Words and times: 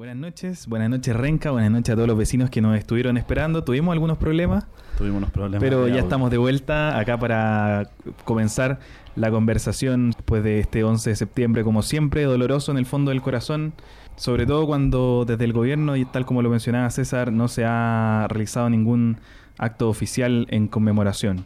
Buenas 0.00 0.16
noches, 0.16 0.66
buenas 0.66 0.88
noches 0.88 1.14
Renca, 1.14 1.50
buenas 1.50 1.70
noches 1.70 1.92
a 1.92 1.94
todos 1.94 2.08
los 2.08 2.16
vecinos 2.16 2.48
que 2.48 2.62
nos 2.62 2.74
estuvieron 2.78 3.18
esperando. 3.18 3.64
Tuvimos 3.64 3.92
algunos 3.92 4.16
problemas. 4.16 4.64
Tuvimos 4.96 5.18
unos 5.18 5.30
problemas. 5.30 5.60
Pero 5.60 5.88
ya 5.88 5.98
estamos 5.98 6.30
de 6.30 6.38
vuelta 6.38 6.98
acá 6.98 7.18
para 7.18 7.90
comenzar 8.24 8.80
la 9.14 9.30
conversación 9.30 10.12
después 10.12 10.42
de 10.42 10.60
este 10.60 10.84
11 10.84 11.10
de 11.10 11.16
septiembre, 11.16 11.64
como 11.64 11.82
siempre, 11.82 12.22
doloroso 12.22 12.72
en 12.72 12.78
el 12.78 12.86
fondo 12.86 13.10
del 13.10 13.20
corazón, 13.20 13.74
sobre 14.16 14.46
todo 14.46 14.66
cuando 14.66 15.26
desde 15.26 15.44
el 15.44 15.52
gobierno, 15.52 15.94
y 15.96 16.06
tal 16.06 16.24
como 16.24 16.40
lo 16.40 16.48
mencionaba 16.48 16.88
César, 16.88 17.30
no 17.30 17.48
se 17.48 17.66
ha 17.66 18.26
realizado 18.30 18.70
ningún 18.70 19.18
acto 19.58 19.90
oficial 19.90 20.46
en 20.48 20.68
conmemoración. 20.68 21.44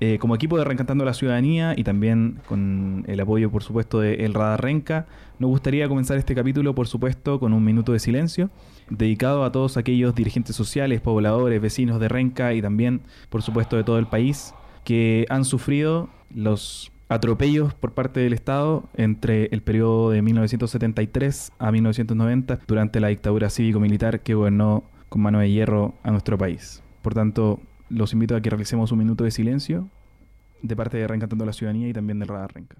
Eh, 0.00 0.18
como 0.20 0.36
equipo 0.36 0.56
de 0.56 0.64
Reencantando 0.64 1.04
la 1.04 1.12
Ciudadanía 1.12 1.74
y 1.76 1.82
también 1.82 2.38
con 2.46 3.04
el 3.08 3.18
apoyo, 3.18 3.50
por 3.50 3.64
supuesto, 3.64 3.98
de 3.98 4.24
El 4.24 4.32
Radar 4.32 4.62
Renca, 4.62 5.06
nos 5.40 5.50
gustaría 5.50 5.88
comenzar 5.88 6.18
este 6.18 6.36
capítulo, 6.36 6.74
por 6.74 6.86
supuesto, 6.86 7.40
con 7.40 7.52
un 7.52 7.64
minuto 7.64 7.92
de 7.92 7.98
silencio, 7.98 8.50
dedicado 8.90 9.44
a 9.44 9.50
todos 9.50 9.76
aquellos 9.76 10.14
dirigentes 10.14 10.54
sociales, 10.54 11.00
pobladores, 11.00 11.60
vecinos 11.60 11.98
de 11.98 12.08
Renca 12.08 12.54
y 12.54 12.62
también, 12.62 13.00
por 13.28 13.42
supuesto, 13.42 13.76
de 13.76 13.82
todo 13.82 13.98
el 13.98 14.06
país, 14.06 14.54
que 14.84 15.26
han 15.30 15.44
sufrido 15.44 16.08
los 16.32 16.92
atropellos 17.08 17.74
por 17.74 17.92
parte 17.92 18.20
del 18.20 18.34
Estado 18.34 18.84
entre 18.94 19.46
el 19.46 19.62
periodo 19.62 20.10
de 20.10 20.22
1973 20.22 21.52
a 21.58 21.72
1990 21.72 22.60
durante 22.68 23.00
la 23.00 23.08
dictadura 23.08 23.50
cívico-militar 23.50 24.20
que 24.20 24.34
gobernó 24.34 24.84
con 25.08 25.22
mano 25.22 25.40
de 25.40 25.50
hierro 25.50 25.94
a 26.02 26.10
nuestro 26.10 26.38
país. 26.38 26.82
Por 27.02 27.14
tanto, 27.14 27.60
los 27.88 28.12
invito 28.12 28.36
a 28.36 28.40
que 28.40 28.50
realicemos 28.50 28.92
un 28.92 28.98
minuto 28.98 29.24
de 29.24 29.30
silencio 29.30 29.88
de 30.62 30.76
parte 30.76 30.96
de 30.98 31.06
Reencantando 31.06 31.44
la 31.44 31.52
Ciudadanía 31.52 31.88
y 31.88 31.92
también 31.92 32.18
del 32.18 32.28
Radar 32.28 32.54
Renca. 32.54 32.76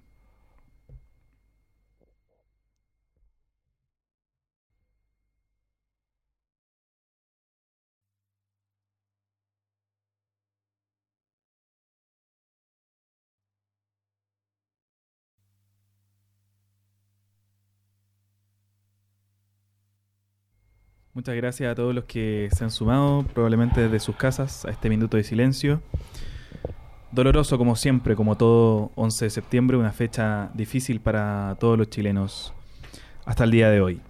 Muchas 21.19 21.35
gracias 21.35 21.73
a 21.73 21.75
todos 21.75 21.93
los 21.93 22.05
que 22.05 22.49
se 22.53 22.63
han 22.63 22.71
sumado, 22.71 23.25
probablemente 23.35 23.81
desde 23.81 23.99
sus 23.99 24.15
casas, 24.15 24.65
a 24.65 24.71
este 24.71 24.89
minuto 24.89 25.17
de 25.17 25.25
silencio. 25.25 25.83
Doloroso 27.11 27.57
como 27.57 27.75
siempre, 27.75 28.15
como 28.15 28.37
todo 28.37 28.93
11 28.95 29.25
de 29.25 29.31
septiembre, 29.31 29.77
una 29.79 29.93
fecha 29.93 30.51
difícil 30.53 31.01
para 31.01 31.57
todos 31.59 31.79
los 31.79 31.89
chilenos 31.89 32.53
hasta 33.25 33.45
el 33.45 33.51
día 33.51 33.71
de 33.71 33.81
hoy. 33.81 34.01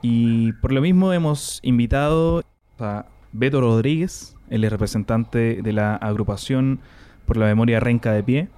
Y 0.00 0.52
por 0.54 0.70
lo 0.70 0.80
mismo 0.80 1.12
hemos 1.12 1.58
invitado 1.62 2.44
a 2.78 3.06
Beto 3.32 3.60
Rodríguez, 3.60 4.36
el 4.48 4.62
representante 4.70 5.60
de 5.60 5.72
la 5.72 5.96
agrupación 5.96 6.78
por 7.26 7.36
la 7.36 7.46
memoria 7.46 7.80
renca 7.80 8.12
de 8.12 8.22
pie, 8.22 8.48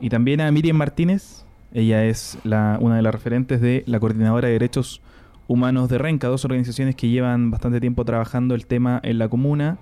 y 0.00 0.08
también 0.08 0.40
a 0.40 0.50
Miriam 0.50 0.76
Martínez, 0.76 1.44
ella 1.72 2.04
es 2.04 2.36
la, 2.42 2.78
una 2.80 2.96
de 2.96 3.02
las 3.02 3.14
referentes 3.14 3.60
de 3.60 3.84
la 3.86 4.00
Coordinadora 4.00 4.48
de 4.48 4.54
Derechos 4.54 5.02
Humanos 5.46 5.88
de 5.88 5.98
Renca, 5.98 6.26
dos 6.26 6.44
organizaciones 6.44 6.96
que 6.96 7.08
llevan 7.08 7.52
bastante 7.52 7.80
tiempo 7.80 8.04
trabajando 8.04 8.56
el 8.56 8.66
tema 8.66 8.98
en 9.04 9.18
la 9.18 9.28
comuna 9.28 9.78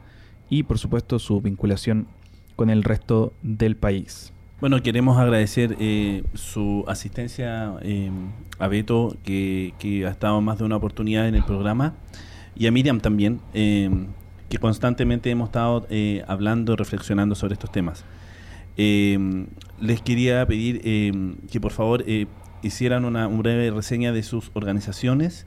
y 0.51 0.65
por 0.65 0.79
supuesto 0.79 1.19
su 1.19 1.41
vinculación 1.41 2.07
con 2.61 2.69
el 2.69 2.85
resto 2.85 3.33
del 3.41 3.75
país. 3.75 4.35
Bueno, 4.61 4.83
queremos 4.83 5.17
agradecer 5.17 5.79
eh, 5.81 6.25
su 6.35 6.85
asistencia 6.89 7.73
eh, 7.81 8.11
a 8.59 8.69
Beto, 8.69 9.17
que, 9.25 9.73
ha 10.07 10.11
estado 10.11 10.43
más 10.43 10.59
de 10.59 10.65
una 10.65 10.77
oportunidad 10.77 11.27
en 11.27 11.37
el 11.37 11.43
programa, 11.43 11.95
y 12.55 12.67
a 12.67 12.71
Miriam 12.71 13.01
también, 13.01 13.41
eh, 13.55 13.89
que 14.51 14.59
constantemente 14.59 15.31
hemos 15.31 15.49
estado 15.49 15.87
hablando, 16.27 16.77
reflexionando 16.77 17.35
sobre 17.35 17.55
estos 17.55 17.73
temas. 17.73 18.05
les 18.77 20.03
quería 20.05 20.47
pedir 20.47 20.83
que 21.51 21.61
por 21.63 21.73
favor 21.73 22.05
hicieran 22.61 23.07
una, 23.07 23.27
breve 23.27 23.71
reseña 23.71 24.13
de 24.13 24.23
sus 24.23 24.51
organizaciones 24.53 25.47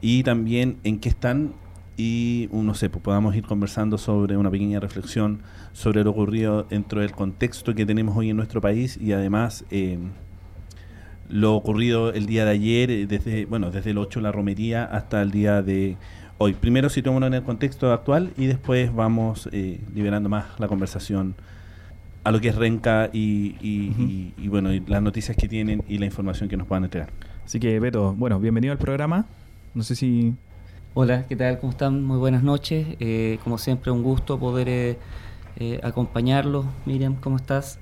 y 0.00 0.22
también 0.22 0.76
en 0.84 1.00
qué 1.00 1.08
están 1.08 1.54
y 1.96 2.48
no 2.52 2.74
sé, 2.74 2.88
pues 2.88 3.02
podamos 3.02 3.36
ir 3.36 3.44
conversando 3.44 3.98
sobre 3.98 4.36
una 4.36 4.50
pequeña 4.50 4.80
reflexión 4.80 5.42
sobre 5.72 6.04
lo 6.04 6.10
ocurrido 6.10 6.64
dentro 6.64 7.00
del 7.00 7.12
contexto 7.12 7.74
que 7.74 7.84
tenemos 7.84 8.16
hoy 8.16 8.30
en 8.30 8.36
nuestro 8.36 8.60
país 8.60 8.98
y 9.00 9.12
además 9.12 9.64
eh, 9.70 9.98
lo 11.28 11.54
ocurrido 11.54 12.12
el 12.12 12.26
día 12.26 12.44
de 12.44 12.50
ayer, 12.50 12.90
eh, 12.90 13.06
desde 13.06 13.44
bueno 13.46 13.70
desde 13.70 13.90
el 13.90 13.98
8 13.98 14.20
la 14.20 14.32
romería 14.32 14.84
hasta 14.84 15.20
el 15.22 15.30
día 15.30 15.62
de 15.62 15.96
hoy. 16.38 16.54
Primero 16.54 16.88
situémonos 16.88 17.26
en 17.28 17.34
el 17.34 17.42
contexto 17.42 17.92
actual 17.92 18.32
y 18.36 18.46
después 18.46 18.94
vamos 18.94 19.48
eh, 19.52 19.80
liberando 19.94 20.28
más 20.28 20.58
la 20.58 20.68
conversación 20.68 21.34
a 22.24 22.30
lo 22.30 22.40
que 22.40 22.48
es 22.48 22.54
Renca 22.54 23.10
y, 23.12 24.46
bueno, 24.48 24.70
las 24.86 25.02
noticias 25.02 25.36
que 25.36 25.48
tienen 25.48 25.82
y 25.88 25.98
la 25.98 26.06
información 26.06 26.48
que 26.48 26.56
nos 26.56 26.68
puedan 26.68 26.84
entregar. 26.84 27.10
Así 27.44 27.58
que, 27.58 27.80
Beto, 27.80 28.14
bueno, 28.14 28.38
bienvenido 28.38 28.72
al 28.72 28.78
programa. 28.78 29.26
No 29.74 29.82
sé 29.82 29.96
si... 29.96 30.34
Hola, 30.94 31.26
¿qué 31.26 31.36
tal? 31.36 31.58
¿Cómo 31.58 31.70
están? 31.70 32.04
Muy 32.04 32.18
buenas 32.18 32.42
noches. 32.42 32.86
Eh, 33.00 33.38
como 33.42 33.56
siempre, 33.56 33.90
un 33.90 34.02
gusto 34.02 34.38
poder 34.38 34.68
eh, 34.68 34.98
eh, 35.56 35.80
acompañarlos. 35.82 36.66
Miriam, 36.84 37.16
¿cómo 37.16 37.36
estás? 37.36 37.78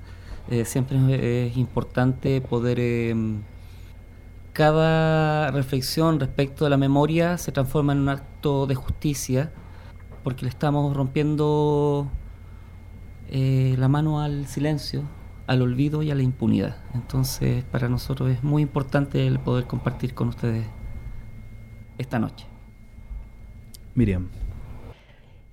siempre 0.65 1.47
es 1.47 1.56
importante 1.56 2.41
poder... 2.41 3.16
cada 4.53 5.50
reflexión 5.50 6.20
respecto 6.20 6.65
de 6.65 6.70
la 6.70 6.76
memoria 6.76 7.38
se 7.38 7.53
transforma 7.53 7.93
en 7.93 8.00
un 8.00 8.09
acto 8.09 8.66
de 8.66 8.75
justicia 8.75 9.53
porque 10.25 10.44
le 10.44 10.49
estamos 10.49 10.97
rompiendo 10.97 12.09
eh, 13.28 13.75
la 13.78 13.88
mano 13.88 14.20
al 14.20 14.47
silencio, 14.47 15.03
al 15.47 15.62
olvido 15.62 16.03
y 16.03 16.10
a 16.10 16.15
la 16.15 16.22
impunidad. 16.22 16.76
Entonces, 16.94 17.65
para 17.65 17.88
nosotros 17.88 18.31
es 18.31 18.43
muy 18.43 18.62
importante 18.62 19.26
el 19.26 19.38
poder 19.38 19.66
compartir 19.66 20.15
con 20.15 20.28
ustedes 20.28 20.66
esta 21.99 22.19
noche. 22.19 22.50
Miriam. 23.94 24.28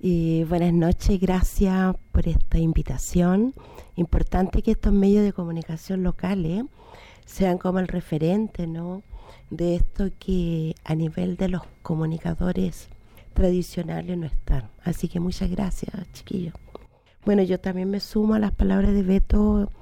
Y 0.00 0.44
buenas 0.44 0.72
noches, 0.72 1.18
gracias 1.20 1.96
por 2.12 2.28
esta 2.28 2.58
invitación. 2.58 3.54
Importante 3.96 4.62
que 4.62 4.70
estos 4.70 4.92
medios 4.92 5.24
de 5.24 5.32
comunicación 5.32 6.04
locales 6.04 6.64
sean 7.26 7.58
como 7.58 7.80
el 7.80 7.88
referente, 7.88 8.66
¿no? 8.66 9.02
De 9.50 9.74
esto 9.74 10.10
que 10.18 10.74
a 10.84 10.94
nivel 10.94 11.36
de 11.36 11.48
los 11.48 11.62
comunicadores 11.82 12.88
tradicionales 13.34 14.16
no 14.16 14.26
están. 14.26 14.70
Así 14.84 15.08
que 15.08 15.18
muchas 15.20 15.50
gracias, 15.50 15.92
chiquillos. 16.12 16.54
Bueno, 17.24 17.42
yo 17.42 17.58
también 17.58 17.90
me 17.90 18.00
sumo 18.00 18.34
a 18.34 18.38
las 18.38 18.52
palabras 18.52 18.92
de 18.94 19.02
Beto, 19.02 19.72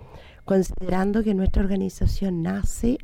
considerando 0.44 1.22
que 1.22 1.34
nuestra 1.34 1.62
organización 1.62 2.42
nace 2.42 2.98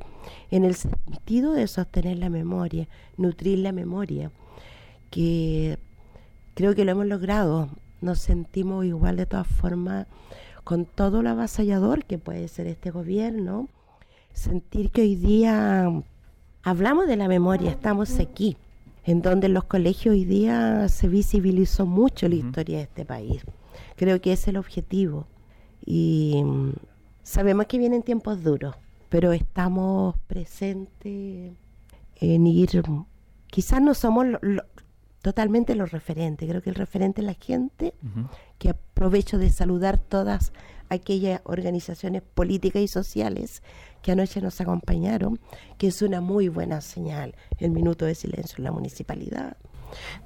en 0.50 0.64
el 0.64 0.74
sentido 0.74 1.52
de 1.52 1.66
sostener 1.66 2.18
la 2.18 2.30
memoria, 2.30 2.88
nutrir 3.16 3.58
la 3.58 3.72
memoria, 3.72 4.30
que 5.12 5.78
creo 6.54 6.74
que 6.74 6.84
lo 6.84 6.90
hemos 6.90 7.06
logrado. 7.06 7.68
Nos 8.00 8.18
sentimos 8.18 8.84
igual 8.84 9.16
de 9.16 9.26
todas 9.26 9.46
formas 9.46 10.08
con 10.64 10.86
todo 10.86 11.22
lo 11.22 11.30
avasallador 11.30 12.04
que 12.04 12.18
puede 12.18 12.48
ser 12.48 12.66
este 12.66 12.90
gobierno. 12.90 13.68
Sentir 14.32 14.90
que 14.90 15.02
hoy 15.02 15.14
día 15.14 15.88
hablamos 16.64 17.06
de 17.06 17.16
la 17.16 17.28
memoria, 17.28 17.70
estamos 17.70 18.18
aquí, 18.18 18.56
en 19.04 19.20
donde 19.20 19.46
en 19.46 19.54
los 19.54 19.64
colegios 19.64 20.14
hoy 20.14 20.24
día 20.24 20.88
se 20.88 21.08
visibilizó 21.08 21.86
mucho 21.86 22.28
la 22.28 22.36
historia 22.36 22.78
de 22.78 22.84
este 22.84 23.04
país. 23.04 23.42
Creo 23.96 24.20
que 24.20 24.32
es 24.32 24.48
el 24.48 24.56
objetivo. 24.56 25.26
Y 25.84 26.42
mm, 26.42 26.72
sabemos 27.22 27.66
que 27.66 27.78
vienen 27.78 28.02
tiempos 28.02 28.42
duros, 28.42 28.74
pero 29.10 29.32
estamos 29.32 30.16
presentes 30.26 31.52
en 32.16 32.46
ir. 32.46 32.82
Quizás 33.48 33.82
no 33.82 33.92
somos 33.92 34.26
totalmente 35.22 35.74
los 35.74 35.92
referentes. 35.92 36.48
Creo 36.48 36.60
que 36.60 36.70
el 36.70 36.76
referente 36.76 37.20
es 37.20 37.26
la 37.26 37.34
gente, 37.34 37.94
que 38.58 38.70
aprovecho 38.70 39.38
de 39.38 39.50
saludar 39.50 39.98
todas 39.98 40.52
aquellas 40.88 41.40
organizaciones 41.44 42.22
políticas 42.22 42.82
y 42.82 42.88
sociales 42.88 43.62
que 44.02 44.12
anoche 44.12 44.40
nos 44.40 44.60
acompañaron, 44.60 45.38
que 45.78 45.86
es 45.86 46.02
una 46.02 46.20
muy 46.20 46.48
buena 46.48 46.80
señal, 46.80 47.34
el 47.58 47.70
minuto 47.70 48.04
de 48.04 48.14
silencio 48.14 48.56
en 48.58 48.64
la 48.64 48.72
municipalidad, 48.72 49.56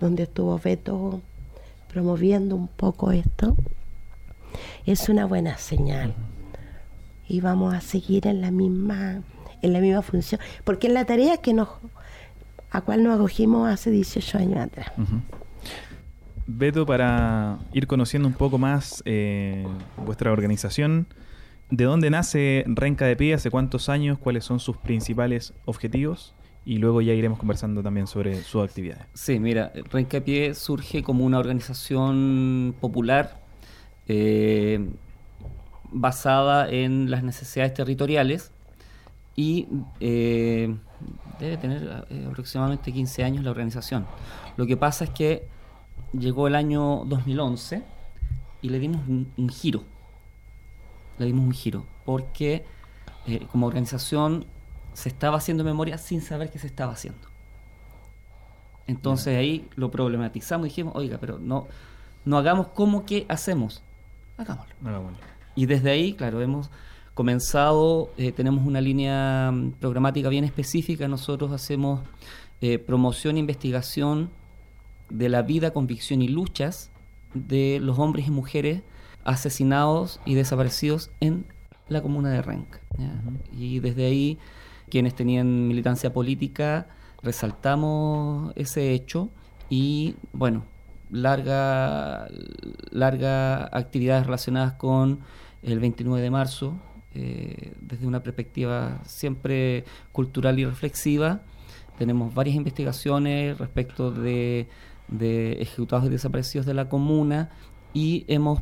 donde 0.00 0.24
estuvo 0.24 0.58
Beto 0.58 1.20
promoviendo 1.88 2.56
un 2.56 2.68
poco 2.68 3.12
esto, 3.12 3.54
es 4.86 5.08
una 5.08 5.26
buena 5.26 5.58
señal. 5.58 6.14
Y 7.28 7.40
vamos 7.40 7.74
a 7.74 7.80
seguir 7.80 8.26
en 8.26 8.40
la 8.40 8.50
misma, 8.50 9.22
en 9.60 9.72
la 9.72 9.80
misma 9.80 10.02
función, 10.02 10.40
porque 10.64 10.86
es 10.86 10.92
la 10.92 11.04
tarea 11.04 11.36
que 11.38 11.52
nos, 11.52 11.68
a 12.76 12.82
cual 12.82 13.02
nos 13.02 13.14
acogimos 13.14 13.68
hace 13.70 13.90
18 13.90 14.38
años 14.38 14.58
atrás. 14.58 14.92
Beto, 16.46 16.84
para 16.84 17.58
ir 17.72 17.86
conociendo 17.86 18.28
un 18.28 18.34
poco 18.34 18.58
más 18.58 19.02
eh, 19.06 19.66
vuestra 20.04 20.30
organización, 20.30 21.06
¿de 21.70 21.84
dónde 21.84 22.10
nace 22.10 22.64
Renca 22.66 23.06
de 23.06 23.16
Pie? 23.16 23.32
¿Hace 23.32 23.50
cuántos 23.50 23.88
años? 23.88 24.18
¿Cuáles 24.18 24.44
son 24.44 24.60
sus 24.60 24.76
principales 24.76 25.54
objetivos? 25.64 26.34
y 26.68 26.78
luego 26.78 27.00
ya 27.00 27.12
iremos 27.12 27.38
conversando 27.38 27.80
también 27.80 28.08
sobre 28.08 28.42
sus 28.42 28.64
actividades. 28.64 29.06
Sí, 29.14 29.38
mira, 29.38 29.70
Rencapié 29.88 30.52
surge 30.52 31.04
como 31.04 31.24
una 31.24 31.38
organización 31.38 32.74
popular 32.80 33.40
eh, 34.08 34.84
basada 35.92 36.68
en 36.68 37.08
las 37.08 37.22
necesidades 37.22 37.72
territoriales 37.72 38.50
y 39.36 39.68
eh, 40.00 40.74
debe 41.38 41.56
tener 41.58 42.06
eh, 42.08 42.26
aproximadamente 42.28 42.90
15 42.90 43.22
años 43.22 43.44
la 43.44 43.50
organización. 43.50 44.06
Lo 44.56 44.66
que 44.66 44.78
pasa 44.78 45.04
es 45.04 45.10
que 45.10 45.46
llegó 46.18 46.48
el 46.48 46.54
año 46.54 47.04
2011 47.04 47.82
y 48.62 48.68
le 48.70 48.78
dimos 48.78 49.02
un, 49.06 49.48
giro. 49.50 49.84
Le 51.18 51.26
dimos 51.26 51.44
un 51.44 51.52
giro 51.52 51.84
porque 52.06 52.64
eh, 53.26 53.46
como 53.52 53.66
organización 53.66 54.46
se 54.94 55.10
estaba 55.10 55.36
haciendo 55.36 55.62
memoria 55.62 55.98
sin 55.98 56.22
saber 56.22 56.50
qué 56.50 56.58
se 56.58 56.66
estaba 56.66 56.92
haciendo. 56.92 57.28
Entonces 58.86 59.36
ahí 59.36 59.68
lo 59.76 59.90
problematizamos 59.90 60.66
y 60.66 60.70
dijimos, 60.70 60.94
oiga, 60.96 61.18
pero 61.20 61.38
no, 61.38 61.66
no 62.24 62.38
hagamos 62.38 62.68
como 62.68 63.04
que 63.04 63.26
hacemos, 63.28 63.82
hagámoslo. 64.38 64.74
Y 65.54 65.66
desde 65.66 65.90
ahí, 65.90 66.14
claro, 66.14 66.40
hemos 66.40 66.70
comenzado, 67.16 68.12
eh, 68.18 68.30
tenemos 68.30 68.66
una 68.66 68.82
línea 68.82 69.50
mm, 69.50 69.72
programática 69.80 70.28
bien 70.28 70.44
específica, 70.44 71.08
nosotros 71.08 71.50
hacemos 71.50 72.02
eh, 72.60 72.78
promoción 72.78 73.36
e 73.36 73.40
investigación 73.40 74.28
de 75.08 75.30
la 75.30 75.40
vida, 75.40 75.70
convicción 75.70 76.20
y 76.20 76.28
luchas 76.28 76.90
de 77.32 77.78
los 77.80 77.98
hombres 77.98 78.26
y 78.26 78.30
mujeres 78.30 78.82
asesinados 79.24 80.20
y 80.26 80.34
desaparecidos 80.34 81.10
en 81.20 81.46
la 81.88 82.02
comuna 82.02 82.30
de 82.30 82.42
Renca. 82.42 82.80
Y 83.50 83.80
desde 83.80 84.04
ahí, 84.04 84.38
quienes 84.90 85.14
tenían 85.14 85.68
militancia 85.68 86.12
política, 86.12 86.86
resaltamos 87.22 88.52
ese 88.56 88.92
hecho 88.92 89.30
y, 89.70 90.16
bueno, 90.34 90.64
larga, 91.10 92.28
larga 92.90 93.64
actividades 93.74 94.26
relacionadas 94.26 94.74
con 94.74 95.20
el 95.62 95.80
29 95.80 96.22
de 96.22 96.30
marzo, 96.30 96.74
eh, 97.16 97.72
desde 97.80 98.06
una 98.06 98.22
perspectiva 98.22 99.00
siempre 99.06 99.84
cultural 100.12 100.58
y 100.58 100.64
reflexiva. 100.64 101.40
Tenemos 101.98 102.34
varias 102.34 102.56
investigaciones 102.56 103.56
respecto 103.56 104.10
de, 104.10 104.68
ejecutados 105.18 106.06
y 106.06 106.10
desaparecidos 106.10 106.66
de 106.66 106.74
la 106.74 106.88
comuna 106.88 107.50
y 107.94 108.24
hemos 108.28 108.60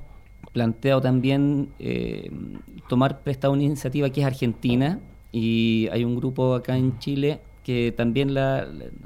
planteado 0.53 1.01
también 1.01 1.71
eh, 1.81 2.31
tomar 2.89 3.23
prestado 3.23 3.55
una 3.55 3.65
iniciativa 3.65 4.09
que 4.11 4.21
es 4.21 4.27
argentina 4.27 5.01
y 5.33 5.89
hay 5.91 6.05
un 6.05 6.15
grupo 6.15 6.55
acá 6.55 6.77
en 6.77 6.99
Chile 7.01 7.41
que 7.65 7.93
también 7.97 8.35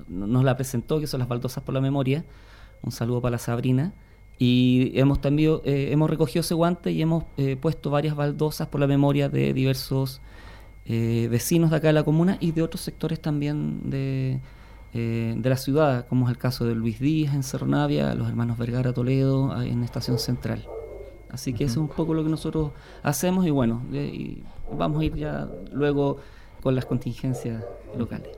nos 0.09 0.45
la 0.45 0.57
presentó, 0.57 1.01
que 1.01 1.07
son 1.07 1.21
las 1.21 1.29
baldosas 1.29 1.65
por 1.65 1.75
la 1.75 1.81
memoria. 1.81 2.25
Un 2.83 2.93
saludo 2.93 3.23
para 3.23 3.33
la 3.33 3.39
Sabrina 3.39 3.95
y 4.39 4.93
hemos 4.95 5.21
también 5.21 5.59
eh, 5.65 5.89
hemos 5.91 6.09
recogido 6.09 6.41
ese 6.41 6.55
guante 6.55 6.93
y 6.93 7.03
hemos 7.03 7.25
eh, 7.37 7.57
puesto 7.57 7.91
varias 7.91 8.15
baldosas 8.15 8.69
por 8.69 8.81
la 8.81 8.87
memoria 8.87 9.29
de 9.29 9.53
diversos 9.53 10.21
eh, 10.87 11.29
vecinos 11.31 11.71
de 11.71 11.77
acá 11.77 11.89
de 11.89 11.95
la 11.95 12.05
comuna 12.05 12.39
y 12.41 12.53
de 12.53 12.63
otros 12.63 12.83
sectores 12.83 13.21
también 13.21 13.91
de, 13.91 14.41
de 14.93 15.49
la 15.51 15.57
ciudad, 15.57 16.07
como 16.07 16.27
es 16.27 16.31
el 16.31 16.39
caso 16.39 16.65
de 16.65 16.75
Luis 16.75 16.99
Díaz 16.99 17.35
en 17.35 17.43
Cerro 17.43 17.67
Navia, 17.67 18.15
los 18.15 18.29
hermanos 18.29 18.57
Vergara 18.59 18.93
Toledo 18.93 19.61
en 19.63 19.83
Estación 19.83 20.19
Central. 20.19 20.67
Así 21.31 21.53
que 21.53 21.65
eso 21.65 21.73
es 21.73 21.77
un 21.79 21.89
poco 21.89 22.15
lo 22.15 22.25
que 22.25 22.31
nosotros 22.31 22.73
hacemos 23.03 23.47
y 23.47 23.51
bueno, 23.51 23.83
y 23.93 24.43
vamos 24.73 25.03
a 25.03 25.05
ir 25.05 25.15
ya 25.15 25.47
luego 25.73 26.19
con 26.63 26.75
las 26.75 26.87
contingencias 26.87 27.65
locales. 27.97 28.31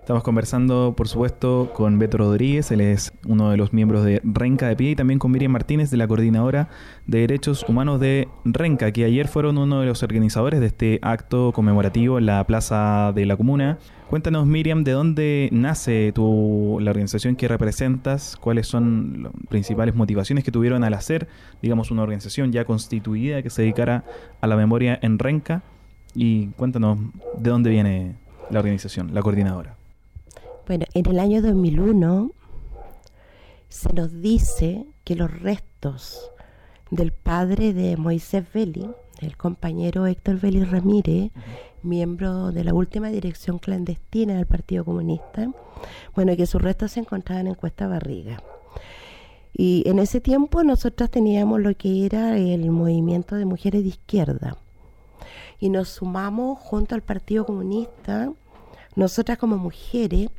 Estamos 0.00 0.24
conversando, 0.24 0.94
por 0.96 1.06
supuesto, 1.06 1.70
con 1.72 2.00
Beto 2.00 2.18
Rodríguez, 2.18 2.72
él 2.72 2.80
es 2.80 3.12
uno 3.28 3.50
de 3.50 3.56
los 3.56 3.72
miembros 3.72 4.04
de 4.04 4.20
Renca 4.24 4.66
de 4.66 4.74
Pie, 4.74 4.90
y 4.90 4.96
también 4.96 5.20
con 5.20 5.30
Miriam 5.30 5.52
Martínez, 5.52 5.88
de 5.90 5.98
la 5.98 6.08
Coordinadora 6.08 6.68
de 7.06 7.20
Derechos 7.20 7.64
Humanos 7.68 8.00
de 8.00 8.26
Renca, 8.44 8.90
que 8.90 9.04
ayer 9.04 9.28
fueron 9.28 9.56
uno 9.56 9.80
de 9.80 9.86
los 9.86 10.02
organizadores 10.02 10.58
de 10.58 10.66
este 10.66 10.98
acto 11.02 11.52
conmemorativo 11.52 12.18
en 12.18 12.26
la 12.26 12.42
Plaza 12.44 13.12
de 13.14 13.24
la 13.24 13.36
Comuna. 13.36 13.78
Cuéntanos, 14.08 14.46
Miriam, 14.46 14.82
de 14.82 14.92
dónde 14.92 15.48
nace 15.52 16.10
tu, 16.12 16.78
la 16.80 16.90
organización 16.90 17.36
que 17.36 17.46
representas, 17.46 18.36
cuáles 18.36 18.66
son 18.66 19.22
las 19.22 19.32
principales 19.48 19.94
motivaciones 19.94 20.42
que 20.42 20.50
tuvieron 20.50 20.82
al 20.82 20.94
hacer, 20.94 21.28
digamos, 21.62 21.92
una 21.92 22.02
organización 22.02 22.50
ya 22.50 22.64
constituida 22.64 23.42
que 23.44 23.50
se 23.50 23.62
dedicara 23.62 24.02
a 24.40 24.46
la 24.48 24.56
memoria 24.56 24.98
en 25.02 25.20
Renca, 25.20 25.62
y 26.14 26.48
cuéntanos 26.48 26.98
de 27.38 27.50
dónde 27.50 27.70
viene 27.70 28.16
la 28.50 28.58
organización, 28.58 29.14
la 29.14 29.22
coordinadora. 29.22 29.76
Bueno, 30.66 30.86
en 30.94 31.06
el 31.06 31.18
año 31.18 31.42
2001 31.42 32.32
se 33.68 33.92
nos 33.92 34.20
dice 34.20 34.86
que 35.04 35.14
los 35.14 35.30
restos 35.40 36.30
del 36.90 37.12
padre 37.12 37.72
de 37.72 37.96
Moisés 37.96 38.44
Veli, 38.52 38.90
el 39.20 39.36
compañero 39.36 40.06
Héctor 40.06 40.40
Veli 40.40 40.64
Ramírez, 40.64 41.30
miembro 41.82 42.52
de 42.52 42.64
la 42.64 42.74
última 42.74 43.08
dirección 43.08 43.58
clandestina 43.58 44.34
del 44.34 44.46
Partido 44.46 44.84
Comunista, 44.84 45.50
bueno, 46.14 46.36
que 46.36 46.46
sus 46.46 46.60
restos 46.60 46.92
se 46.92 47.00
encontraban 47.00 47.46
en 47.46 47.54
Cuesta 47.54 47.86
Barriga. 47.86 48.42
Y 49.52 49.82
en 49.86 49.98
ese 49.98 50.20
tiempo 50.20 50.62
nosotros 50.62 51.10
teníamos 51.10 51.60
lo 51.60 51.74
que 51.76 52.06
era 52.06 52.36
el 52.38 52.70
movimiento 52.70 53.36
de 53.36 53.44
mujeres 53.44 53.82
de 53.82 53.88
izquierda. 53.88 54.56
Y 55.60 55.68
nos 55.68 55.88
sumamos 55.90 56.58
junto 56.58 56.94
al 56.94 57.02
Partido 57.02 57.44
Comunista, 57.44 58.32
nosotras 58.96 59.38
como 59.38 59.56
mujeres, 59.58 60.30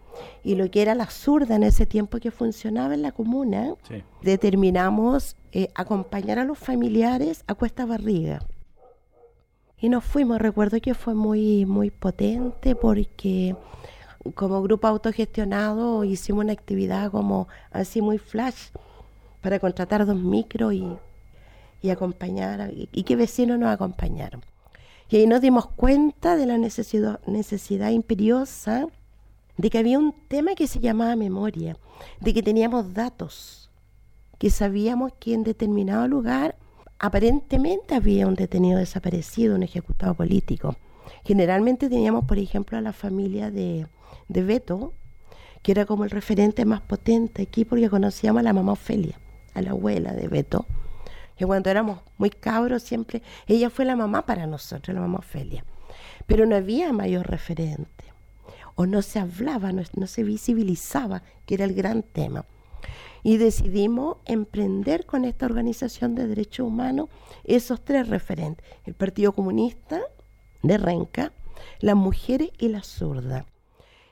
y 0.43 0.55
lo 0.55 0.69
que 0.69 0.81
era 0.81 0.95
la 0.95 1.05
zurda 1.05 1.55
en 1.55 1.63
ese 1.63 1.85
tiempo 1.85 2.19
que 2.19 2.31
funcionaba 2.31 2.93
en 2.93 3.01
la 3.01 3.11
comuna, 3.11 3.75
determinamos 4.21 5.35
eh, 5.51 5.69
acompañar 5.75 6.39
a 6.39 6.45
los 6.45 6.57
familiares 6.57 7.43
a 7.47 7.53
Cuesta 7.53 7.85
Barriga. 7.85 8.39
Y 9.77 9.89
nos 9.89 10.03
fuimos, 10.03 10.39
recuerdo 10.39 10.79
que 10.79 10.93
fue 10.93 11.15
muy, 11.15 11.65
muy 11.65 11.89
potente 11.89 12.75
porque 12.75 13.55
como 14.35 14.61
grupo 14.61 14.87
autogestionado 14.87 16.03
hicimos 16.03 16.43
una 16.43 16.53
actividad 16.53 17.09
como 17.09 17.47
así 17.71 18.01
muy 18.01 18.19
flash 18.19 18.69
para 19.41 19.59
contratar 19.59 20.05
dos 20.05 20.17
micros 20.17 20.73
y, 20.73 20.85
y 21.81 21.89
acompañar, 21.89 22.71
y, 22.71 22.89
y 22.91 23.03
que 23.03 23.15
vecinos 23.15 23.57
nos 23.57 23.69
acompañaron. 23.69 24.41
Y 25.11 25.17
ahí 25.17 25.27
nos 25.27 25.41
dimos 25.41 25.67
cuenta 25.67 26.37
de 26.37 26.45
la 26.45 26.57
necesidad, 26.57 27.19
imperiosa 27.89 28.87
de 29.57 29.69
que 29.69 29.77
había 29.77 29.99
un 29.99 30.15
tema 30.29 30.55
que 30.55 30.67
se 30.67 30.79
llamaba 30.79 31.17
memoria, 31.17 31.75
de 32.21 32.33
que 32.33 32.41
teníamos 32.41 32.93
datos, 32.93 33.69
que 34.39 34.49
sabíamos 34.49 35.11
que 35.19 35.33
en 35.33 35.43
determinado 35.43 36.07
lugar 36.07 36.55
aparentemente 36.97 37.93
había 37.93 38.25
un 38.25 38.35
detenido 38.35 38.79
desaparecido, 38.79 39.55
un 39.55 39.63
ejecutado 39.63 40.13
político. 40.13 40.77
Generalmente 41.25 41.89
teníamos, 41.89 42.23
por 42.23 42.39
ejemplo, 42.39 42.77
a 42.77 42.81
la 42.81 42.93
familia 42.93 43.51
de, 43.51 43.87
de 44.29 44.43
Beto, 44.43 44.93
que 45.61 45.73
era 45.73 45.85
como 45.85 46.05
el 46.05 46.09
referente 46.09 46.63
más 46.63 46.79
potente 46.79 47.41
aquí 47.41 47.65
porque 47.65 47.89
conocíamos 47.89 48.39
a 48.39 48.43
la 48.43 48.53
mamá 48.53 48.71
Ofelia, 48.71 49.19
a 49.55 49.61
la 49.61 49.71
abuela 49.71 50.13
de 50.13 50.29
Beto, 50.29 50.65
cuando 51.47 51.69
éramos 51.69 51.99
muy 52.17 52.29
cabros 52.29 52.83
siempre, 52.83 53.21
ella 53.47 53.69
fue 53.69 53.85
la 53.85 53.95
mamá 53.95 54.25
para 54.25 54.47
nosotros, 54.47 54.93
la 54.93 55.01
mamá 55.01 55.19
Ofelia. 55.19 55.63
Pero 56.25 56.45
no 56.45 56.55
había 56.55 56.93
mayor 56.93 57.29
referente 57.29 58.01
o 58.75 58.85
no 58.85 59.01
se 59.01 59.19
hablaba, 59.19 59.71
no, 59.71 60.07
se 60.07 60.23
visibilizaba, 60.23 61.23
que 61.45 61.55
era 61.55 61.65
el 61.65 61.73
gran 61.73 62.03
tema. 62.03 62.45
Y 63.23 63.37
decidimos 63.37 64.17
emprender 64.25 65.05
con 65.05 65.25
esta 65.25 65.45
organización 65.45 66.15
de 66.15 66.27
derechos 66.27 66.65
humanos 66.65 67.09
esos 67.43 67.83
tres 67.83 68.07
referentes, 68.07 68.65
el 68.85 68.95
Partido 68.95 69.33
Comunista 69.33 70.01
de 70.63 70.77
Renca, 70.77 71.31
las 71.79 71.95
mujeres 71.95 72.49
y 72.57 72.69
la 72.69 72.81
zurda. 72.81 73.45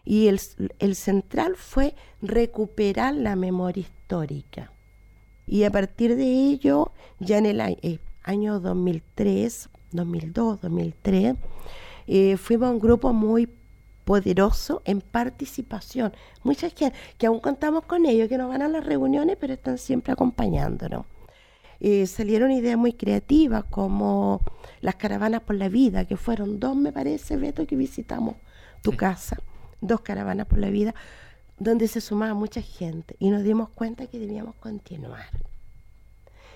Y 0.05 0.27
el, 0.27 0.95
central 0.95 1.55
fue 1.55 1.95
recuperar 2.21 3.13
la 3.15 3.35
memoria 3.35 3.81
histórica. 3.81 4.71
Y 5.49 5.63
a 5.63 5.71
partir 5.71 6.15
de 6.15 6.25
ello, 6.25 6.91
ya 7.19 7.39
en 7.39 7.47
el 7.47 7.59
eh, 7.59 7.99
año 8.23 8.59
2003, 8.59 9.69
2002, 9.91 10.61
2003, 10.61 11.35
fuimos 12.37 12.69
un 12.69 12.79
grupo 12.79 13.13
muy 13.13 13.49
poderoso 14.05 14.83
en 14.85 15.01
participación. 15.01 16.13
Muchas 16.43 16.73
que, 16.73 16.93
que 17.17 17.27
aún 17.27 17.39
contamos 17.39 17.85
con 17.85 18.05
ellos, 18.05 18.29
que 18.29 18.37
no 18.37 18.47
van 18.47 18.61
a 18.61 18.67
las 18.67 18.85
reuniones, 18.85 19.37
pero 19.39 19.53
están 19.53 19.79
siempre 19.79 20.13
acompañándonos. 20.13 21.05
Eh, 21.79 22.05
salieron 22.07 22.51
ideas 22.51 22.77
muy 22.77 22.93
creativas 22.93 23.63
como 23.63 24.41
las 24.81 24.95
caravanas 24.95 25.41
por 25.41 25.55
la 25.55 25.69
vida, 25.69 26.05
que 26.05 26.17
fueron 26.17 26.59
dos, 26.59 26.75
me 26.75 26.91
parece, 26.91 27.37
Beto, 27.37 27.65
que 27.65 27.75
visitamos 27.75 28.35
tu 28.81 28.95
casa, 28.97 29.37
dos 29.79 30.01
caravanas 30.01 30.45
por 30.45 30.59
la 30.59 30.69
vida, 30.69 30.93
donde 31.59 31.87
se 31.87 32.01
sumaba 32.01 32.33
mucha 32.33 32.61
gente 32.61 33.15
y 33.19 33.29
nos 33.29 33.43
dimos 33.43 33.69
cuenta 33.69 34.07
que 34.07 34.19
debíamos 34.19 34.55
continuar. 34.55 35.29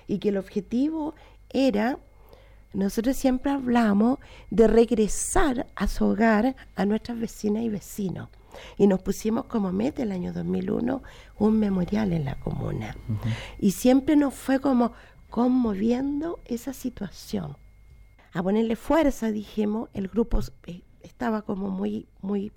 Y 0.08 0.20
que 0.20 0.30
el 0.30 0.38
objetivo 0.38 1.14
era 1.50 2.00
nosotros 2.74 3.16
siempre 3.16 3.52
hablamos 3.52 4.18
de 4.50 4.68
regresar 4.68 5.68
a 5.76 5.88
su 5.88 6.06
hogar 6.06 6.56
a 6.76 6.86
nuestras 6.86 7.20
vecinas 7.20 7.64
y 7.64 7.70
vecinos, 7.70 8.30
Y 8.78 8.88
nos 8.88 9.02
pusimos 9.02 9.46
como 9.46 9.72
meta 9.72 10.04
el 10.04 10.12
año 10.12 10.34
2001 10.34 11.02
un 11.38 11.60
memorial 11.60 12.14
en 12.14 12.26
la 12.26 12.36
comuna. 12.36 12.96
Y 13.60 13.72
siempre 13.72 14.16
nos 14.16 14.34
fue 14.34 14.60
como 14.60 14.94
conmoviendo 15.30 16.40
esa 16.46 16.74
situación. 16.74 17.58
A 18.34 18.42
ponerle 18.42 18.76
fuerza, 18.76 19.32
dijimos, 19.32 19.90
el 19.94 20.08
grupo 20.08 20.40
eh, 20.66 20.82
estaba 21.04 21.44
como 21.44 21.70
muy, 21.70 22.08
muy, 22.22 22.52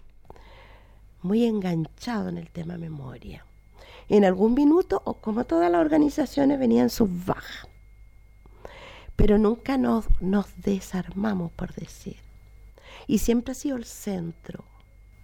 muy 1.27 1.45
enganchado 1.45 2.29
en 2.29 2.39
el 2.39 2.51
tema 2.51 2.79
memoria. 2.79 3.45
En 4.09 4.25
algún 4.25 4.55
minuto, 4.55 5.03
o 5.05 5.15
como 5.15 5.45
todas 5.45 5.71
las 5.71 5.81
organizaciones, 5.81 6.59
venían 6.59 6.91
sus 6.91 7.09
bajas. 7.27 7.69
Pero 9.17 9.39
nunca 9.39 9.77
nos, 9.77 10.07
desarmamos, 10.57 11.51
por 11.53 11.75
decir. 11.75 12.17
Y 13.07 13.19
siempre 13.19 13.53
ha 13.53 13.55
sido 13.55 13.77
el 13.77 13.85
centro, 13.85 14.65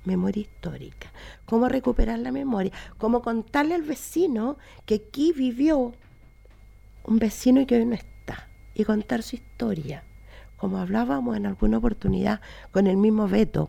memoria 0.04 0.42
histórica. 0.42 1.12
Cómo 1.46 1.68
recuperar 1.68 2.18
la 2.18 2.32
memoria, 2.32 2.72
cómo 2.98 3.22
contarle 3.22 3.74
al 3.74 3.82
vecino 3.82 4.56
que 4.84 4.96
aquí 4.96 5.32
vivió 5.32 5.92
un 7.04 7.18
vecino 7.18 7.66
que 7.66 7.76
hoy 7.76 7.86
no 7.86 7.94
está, 7.94 8.48
y 8.74 8.84
contar 8.84 9.22
su 9.22 9.36
historia 9.36 10.04
como 10.62 10.78
hablábamos 10.78 11.36
en 11.36 11.46
alguna 11.46 11.78
oportunidad 11.78 12.40
con 12.70 12.86
el 12.86 12.96
mismo 12.96 13.26
Beto, 13.26 13.68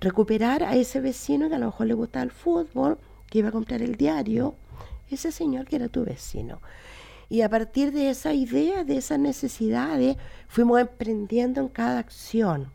recuperar 0.00 0.62
a 0.62 0.74
ese 0.76 1.00
vecino 1.00 1.48
que 1.48 1.54
a 1.54 1.58
lo 1.58 1.66
mejor 1.66 1.86
le 1.86 1.94
gustaba 1.94 2.24
el 2.24 2.30
fútbol, 2.30 2.98
que 3.28 3.38
iba 3.38 3.48
a 3.48 3.52
comprar 3.52 3.82
el 3.82 3.96
diario, 3.96 4.54
ese 5.10 5.32
señor 5.32 5.66
que 5.66 5.76
era 5.76 5.88
tu 5.88 6.04
vecino. 6.04 6.60
Y 7.28 7.40
a 7.40 7.48
partir 7.48 7.92
de 7.92 8.10
esa 8.10 8.34
idea, 8.34 8.84
de 8.84 8.98
esas 8.98 9.18
necesidades, 9.18 10.16
fuimos 10.48 10.80
emprendiendo 10.80 11.60
en 11.60 11.68
cada 11.68 11.98
acción. 11.98 12.70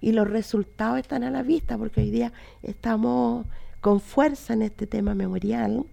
Y 0.00 0.12
los 0.12 0.28
resultados 0.28 0.98
están 0.98 1.22
a 1.22 1.30
la 1.30 1.42
vista, 1.42 1.78
porque 1.78 2.00
hoy 2.00 2.10
día 2.10 2.32
estamos 2.62 3.46
con 3.80 4.00
fuerza 4.00 4.54
en 4.54 4.62
este 4.62 4.86
tema 4.86 5.14
memorial. 5.14 5.86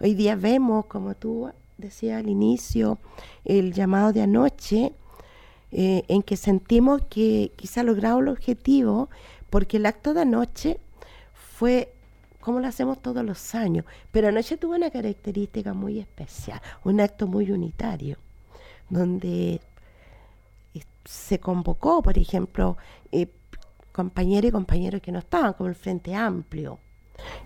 Hoy 0.00 0.14
día 0.14 0.36
vemos, 0.36 0.84
como 0.84 1.14
tú 1.14 1.50
decías 1.78 2.18
al 2.18 2.28
inicio, 2.28 2.98
el 3.44 3.72
llamado 3.72 4.12
de 4.12 4.22
anoche, 4.22 4.92
eh, 5.72 6.04
en 6.08 6.22
que 6.22 6.36
sentimos 6.36 7.02
que 7.08 7.52
quizá 7.56 7.82
logrado 7.82 8.20
el 8.20 8.28
objetivo, 8.28 9.08
porque 9.56 9.78
el 9.78 9.86
acto 9.86 10.12
de 10.12 10.20
anoche 10.20 10.78
fue 11.32 11.94
como 12.40 12.60
lo 12.60 12.66
hacemos 12.66 13.00
todos 13.00 13.24
los 13.24 13.54
años, 13.54 13.86
pero 14.10 14.28
anoche 14.28 14.58
tuvo 14.58 14.74
una 14.74 14.90
característica 14.90 15.72
muy 15.72 15.98
especial, 15.98 16.60
un 16.84 17.00
acto 17.00 17.26
muy 17.26 17.50
unitario, 17.50 18.18
donde 18.90 19.62
eh, 20.74 20.82
se 21.06 21.40
convocó, 21.40 22.02
por 22.02 22.18
ejemplo, 22.18 22.76
eh, 23.10 23.28
compañeros 23.92 24.50
y 24.50 24.52
compañeros 24.52 25.00
que 25.00 25.10
no 25.10 25.20
estaban, 25.20 25.54
como 25.54 25.70
el 25.70 25.74
Frente 25.74 26.14
Amplio, 26.14 26.78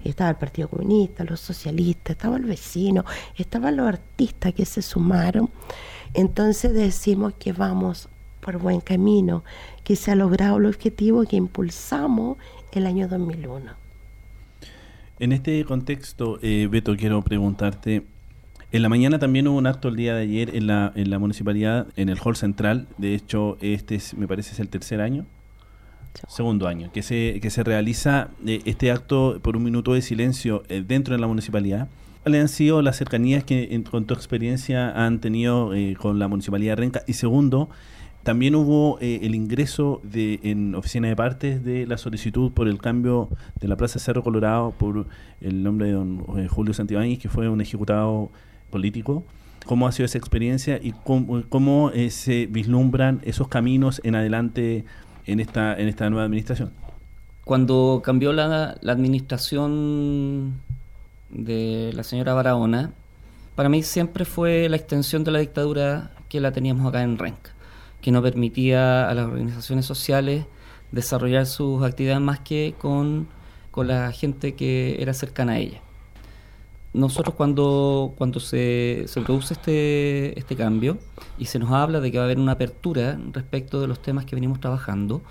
estaba 0.03 0.31
el 0.31 0.37
Partido 0.37 0.69
Comunista, 0.69 1.23
los 1.23 1.39
socialistas, 1.39 2.17
estaba 2.17 2.39
el 2.39 2.45
vecino, 2.45 3.05
estaban 3.37 3.77
los 3.77 3.87
artistas 3.87 4.53
que 4.53 4.67
se 4.67 4.83
sumaron. 4.83 5.49
Entonces 6.13 6.75
decimos 6.75 7.35
que 7.39 7.53
vamos 7.53 8.09
por 8.41 8.59
buen 8.59 8.81
camino, 8.81 9.45
que 9.85 9.97
se 9.97 10.11
ha 10.11 10.15
logrado 10.15 10.59
el 10.59 10.67
objetivo 10.67 11.25
que 11.25 11.37
impulsamos 11.37 12.39
el 12.73 12.87
año 12.87 13.09
2001. 13.09 13.73
En 15.19 15.33
este 15.33 15.65
contexto, 15.65 16.39
eh, 16.43 16.69
Beto, 16.71 16.97
quiero 16.97 17.23
preguntarte, 17.23 18.05
en 18.73 18.83
la 18.83 18.89
mañana 18.89 19.19
también 19.19 19.49
hubo 19.49 19.59
un 19.59 19.67
acto 19.67 19.89
el 19.89 19.97
día 19.97 20.15
de 20.15 20.23
ayer 20.23 20.57
en 20.57 20.67
la, 20.67 20.93
en 20.95 21.11
la 21.11 21.19
municipalidad, 21.19 21.89
en 21.97 22.09
el 22.09 22.19
hall 22.25 22.37
central, 22.37 22.87
de 22.99 23.15
hecho 23.15 23.59
este 23.61 23.99
me 24.17 24.27
parece 24.27 24.53
es 24.53 24.61
el 24.61 24.69
tercer 24.69 25.01
año, 25.01 25.27
segundo 26.29 26.69
año, 26.69 26.91
que 26.93 27.03
se, 27.03 27.39
que 27.43 27.51
se 27.51 27.63
realiza 27.65 28.29
eh, 28.47 28.61
este 28.65 28.91
acto 28.91 29.39
por 29.43 29.57
un 29.57 29.65
minuto 29.65 29.93
de 29.93 30.03
silencio 30.03 30.63
eh, 30.69 30.83
dentro 30.87 31.15
de 31.15 31.21
la 31.21 31.27
municipalidad 31.27 31.89
¿Cuáles 32.23 32.43
han 32.43 32.49
sido 32.49 32.83
las 32.83 32.99
cercanías 32.99 33.45
que 33.45 33.83
con 33.91 34.05
tu 34.05 34.13
experiencia 34.13 34.91
han 34.91 35.21
tenido 35.21 35.73
eh, 35.73 35.97
con 35.99 36.19
la 36.19 36.29
Municipalidad 36.29 36.73
de 36.73 36.77
Renca? 36.77 37.03
Y 37.07 37.15
segundo, 37.15 37.71
también 38.23 38.55
hubo 38.55 38.99
eh, 39.01 39.21
el 39.23 39.35
ingreso 39.35 40.01
de, 40.03 40.41
en 40.43 40.75
oficina 40.75 41.09
de 41.09 41.17
partes 41.17 41.65
de 41.65 41.87
la 41.87 41.97
solicitud 41.97 42.53
por 42.53 42.69
el 42.69 42.79
cambio 42.79 43.29
de 43.61 43.69
la 43.69 43.77
Plaza 43.77 43.99
Cerro 43.99 44.23
Colorado 44.23 44.73
por 44.73 45.07
el 45.41 45.63
nombre 45.63 45.87
de 45.87 45.93
don 45.93 46.25
eh, 46.37 46.47
Julio 46.49 46.75
Santibáñez, 46.75 47.19
que 47.19 47.29
fue 47.29 47.49
un 47.49 47.61
ejecutado 47.61 48.31
político. 48.71 49.25
¿Cómo 49.65 49.87
ha 49.87 49.93
sido 49.93 50.07
esa 50.07 50.19
experiencia 50.19 50.79
y 50.83 50.93
cómo, 50.93 51.93
se 52.09 52.47
vislumbran 52.47 53.21
esos 53.25 53.49
caminos 53.49 54.01
en 54.05 54.15
adelante 54.15 54.85
en 55.27 55.41
esta, 55.41 55.79
en 55.79 55.89
esta 55.89 56.09
nueva 56.09 56.25
administración? 56.25 56.73
Cuando 57.45 58.01
cambió 58.03 58.33
la, 58.33 58.77
la 58.81 58.93
administración 58.93 60.61
de 61.31 61.91
la 61.95 62.03
señora 62.03 62.35
Barahona, 62.35 62.93
para 63.55 63.69
mí 63.69 63.83
siempre 63.83 64.25
fue 64.25 64.69
la 64.69 64.77
extensión 64.77 65.25
de 65.25 65.31
la 65.31 65.39
dictadura 65.39 66.13
que 66.29 66.41
la 66.41 66.53
teníamos 66.53 66.87
acá 66.89 67.03
en 67.03 67.19
Renca, 67.19 67.51
que 68.01 68.11
no 68.11 68.23
permitía 68.23 69.09
a 69.09 69.15
las 69.15 69.27
organizaciones 69.27 69.87
sociales 69.87 70.47
desarrollar 70.93 71.47
sus 71.47 71.83
actividades 71.83 72.21
más 72.21 72.41
que 72.41 72.75
con, 72.79 73.29
con 73.71 73.89
la 73.89 74.11
gente 74.13 74.55
que 74.55 75.01
era 75.01 75.15
cercana 75.15 75.53
a 75.53 75.59
ella. 75.59 75.81
Nosotros 76.93 77.37
cuando, 77.37 78.15
cuando 78.19 78.41
se, 78.41 79.05
se 79.07 79.21
produce 79.21 79.55
este, 79.55 80.37
este 80.37 80.57
cambio 80.57 80.99
y 81.39 81.45
se 81.45 81.61
nos 81.61 81.71
habla 81.71 82.01
de 82.01 82.11
que 82.11 82.19
va 82.19 82.25
a 82.25 82.27
haber 82.27 82.41
una 82.41 82.53
apertura 82.53 83.17
respecto 83.33 83.81
de 83.81 83.87
los 83.87 84.03
temas 84.03 84.25
que 84.25 84.35
venimos 84.35 84.59
trabajando, 84.59 85.23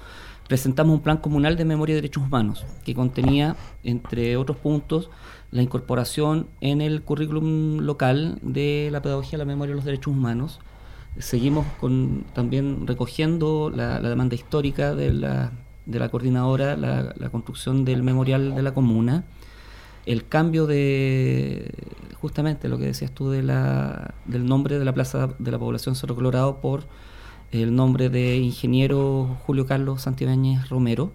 presentamos 0.48 0.96
un 0.96 1.02
plan 1.02 1.18
comunal 1.18 1.58
de 1.58 1.66
memoria 1.66 1.94
y 1.94 1.96
derechos 1.98 2.24
humanos 2.24 2.66
que 2.86 2.96
contenía, 2.96 3.58
entre 3.84 4.38
otros 4.38 4.58
puntos, 4.58 5.10
la 5.52 5.62
incorporación 5.62 6.48
en 6.62 6.80
el 6.80 7.02
currículum 7.02 7.80
local 7.80 8.40
de 8.42 8.90
la 8.92 9.02
pedagogía 9.02 9.32
de 9.32 9.40
la 9.40 9.46
memoria 9.46 9.74
y 9.74 9.76
los 9.76 9.86
derechos 9.86 10.14
humanos. 10.14 10.60
Seguimos 11.20 11.68
con, 11.80 12.24
también 12.34 12.88
recogiendo 12.88 13.72
la, 13.74 14.00
demanda 14.00 14.36
histórica 14.36 14.96
de 14.96 15.14
la, 15.14 15.52
de 15.86 16.00
la 16.00 16.10
coordinadora, 16.10 16.78
la, 16.78 17.30
construcción 17.30 17.86
del 17.86 18.04
memorial 18.04 18.56
de 18.56 18.62
la 18.62 18.74
comuna, 18.74 19.26
el 20.06 20.28
cambio 20.28 20.66
de, 20.66 21.72
justamente 22.22 22.70
lo 22.70 22.78
que 22.78 22.86
decías 22.86 23.12
tú, 23.12 23.30
del 23.30 23.48
nombre 24.46 24.80
de 24.80 24.86
la 24.86 24.94
plaza 24.94 25.30
de 25.38 25.52
la 25.52 25.60
población 25.60 25.96
Cerro 25.96 26.16
Colorado 26.16 26.62
por 26.62 26.86
el 27.52 27.76
nombre 27.76 28.10
de 28.10 28.38
ingeniero 28.38 29.38
Julio 29.46 29.66
Carlos 29.66 30.04
Santibáñez 30.04 30.70
Romero 30.70 31.12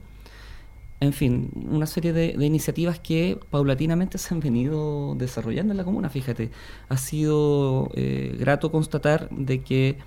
en 1.01 1.13
fin, 1.13 1.51
una 1.55 1.87
serie 1.87 2.13
de, 2.13 2.35
iniciativas 2.45 2.99
que 2.99 3.39
paulatinamente 3.51 4.19
se 4.19 4.33
han 4.33 4.41
venido 4.41 5.15
desarrollando 5.17 5.73
en 5.73 5.77
la 5.77 5.85
comuna, 5.85 6.09
fíjate. 6.09 6.51
Ha 6.89 6.97
sido 6.97 7.91
eh, 7.95 8.37
grato 8.39 8.71
constatar 8.71 9.29
de 9.31 9.63
que 9.63 9.99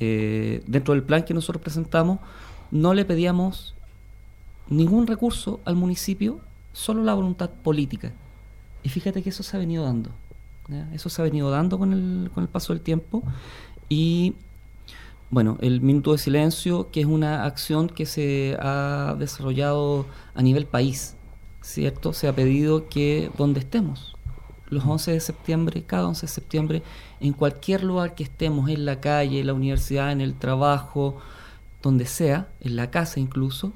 eh, 0.00 0.62
dentro 0.66 0.94
del 0.94 1.02
plan 1.02 1.24
que 1.24 1.34
nosotros 1.34 1.62
presentamos 1.62 2.18
no 2.70 2.94
le 2.94 3.04
pedíamos 3.04 3.74
ningún 4.68 5.06
recurso 5.06 5.60
al 5.64 5.76
municipio, 5.76 6.40
solo 6.72 7.02
la 7.04 7.14
voluntad 7.14 7.50
política. 7.50 8.12
Y 8.82 8.88
fíjate 8.88 9.22
que 9.22 9.30
eso 9.30 9.42
se 9.42 9.56
ha 9.56 9.60
venido 9.60 9.84
dando. 9.84 10.10
Eso 10.92 11.08
se 11.08 11.20
ha 11.20 11.24
venido 11.24 11.50
dando 11.50 11.78
con 11.78 11.92
el, 11.92 12.30
con 12.32 12.42
el 12.42 12.48
paso 12.48 12.72
del 12.72 12.82
tiempo 12.82 13.22
y 13.88 14.34
bueno, 15.30 15.58
el 15.60 15.80
minuto 15.80 16.12
de 16.12 16.18
silencio, 16.18 16.90
que 16.90 17.00
es 17.00 17.06
una 17.06 17.44
acción 17.44 17.88
que 17.88 18.06
se 18.06 18.56
ha 18.60 19.16
desarrollado 19.18 20.06
a 20.34 20.42
nivel 20.42 20.66
país, 20.66 21.16
¿cierto? 21.62 22.12
Se 22.12 22.28
ha 22.28 22.34
pedido 22.34 22.88
que 22.88 23.30
donde 23.36 23.60
estemos, 23.60 24.14
los 24.68 24.84
11 24.84 25.12
de 25.12 25.20
septiembre, 25.20 25.82
cada 25.82 26.08
11 26.08 26.26
de 26.26 26.32
septiembre, 26.32 26.82
en 27.20 27.32
cualquier 27.32 27.82
lugar 27.82 28.14
que 28.14 28.24
estemos, 28.24 28.68
en 28.68 28.84
la 28.84 29.00
calle, 29.00 29.40
en 29.40 29.46
la 29.46 29.54
universidad, 29.54 30.12
en 30.12 30.20
el 30.20 30.34
trabajo, 30.34 31.18
donde 31.82 32.06
sea, 32.06 32.48
en 32.60 32.76
la 32.76 32.90
casa 32.90 33.20
incluso, 33.20 33.72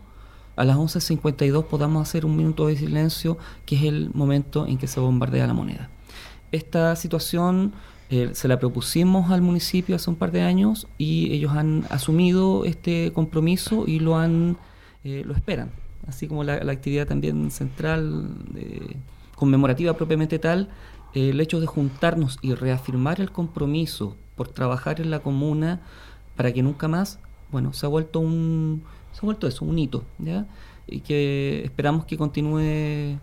a 0.57 0.65
las 0.65 0.77
11.52 0.77 1.67
podamos 1.67 2.03
hacer 2.03 2.27
un 2.27 2.37
minuto 2.37 2.67
de 2.67 2.77
silencio, 2.77 3.39
que 3.65 3.77
es 3.77 3.83
el 3.85 4.11
momento 4.13 4.67
en 4.67 4.77
que 4.77 4.89
se 4.89 4.99
bombardea 4.99 5.47
la 5.47 5.55
moneda. 5.55 5.89
Esta 6.51 6.97
situación 6.97 7.75
eh, 8.11 8.31
se 8.33 8.49
la 8.49 8.59
propusimos 8.59 9.31
al 9.31 9.43
municipio 9.43 9.95
hace 9.95 10.09
un 10.09 10.17
par 10.17 10.33
de 10.33 10.41
años 10.41 10.87
y 10.97 11.31
ellos 11.35 11.53
han 11.53 11.85
asumido 11.91 12.65
este 12.65 13.13
compromiso 13.13 13.85
y 13.87 13.99
lo 14.01 14.17
han 14.17 14.57
eh, 15.05 15.25
lo 15.27 15.35
esperan, 15.35 15.73
así 16.07 16.27
como 16.27 16.43
la, 16.43 16.55
actividad 16.55 17.07
también 17.07 17.51
central 17.51 18.31
conmemorativa 19.37 19.93
propiamente 19.93 20.39
tal, 20.39 20.71
eh, 21.13 21.31
el 21.31 21.41
hecho 21.41 21.61
de 21.61 21.67
juntarnos 21.67 22.39
y 22.41 22.55
reafirmar 22.55 23.21
el 23.21 23.31
compromiso 23.31 24.17
por 24.37 24.49
trabajar 24.49 25.03
en 25.03 25.11
la 25.11 25.21
comuna 25.21 25.83
para 26.35 26.51
que 26.53 26.63
nunca 26.63 26.89
más, 26.89 27.21
bueno, 27.53 27.75
se 27.75 27.85
ha 27.85 27.91
vuelto 27.91 28.21
un 28.21 28.85
se 29.13 29.19
ha 29.19 29.23
vuelto 29.23 29.47
eso, 29.47 29.67
un 29.67 29.79
hito, 29.79 30.05
¿ya? 30.19 30.47
Y 30.87 31.01
que 31.01 31.63
esperamos 31.65 32.07
que 32.07 32.17
continúe 32.17 33.19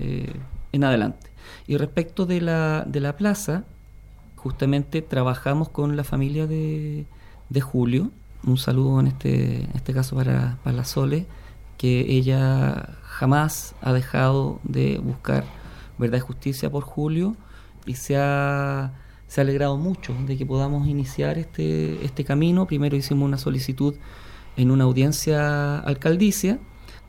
en 0.00 0.84
adelante. 0.84 1.30
Y 1.66 1.76
respecto 1.76 2.24
de 2.24 2.40
la, 2.40 2.84
de 2.86 3.00
la 3.00 3.16
plaza, 3.16 3.64
justamente 4.42 5.02
trabajamos 5.02 5.68
con 5.68 5.96
la 5.96 6.04
familia 6.04 6.46
de, 6.46 7.06
Julio. 7.60 8.10
Un 8.42 8.56
saludo 8.56 9.00
en 9.00 9.08
este, 9.08 9.68
este 9.74 9.92
caso 9.92 10.16
para, 10.16 10.56
para 10.64 10.74
la 10.74 10.84
Sole, 10.84 11.26
que 11.76 12.06
ella 12.08 12.96
jamás 13.02 13.74
ha 13.82 13.92
dejado 13.92 14.58
de 14.64 14.98
buscar 14.98 15.44
verdad 15.98 16.16
y 16.16 16.20
justicia 16.20 16.70
por 16.70 16.84
Julio 16.84 17.36
y 17.84 17.96
se 17.96 18.16
ha, 18.16 18.94
se 19.26 19.40
ha 19.40 19.42
alegrado 19.42 19.76
mucho 19.76 20.14
de 20.26 20.38
que 20.38 20.46
podamos 20.46 20.88
iniciar 20.88 21.36
este, 21.36 22.02
este 22.02 22.24
camino. 22.24 22.66
Primero 22.66 22.96
hicimos 22.96 23.26
una 23.26 23.36
solicitud 23.36 23.94
en 24.56 24.70
una 24.70 24.84
audiencia 24.84 25.78
alcaldicia, 25.80 26.58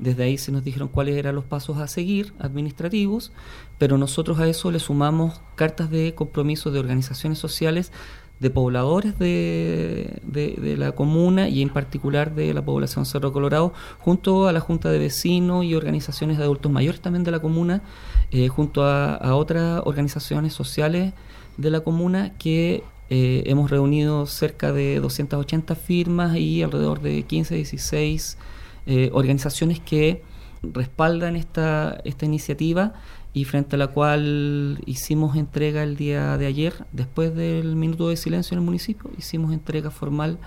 desde 0.01 0.23
ahí 0.23 0.37
se 0.37 0.51
nos 0.51 0.63
dijeron 0.63 0.89
cuáles 0.89 1.15
eran 1.15 1.35
los 1.35 1.45
pasos 1.45 1.77
a 1.77 1.87
seguir 1.87 2.33
administrativos, 2.39 3.31
pero 3.77 3.97
nosotros 3.97 4.39
a 4.39 4.47
eso 4.47 4.71
le 4.71 4.79
sumamos 4.79 5.41
cartas 5.55 5.89
de 5.91 6.15
compromiso 6.15 6.71
de 6.71 6.79
organizaciones 6.79 7.37
sociales 7.37 7.91
de 8.39 8.49
pobladores 8.49 9.19
de, 9.19 10.19
de, 10.23 10.75
la 10.75 10.93
comuna 10.93 11.47
y 11.47 11.61
en 11.61 11.69
particular 11.69 12.33
de 12.33 12.55
la 12.55 12.65
población 12.65 13.05
Cerro 13.05 13.31
Colorado, 13.31 13.71
junto 13.99 14.47
a 14.47 14.51
la 14.51 14.59
Junta 14.59 14.89
de 14.89 14.97
Vecinos 14.97 15.63
y 15.63 15.75
organizaciones 15.75 16.39
de 16.39 16.45
adultos 16.45 16.71
mayores 16.71 17.01
también 17.01 17.23
de 17.23 17.29
la 17.29 17.39
comuna, 17.39 17.83
eh, 18.31 18.47
junto 18.47 18.83
a, 18.83 19.35
otras 19.35 19.83
organizaciones 19.85 20.53
sociales 20.53 21.13
de 21.57 21.69
la 21.69 21.81
comuna 21.81 22.33
que 22.39 22.83
eh, 23.11 23.43
hemos 23.45 23.69
reunido 23.69 24.25
cerca 24.25 24.71
de 24.71 24.99
280 24.99 25.75
firmas 25.75 26.35
y 26.35 26.63
alrededor 26.63 27.01
de 27.01 27.21
15, 27.21 27.53
16 27.53 28.39
eh, 28.85 29.09
organizaciones 29.13 29.79
que 29.79 30.23
respaldan 30.63 31.35
esta, 31.35 31.99
esta 32.03 32.25
iniciativa 32.25 32.93
y 33.33 33.45
frente 33.45 33.75
a 33.75 33.79
la 33.79 33.87
cual 33.87 34.81
hicimos 34.85 35.35
entrega 35.35 35.83
el 35.83 35.95
día 35.95 36.37
de 36.37 36.45
ayer, 36.45 36.73
después 36.91 37.33
del 37.33 37.75
minuto 37.75 38.09
de 38.09 38.17
silencio 38.17 38.55
en 38.55 38.59
el 38.59 38.65
municipio, 38.65 39.09
hicimos 39.17 39.53
entrega 39.53 39.89
formal 39.89 40.37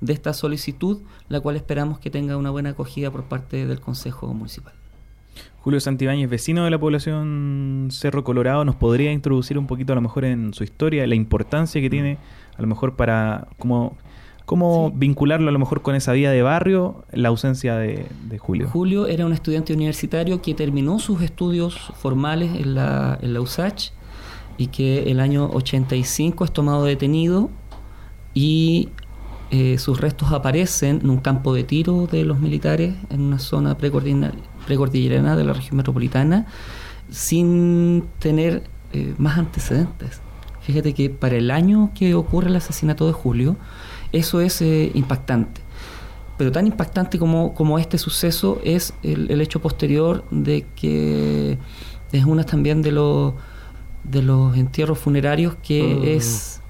de 0.00 0.12
esta 0.12 0.32
solicitud, 0.32 0.98
la 1.28 1.40
cual 1.40 1.56
esperamos 1.56 1.98
que 1.98 2.10
tenga 2.10 2.36
una 2.36 2.50
buena 2.50 2.70
acogida 2.70 3.10
por 3.10 3.24
parte 3.24 3.66
del 3.66 3.80
Consejo 3.80 4.32
Municipal. 4.34 4.72
Julio 5.60 5.80
Santibáñez, 5.80 6.28
vecino 6.28 6.64
de 6.64 6.70
la 6.70 6.78
población 6.78 7.88
Cerro 7.90 8.22
Colorado, 8.22 8.64
nos 8.64 8.76
podría 8.76 9.12
introducir 9.12 9.56
un 9.56 9.66
poquito 9.66 9.92
a 9.92 9.96
lo 9.96 10.02
mejor 10.02 10.24
en 10.26 10.52
su 10.52 10.62
historia, 10.62 11.06
la 11.06 11.14
importancia 11.14 11.80
que 11.80 11.88
tiene 11.88 12.18
a 12.58 12.60
lo 12.60 12.68
mejor 12.68 12.96
para 12.96 13.48
como 13.58 13.96
¿Cómo 14.46 14.90
vincularlo 14.90 15.48
a 15.48 15.52
lo 15.52 15.58
mejor 15.58 15.80
con 15.80 15.94
esa 15.94 16.12
vida 16.12 16.30
de 16.30 16.42
barrio, 16.42 17.04
la 17.12 17.28
ausencia 17.28 17.76
de, 17.76 18.06
Julio? 18.38 18.68
Julio 18.68 19.06
era 19.06 19.24
un 19.24 19.32
estudiante 19.32 19.72
universitario 19.72 20.42
que 20.42 20.52
terminó 20.52 20.98
sus 20.98 21.22
estudios 21.22 21.92
formales 21.96 22.54
en 22.60 22.74
la, 22.74 23.18
en 23.22 23.32
la 23.32 23.40
USACH 23.40 23.90
y 24.58 24.66
que 24.66 25.10
el 25.10 25.20
año 25.20 25.48
85 25.50 26.44
es 26.44 26.52
tomado 26.52 26.84
detenido 26.84 27.48
y 28.34 28.90
eh, 29.50 29.78
sus 29.78 30.00
restos 30.00 30.32
aparecen 30.32 31.00
en 31.02 31.10
un 31.10 31.18
campo 31.18 31.54
de 31.54 31.64
tiro 31.64 32.06
de 32.06 32.24
los 32.24 32.38
militares 32.38 32.94
en 33.10 33.22
una 33.22 33.38
zona 33.38 33.78
precordillerana 33.78 35.36
de 35.36 35.44
la 35.44 35.52
región 35.52 35.76
metropolitana 35.76 36.46
sin 37.08 38.04
tener 38.18 38.64
eh, 38.92 39.14
más 39.16 39.38
antecedentes. 39.38 40.20
Fíjate 40.60 40.94
que 40.94 41.10
para 41.10 41.36
el 41.36 41.50
año 41.50 41.90
que 41.94 42.14
ocurre 42.14 42.48
el 42.48 42.56
asesinato 42.56 43.06
de 43.06 43.12
Julio, 43.12 43.56
eso 44.14 44.40
es 44.40 44.62
eh, 44.62 44.90
impactante. 44.94 45.60
Pero 46.36 46.50
tan 46.50 46.66
impactante 46.66 47.18
como, 47.18 47.54
como 47.54 47.78
este 47.78 47.98
suceso 47.98 48.60
es 48.64 48.94
el, 49.02 49.40
hecho 49.40 49.60
posterior 49.60 50.24
de 50.30 50.66
que 50.74 51.58
es 52.10 52.24
uno 52.24 52.44
también 52.44 52.82
de 52.82 52.90
los, 52.90 53.34
de 54.02 54.22
los 54.22 54.56
entierros 54.56 54.98
funerarios 54.98 55.54
que 55.62 55.82
mm. 55.82 56.04
es 56.04 56.60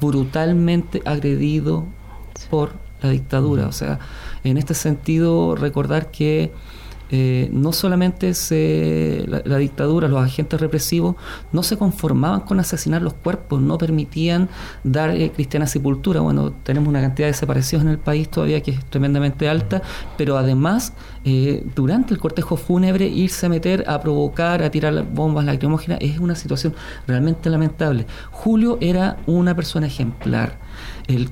brutalmente 0.00 1.02
agredido 1.04 1.86
por 2.50 2.72
la 3.02 3.10
dictadura. 3.10 3.66
O 3.66 3.72
sea, 3.72 3.98
en 4.44 4.56
este 4.56 4.74
sentido, 4.74 5.56
recordar 5.56 6.10
que 6.10 6.52
eh, 7.10 7.48
no 7.52 7.72
solamente 7.72 8.34
se, 8.34 9.24
la, 9.26 9.56
dictadura, 9.56 10.08
los 10.08 10.22
agentes 10.22 10.60
represivos, 10.60 11.16
no 11.52 11.62
se 11.62 11.78
conformaban 11.78 12.40
con 12.40 12.60
asesinar 12.60 13.02
los 13.02 13.14
cuerpos, 13.14 13.60
no 13.60 13.78
permitían 13.78 14.48
dar 14.84 15.10
eh, 15.10 15.30
cristiana 15.30 15.66
sepultura. 15.66 16.20
Bueno, 16.20 16.52
tenemos 16.62 16.88
una 16.88 17.00
cantidad 17.00 17.26
de 17.26 17.32
desaparecidos 17.32 17.84
en 17.84 17.90
el 17.90 17.98
país 17.98 18.28
todavía 18.28 18.62
que 18.62 18.72
es 18.72 18.84
tremendamente 18.86 19.48
alta, 19.48 19.82
pero 20.16 20.36
además, 20.36 20.92
eh, 21.24 21.64
durante 21.74 22.12
el 22.12 22.20
cortejo 22.20 22.56
fúnebre, 22.56 23.06
irse 23.06 23.46
a 23.46 23.48
meter, 23.48 23.84
a 23.88 24.00
provocar, 24.00 24.62
a 24.62 24.70
tirar 24.70 25.04
bombas 25.04 25.44
lacrimógenas, 25.44 25.98
es 26.02 26.18
una 26.18 26.34
situación 26.34 26.74
realmente 27.06 27.48
lamentable. 27.48 28.06
Julio 28.30 28.78
era 28.80 29.16
una 29.26 29.54
persona 29.54 29.86
ejemplar. 29.86 30.58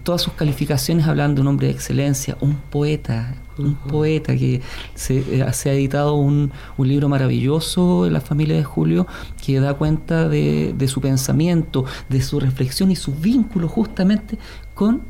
todas 0.03 0.23
sus 0.23 0.33
calificaciones 0.33 1.07
hablan 1.07 1.35
de 1.35 1.43
un 1.43 1.49
hombre 1.49 1.67
de 1.67 1.75
excelencia, 1.75 2.37
un 2.41 2.55
poeta, 2.55 3.35
un 3.59 3.75
poeta 3.75 4.37
que 4.37 4.61
se, 4.95 5.19
eh, 5.19 5.43
ha 5.43 5.73
editado 5.73 6.15
un, 6.15 6.53
un, 6.77 6.89
libro 6.89 7.09
maravilloso 7.09 8.07
en 8.07 8.13
la 8.13 8.21
familia 8.21 8.57
de 8.57 8.65
Julio 8.65 9.07
que 9.45 9.61
da 9.61 9.75
cuenta 9.75 10.29
de, 10.29 10.75
de, 10.77 10.89
su 10.89 11.01
pensamiento, 11.01 11.85
de 12.09 12.21
su 12.23 12.41
reflexión 12.41 12.91
y 12.91 12.97
su 12.97 13.15
vínculo 13.15 13.69
justamente 13.69 14.39
con 14.75 15.03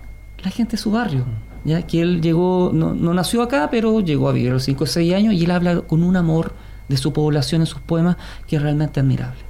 la 0.42 0.50
gente 0.50 0.72
de 0.72 0.78
su 0.78 0.90
barrio. 0.90 1.24
Ya 1.64 1.82
que 1.82 2.00
él 2.00 2.20
llegó, 2.20 2.70
no, 2.72 2.94
no 2.94 3.12
nació 3.12 3.42
acá, 3.42 3.68
pero 3.70 4.00
llegó 4.00 4.28
a 4.28 4.32
vivir 4.32 4.50
a 4.50 4.54
los 4.54 4.64
5 4.64 4.84
o 4.84 4.86
6 4.86 5.14
años 5.14 5.34
y 5.34 5.44
él 5.44 5.50
habla 5.50 5.80
con 5.80 6.02
un 6.02 6.16
amor 6.16 6.52
de 6.88 6.96
su 6.96 7.12
población 7.12 7.62
en 7.62 7.66
sus 7.66 7.80
poemas 7.80 8.16
que 8.46 8.56
es 8.56 8.62
realmente 8.62 9.00
admirable 9.00 9.45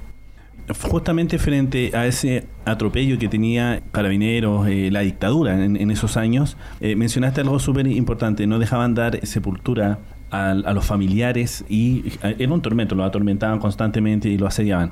justamente 0.73 1.39
frente 1.39 1.91
a 1.95 2.07
ese 2.07 2.45
atropello 2.65 3.17
que 3.17 3.29
tenía 3.29 3.81
Carabineros, 3.91 4.67
eh, 4.67 4.89
la 4.91 5.01
dictadura 5.01 5.63
en, 5.63 5.91
esos 5.91 6.17
años, 6.17 6.57
eh, 6.81 6.95
mencionaste 6.95 7.41
algo 7.41 7.59
súper 7.59 7.87
importante, 7.87 8.45
no 8.47 8.59
dejaban 8.59 8.93
dar 8.93 9.25
sepultura 9.25 9.99
a, 10.29 10.53
los 10.53 10.85
familiares 10.85 11.63
y 11.69 12.13
eh, 12.21 12.35
era 12.39 12.53
un 12.53 12.61
tormento, 12.61 12.95
lo 12.95 13.05
atormentaban 13.05 13.59
constantemente 13.59 14.27
y 14.27 14.37
lo 14.37 14.45
asediaban. 14.45 14.91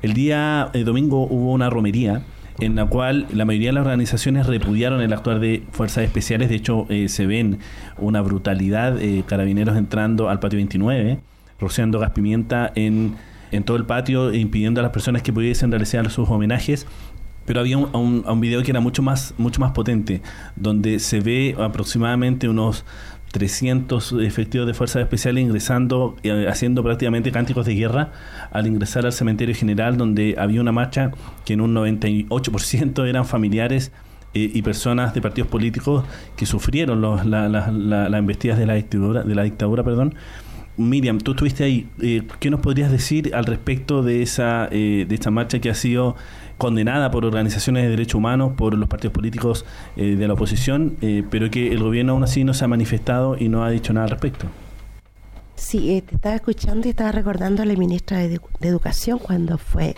El 0.00 0.14
día 0.14 0.70
domingo 0.86 1.26
hubo 1.26 1.52
una 1.52 1.68
romería 1.68 2.22
en 2.58 2.74
la 2.74 2.86
cual 2.86 3.26
la 3.32 3.44
mayoría 3.44 3.68
de 3.68 3.74
las 3.74 3.82
organizaciones 3.82 4.46
repudiaron 4.46 5.02
el 5.02 5.12
actuar 5.12 5.40
de 5.40 5.64
fuerzas 5.72 6.04
especiales, 6.04 6.48
de 6.48 6.56
hecho 6.56 6.86
se 7.06 7.26
ven 7.26 7.58
una 7.98 8.22
brutalidad, 8.22 8.98
carabineros 9.26 9.76
entrando 9.76 10.30
al 10.30 10.40
patio 10.40 10.56
29, 10.56 11.20
rociando 11.58 11.98
gas 11.98 12.10
pimienta 12.10 12.72
en 12.74 13.16
en 13.50 13.64
todo 13.64 13.76
el 13.76 13.84
patio 13.84 14.32
impidiendo 14.32 14.80
a 14.80 14.82
las 14.82 14.92
personas 14.92 15.22
que 15.22 15.32
pudiesen 15.32 15.70
realizar 15.70 16.10
sus 16.10 16.28
homenajes. 16.28 16.86
Pero 17.46 17.60
había 17.60 17.78
un, 17.78 18.24
un, 18.26 18.40
video 18.40 18.62
que 18.62 18.70
era 18.70 18.80
mucho 18.80 19.02
más 19.02 19.34
mucho 19.38 19.60
más 19.60 19.72
potente 19.72 20.22
donde 20.56 21.00
se 21.00 21.20
ve 21.20 21.56
aproximadamente 21.58 22.48
unos 22.48 22.84
300 23.32 24.16
efectivos 24.20 24.66
de 24.66 24.74
fuerzas 24.74 25.02
especiales 25.02 25.42
ingresando, 25.44 26.16
eh, 26.22 26.46
haciendo 26.48 26.82
prácticamente 26.82 27.30
cánticos 27.30 27.66
de 27.66 27.74
guerra 27.74 28.12
al 28.50 28.66
ingresar 28.66 29.06
al 29.06 29.12
cementerio 29.12 29.54
general, 29.54 29.96
donde 29.96 30.34
había 30.38 30.60
una 30.60 30.72
marcha 30.72 31.12
que 31.44 31.52
en 31.52 31.60
un 31.60 31.74
98% 31.74 33.08
eran 33.08 33.24
familiares 33.24 33.92
eh, 34.34 34.50
y 34.52 34.62
personas 34.62 35.14
de 35.14 35.20
partidos 35.20 35.48
políticos 35.48 36.04
que 36.36 36.46
sufrieron 36.46 37.00
las 37.00 37.26
la, 37.26 38.18
embestidas 38.18 38.58
de 38.58 38.66
la 38.66 38.74
dictadura, 38.74 39.22
de 39.22 39.34
la 39.34 39.42
dictadura 39.42 39.84
perdón, 39.84 40.14
Miriam, 40.76 41.18
tú 41.18 41.32
estuviste 41.32 41.64
ahí. 41.64 41.88
Eh, 42.00 42.22
¿Qué 42.38 42.50
nos 42.50 42.60
podrías 42.60 42.90
decir 42.90 43.34
al 43.34 43.44
respecto 43.44 44.02
de 44.02 44.22
esa 44.22 44.68
eh, 44.70 45.04
de 45.08 45.14
esta 45.14 45.30
marcha 45.30 45.58
que 45.58 45.70
ha 45.70 45.74
sido 45.74 46.16
condenada 46.58 47.10
por 47.10 47.24
organizaciones 47.24 47.84
de 47.84 47.90
derechos 47.90 48.16
humanos, 48.16 48.52
por 48.56 48.74
los 48.74 48.88
partidos 48.88 49.14
políticos 49.14 49.64
eh, 49.96 50.16
de 50.16 50.28
la 50.28 50.34
oposición, 50.34 50.96
pero 51.30 51.50
que 51.50 51.72
el 51.72 51.82
gobierno 51.82 52.12
aún 52.12 52.22
así 52.22 52.44
no 52.44 52.52
se 52.52 52.66
ha 52.66 52.68
manifestado 52.68 53.36
y 53.38 53.48
no 53.48 53.64
ha 53.64 53.70
dicho 53.70 53.94
nada 53.94 54.04
al 54.04 54.10
respecto? 54.10 54.46
Sí, 55.54 56.02
te 56.06 56.16
estaba 56.16 56.34
escuchando 56.34 56.86
y 56.86 56.90
estaba 56.90 57.12
recordando 57.12 57.62
a 57.62 57.66
la 57.66 57.74
ministra 57.74 58.18
de, 58.18 58.40
Educación 58.60 59.18
cuando 59.18 59.56
fue 59.56 59.96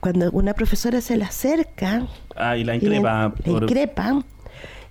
cuando 0.00 0.30
una 0.30 0.54
profesora 0.54 1.02
se 1.02 1.18
le 1.18 1.24
acerca 1.24 2.06
ah, 2.36 2.56
y 2.56 2.64
la 2.64 2.76
increpa, 2.76 3.34
la 3.44 3.52
increpa 3.52 4.24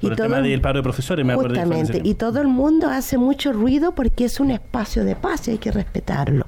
por 0.01 0.11
el 0.11 0.17
tema 0.17 0.41
del 0.41 0.61
paro 0.61 0.79
de 0.79 0.83
profesores, 0.83 1.25
me 1.25 1.33
acuerdo. 1.33 1.55
Justamente, 1.55 2.01
y 2.03 2.13
todo 2.13 2.39
el 2.39 2.47
mundo 2.47 2.87
hace 2.87 3.17
mucho 3.17 3.51
ruido 3.51 3.93
porque 3.93 4.25
es 4.25 4.39
un 4.39 4.51
espacio 4.51 5.03
de 5.03 5.15
paz 5.15 5.47
y 5.47 5.51
hay 5.51 5.57
que 5.57 5.71
respetarlo. 5.71 6.45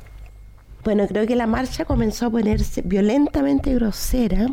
Bueno, 0.83 1.05
creo 1.07 1.27
que 1.27 1.35
la 1.35 1.47
marcha 1.47 1.85
comenzó 1.85 2.27
a 2.27 2.29
ponerse 2.29 2.81
violentamente 2.81 3.73
grosera 3.75 4.47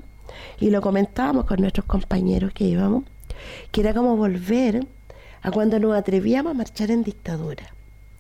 y 0.61 0.71
lo 0.71 0.81
comentábamos 0.81 1.47
con 1.47 1.61
nuestros 1.61 1.87
compañeros 1.87 2.53
que 2.53 2.65
íbamos, 2.65 3.05
que 3.71 3.81
era 3.81 3.95
como 3.95 4.17
volver 4.17 4.87
a 5.43 5.51
cuando 5.51 5.79
nos 5.79 5.97
atrevíamos 5.97 6.51
a 6.51 6.55
marchar 6.55 6.91
en 6.91 7.05
dictadura. 7.05 7.73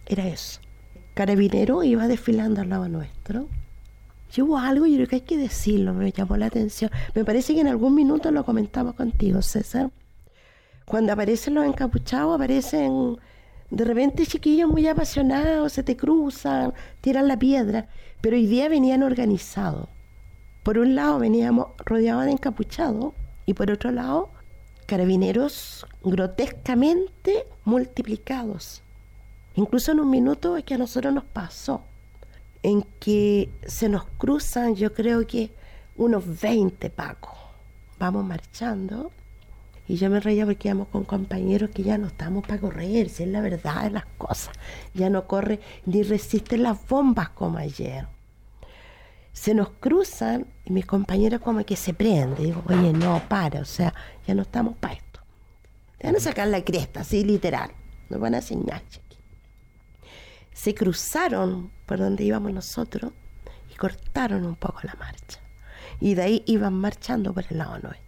Era 0.06 0.26
eso. 0.28 0.60
Carabinero 1.14 1.82
iba 1.82 2.06
desfilando 2.06 2.60
al 2.60 2.70
lado 2.70 2.88
nuestro. 2.88 3.48
Y 4.34 4.42
hubo 4.42 4.58
algo, 4.58 4.86
yo 4.86 4.94
creo 4.96 5.08
que 5.08 5.16
hay 5.16 5.22
que 5.22 5.36
decirlo, 5.36 5.92
me 5.92 6.12
llamó 6.12 6.36
la 6.36 6.46
atención. 6.46 6.90
Me 7.14 7.24
parece 7.24 7.54
que 7.54 7.60
en 7.60 7.68
algún 7.68 7.94
minuto 7.94 8.30
lo 8.30 8.44
comentamos 8.44 8.94
contigo, 8.94 9.42
César 9.42 9.90
cuando 10.88 11.12
aparecen 11.12 11.54
los 11.54 11.66
encapuchados, 11.66 12.34
aparecen 12.34 13.18
de 13.70 13.84
repente 13.84 14.26
chiquillos 14.26 14.70
muy 14.70 14.88
apasionados, 14.88 15.74
se 15.74 15.82
te 15.82 15.98
cruzan, 15.98 16.72
tiran 17.02 17.28
la 17.28 17.38
piedra, 17.38 17.88
pero 18.22 18.36
hoy 18.36 18.46
día 18.46 18.70
venían 18.70 19.02
organizados. 19.02 19.88
Por 20.62 20.78
un 20.78 20.94
lado 20.94 21.18
veníamos 21.18 21.68
rodeados 21.84 22.24
de 22.24 22.32
encapuchados 22.32 23.12
y 23.44 23.52
por 23.52 23.70
otro 23.70 23.92
lado 23.92 24.30
carabineros 24.86 25.86
grotescamente 26.02 27.46
multiplicados. 27.66 28.82
Incluso 29.56 29.92
en 29.92 30.00
un 30.00 30.08
minuto 30.08 30.56
es 30.56 30.64
que 30.64 30.74
a 30.74 30.78
nosotros 30.78 31.12
nos 31.12 31.24
pasó, 31.24 31.82
en 32.62 32.82
que 32.98 33.50
se 33.66 33.90
nos 33.90 34.06
cruzan, 34.16 34.74
yo 34.74 34.94
creo 34.94 35.26
que 35.26 35.50
unos 35.96 36.40
20 36.40 36.88
pacos. 36.88 37.36
Vamos 37.98 38.24
marchando 38.24 39.10
y 39.88 39.96
yo 39.96 40.10
me 40.10 40.20
reía 40.20 40.44
porque 40.44 40.68
íbamos 40.68 40.88
con 40.88 41.04
compañeros 41.04 41.70
que 41.70 41.82
ya 41.82 41.96
no 41.96 42.08
estamos 42.08 42.46
para 42.46 42.60
correr, 42.60 43.08
si 43.08 43.22
es 43.22 43.28
la 43.30 43.40
verdad 43.40 43.84
de 43.84 43.90
las 43.90 44.04
cosas. 44.18 44.54
Ya 44.92 45.08
no 45.08 45.26
corre 45.26 45.60
ni 45.86 46.02
resiste 46.02 46.58
las 46.58 46.86
bombas 46.86 47.30
como 47.30 47.56
ayer. 47.56 48.06
Se 49.32 49.54
nos 49.54 49.70
cruzan 49.70 50.46
y 50.66 50.72
mis 50.72 50.84
compañeros 50.84 51.40
como 51.40 51.64
que 51.64 51.74
se 51.74 51.94
prenden. 51.94 52.44
Digo, 52.44 52.62
oye, 52.68 52.92
no, 52.92 53.22
para, 53.28 53.60
o 53.60 53.64
sea, 53.64 53.94
ya 54.26 54.34
no 54.34 54.42
estamos 54.42 54.76
para 54.76 54.94
esto. 54.94 55.20
Te 55.96 56.06
van 56.06 56.16
a 56.16 56.20
sacar 56.20 56.48
la 56.48 56.62
cresta, 56.62 57.00
así 57.00 57.24
literal. 57.24 57.70
Nos 58.10 58.20
van 58.20 58.34
a 58.34 58.38
enseñar, 58.38 58.82
Se 60.52 60.74
cruzaron 60.74 61.70
por 61.86 61.98
donde 61.98 62.24
íbamos 62.24 62.52
nosotros 62.52 63.12
y 63.72 63.74
cortaron 63.76 64.44
un 64.44 64.56
poco 64.56 64.80
la 64.82 64.94
marcha 64.96 65.40
y 66.00 66.14
de 66.14 66.22
ahí 66.22 66.42
iban 66.46 66.74
marchando 66.74 67.32
por 67.32 67.44
el 67.48 67.58
lado 67.58 67.78
nuestro. 67.78 68.07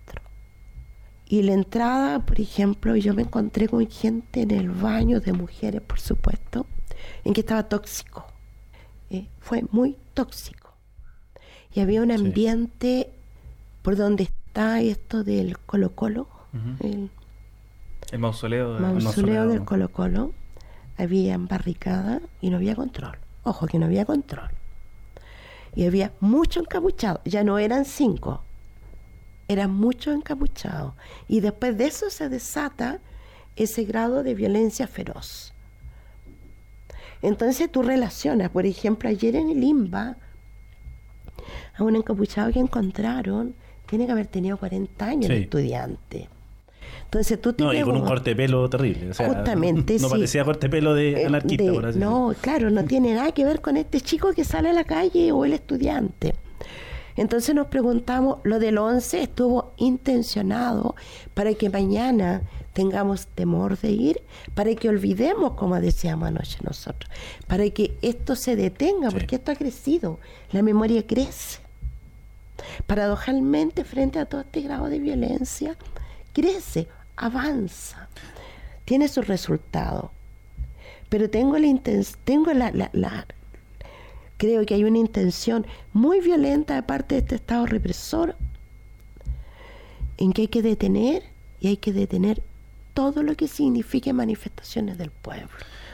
Y 1.30 1.44
la 1.44 1.52
entrada, 1.52 2.26
por 2.26 2.40
ejemplo, 2.40 2.96
yo 2.96 3.14
me 3.14 3.22
encontré 3.22 3.68
con 3.68 3.88
gente 3.88 4.42
en 4.42 4.50
el 4.50 4.68
baño 4.68 5.20
de 5.20 5.32
mujeres, 5.32 5.80
por 5.80 6.00
supuesto, 6.00 6.66
en 7.22 7.34
que 7.34 7.42
estaba 7.42 7.68
tóxico. 7.68 8.26
Eh, 9.10 9.28
fue 9.38 9.62
muy 9.70 9.96
tóxico. 10.12 10.74
Y 11.72 11.78
había 11.78 12.02
un 12.02 12.10
ambiente 12.10 13.12
por 13.82 13.94
donde 13.94 14.24
está 14.24 14.80
esto 14.80 15.22
del 15.22 15.56
Colo 15.56 15.94
Colo, 15.94 16.26
el, 16.80 17.10
mausoleo, 18.18 18.80
mausoleo, 18.80 19.46
del 19.46 19.64
Colo 19.64 19.88
Colo. 19.92 20.32
Había 20.98 21.38
barricadas 21.38 22.22
y 22.40 22.50
no 22.50 22.56
había 22.56 22.74
control. 22.74 23.18
Ojo 23.44 23.68
que 23.68 23.78
no 23.78 23.86
había 23.86 24.04
control 24.04 24.50
y 25.74 25.86
había 25.86 26.12
muchos 26.20 26.64
encapuchados, 26.64 27.20
ya 27.24 27.44
no 27.44 27.58
eran 27.58 27.84
cinco, 27.84 28.42
eran 29.50 29.74
muchos 29.74 30.14
encapuchados. 30.14 30.92
Y 31.26 31.40
después 31.40 31.76
de 31.76 31.86
eso 31.86 32.08
se 32.08 32.28
desata 32.28 33.00
ese 33.56 33.82
grado 33.84 34.22
de 34.22 34.34
violencia 34.34 34.86
feroz. 34.86 35.52
Entonces 37.20 37.70
tú 37.70 37.82
relacionas, 37.82 38.50
por 38.50 38.64
ejemplo, 38.64 39.08
ayer 39.08 39.34
en 39.34 39.50
el 39.50 39.62
IMBA, 39.62 40.16
a 41.76 41.82
un 41.82 41.96
encapuchado 41.96 42.52
que 42.52 42.60
encontraron, 42.60 43.54
tiene 43.86 44.06
que 44.06 44.12
haber 44.12 44.28
tenido 44.28 44.56
40 44.56 45.04
años 45.04 45.28
de 45.28 45.38
estudiante. 45.38 46.28
Entonces 47.04 47.40
tú 47.40 47.52
No, 47.58 47.74
y 47.74 47.82
con 47.82 47.96
un 47.96 48.04
corte 48.04 48.30
de 48.30 48.36
pelo 48.36 48.70
terrible. 48.70 49.12
justamente, 49.12 49.98
no, 49.98 50.08
parecía 50.08 50.44
corte 50.44 50.68
de 50.68 50.70
pelo 50.70 50.94
de 50.94 51.22
eh, 51.22 51.26
anarquista, 51.26 51.72
por 51.72 51.86
así 51.86 51.98
No, 51.98 52.32
claro, 52.40 52.70
no 52.70 52.84
tiene 52.84 53.14
nada 53.14 53.32
que 53.32 53.44
ver 53.44 53.60
con 53.60 53.76
este 53.76 54.00
chico 54.00 54.32
que 54.32 54.44
sale 54.44 54.70
a 54.70 54.72
la 54.72 54.84
calle 54.84 55.32
o 55.32 55.44
el 55.44 55.54
estudiante. 55.54 56.34
Entonces 57.16 57.54
nos 57.54 57.66
preguntamos, 57.68 58.38
lo 58.44 58.58
del 58.58 58.78
11 58.78 59.22
estuvo 59.22 59.72
intencionado 59.76 60.94
para 61.34 61.54
que 61.54 61.70
mañana 61.70 62.42
tengamos 62.72 63.26
temor 63.26 63.78
de 63.78 63.90
ir, 63.90 64.22
para 64.54 64.74
que 64.74 64.88
olvidemos, 64.88 65.52
como 65.52 65.80
decíamos 65.80 66.28
anoche 66.28 66.58
nosotros, 66.62 67.10
para 67.46 67.68
que 67.70 67.96
esto 68.02 68.36
se 68.36 68.56
detenga, 68.56 69.10
porque 69.10 69.36
esto 69.36 69.52
ha 69.52 69.56
crecido, 69.56 70.18
la 70.52 70.62
memoria 70.62 71.06
crece. 71.06 71.60
Paradojalmente, 72.86 73.84
frente 73.84 74.18
a 74.18 74.26
todo 74.26 74.42
este 74.42 74.60
grado 74.60 74.88
de 74.88 74.98
violencia, 74.98 75.76
crece 76.32 76.88
avanza, 77.16 78.08
tiene 78.84 79.08
su 79.08 79.22
resultado. 79.22 80.10
Pero 81.08 81.28
tengo 81.28 81.58
la 81.58 81.66
tengo 82.24 82.52
la, 82.52 82.70
la, 82.92 83.26
creo 84.40 84.64
que 84.64 84.72
hay 84.72 84.84
una 84.84 84.98
intención 84.98 85.66
muy 85.92 86.20
violenta 86.22 86.74
de 86.74 86.82
parte 86.82 87.14
de 87.14 87.20
este 87.20 87.34
Estado 87.34 87.66
represor 87.66 88.36
en 90.16 90.32
que 90.32 90.42
hay 90.42 90.48
que 90.48 90.62
detener 90.62 91.24
y 91.60 91.68
hay 91.68 91.76
que 91.76 91.92
detener 91.92 92.42
todo 92.94 93.22
lo 93.22 93.34
que 93.34 93.48
signifique 93.48 94.14
manifestaciones 94.14 94.96
del 94.96 95.10
pueblo. 95.10 95.46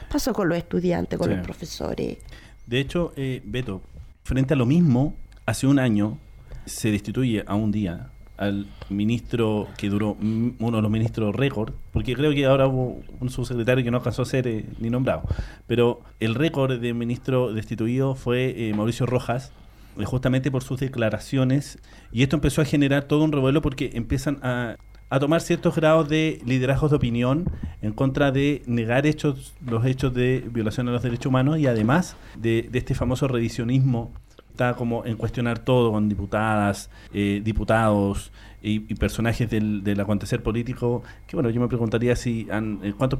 Pasó 0.09 0.31
con 0.31 0.47
los 0.47 0.57
estudiantes, 0.57 1.19
con 1.19 1.29
los 1.29 1.39
profesores. 1.41 2.19
De 2.65 2.79
hecho, 2.79 3.11
eh, 3.17 3.41
Beto, 3.43 3.81
frente 4.23 4.53
a 4.53 4.57
lo 4.57 4.65
mismo, 4.65 5.13
hace 5.45 5.67
un 5.67 5.77
año 5.77 6.17
se 6.65 6.89
destituye 6.89 7.43
a 7.47 7.55
un 7.55 7.73
día 7.73 8.11
al 8.37 8.67
ministro 8.89 9.67
que 9.77 9.89
duró, 9.89 10.15
uno 10.19 10.77
de 10.77 10.81
los 10.81 10.91
ministros 10.91 11.35
récord, 11.35 11.73
porque 11.91 12.15
creo 12.15 12.31
que 12.31 12.45
ahora 12.45 12.67
hubo 12.67 13.01
un 13.19 13.29
subsecretario 13.29 13.83
que 13.83 13.91
no 13.91 13.97
alcanzó 13.97 14.21
a 14.21 14.25
ser 14.25 14.47
eh, 14.47 14.65
ni 14.79 14.89
nombrado, 14.89 15.23
pero 15.65 16.01
el 16.19 16.35
récord 16.35 16.79
de 16.79 16.93
ministro 16.93 17.53
destituido 17.53 18.15
fue 18.15 18.69
eh, 18.69 18.73
Mauricio 18.73 19.05
Rojas, 19.05 19.51
eh, 19.97 20.05
justamente 20.05 20.51
por 20.51 20.63
sus 20.63 20.79
declaraciones, 20.79 21.79
y 22.11 22.23
esto 22.23 22.35
empezó 22.35 22.61
a 22.61 22.65
generar 22.65 23.03
todo 23.03 23.23
un 23.23 23.31
revuelo 23.31 23.61
porque 23.61 23.89
empiezan 23.93 24.37
a, 24.43 24.77
a 25.09 25.19
tomar 25.19 25.41
ciertos 25.41 25.75
grados 25.75 26.07
de 26.07 26.39
liderazgos 26.45 26.91
de 26.91 26.97
opinión 26.97 27.45
en 27.81 27.91
contra 27.91 28.31
de 28.31 28.61
negar 28.67 29.07
hechos 29.07 29.55
los 29.65 29.83
hechos 29.85 30.13
de 30.13 30.43
violación 30.51 30.87
a 30.89 30.91
los 30.91 31.01
derechos 31.01 31.27
humanos 31.27 31.57
y 31.57 31.65
además 31.65 32.17
de, 32.37 32.67
de 32.71 32.79
este 32.79 32.93
famoso 32.93 33.27
revisionismo 33.27 34.11
está 34.57 34.73
como 34.73 35.05
en 35.05 35.17
cuestionar 35.17 35.59
todo 35.59 35.91
con 35.91 36.09
diputadas, 36.09 36.89
eh, 37.13 37.41
diputados 37.43 38.31
y, 38.59 38.79
personajes 38.95 39.47
del, 39.47 39.83
del, 39.83 39.99
acontecer 39.99 40.41
político, 40.41 41.03
que 41.27 41.35
bueno, 41.35 41.51
yo 41.51 41.61
me 41.61 41.67
preguntaría 41.67 42.15
si 42.15 42.47
han, 42.51 42.79
eh, 42.83 42.93
cuántos, 42.97 43.19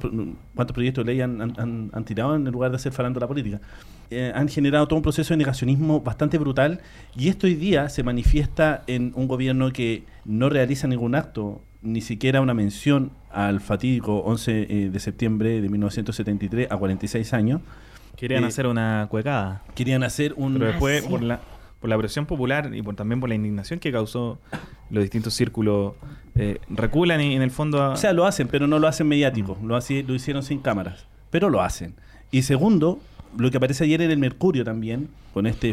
cuántos 0.56 0.73
proyectos 0.73 1.06
de 1.06 1.13
ley 1.13 1.21
han, 1.21 1.39
han, 1.39 2.06
tirado 2.06 2.36
en 2.36 2.43
lugar 2.45 2.71
de 2.71 2.78
hacer 2.78 2.91
la 2.97 3.28
política. 3.28 3.62
Eh, 4.10 4.32
han 4.34 4.47
generado 4.50 4.88
todo 4.88 4.97
un 4.97 5.04
proceso 5.04 5.34
de 5.34 5.38
negacionismo 5.38 6.02
bastante 6.02 6.39
brutal 6.39 6.82
y 7.15 7.30
esto 7.30 7.45
hoy 7.45 7.54
día 7.56 7.88
se 7.89 8.02
manifiesta 8.02 8.84
en 8.88 9.12
un 9.15 9.28
gobierno 9.28 9.71
que 9.71 10.06
no 10.26 10.50
realiza 10.50 10.88
ningún 10.88 11.13
acto, 11.13 11.62
ni 11.84 12.02
siquiera 12.02 12.41
una 12.41 12.56
mención 12.56 13.12
al 13.30 13.62
fatídico 13.62 14.17
11 14.19 14.89
de 14.91 15.00
septiembre 15.00 15.62
de 15.62 15.69
1973 15.69 16.71
a 16.71 16.78
46 16.78 17.34
años, 17.34 17.62
Querían 18.17 18.43
hacer 18.43 18.65
una 18.65 19.08
cuecada. 19.10 19.62
Querían 19.75 20.03
hacer 20.03 20.34
un... 20.36 20.53
Pero 20.53 20.65
después, 20.65 21.03
por, 21.03 21.21
la, 21.21 21.39
por 21.80 21.89
la 21.89 21.97
presión 21.97 22.25
popular 22.25 22.73
y 22.73 22.82
por, 22.82 22.95
también 22.95 23.19
por 23.19 23.30
la 23.30 23.36
indignación 23.36 23.80
que 23.80 23.91
causó 23.91 24.39
los 24.89 25.03
distintos 25.03 25.36
círculos, 25.36 25.93
eh, 26.36 26.60
reculan 26.67 27.21
y 27.21 27.36
en 27.36 27.43
el 27.43 27.51
fondo... 27.51 27.91
O 27.91 27.95
sea, 27.95 28.13
lo 28.13 28.25
hacen, 28.25 28.47
pero 28.47 28.65
no 28.65 28.80
lo 28.80 28.88
hacen 28.88 29.08
mediático. 29.08 29.56
Lo, 29.62 29.77
lo 29.77 30.15
hicieron 30.15 30.41
sin 30.41 30.60
cámaras. 30.60 31.06
Pero 31.30 31.51
lo 31.51 31.62
hacen. 31.62 31.93
Y 32.32 32.41
segundo, 32.41 32.99
lo 33.38 33.51
que 33.51 33.58
aparece 33.58 33.84
ayer 33.84 34.01
en 34.01 34.10
el 34.10 34.17
Mercurio 34.17 34.63
también, 34.63 35.10
con 35.32 35.45
esta 35.45 35.67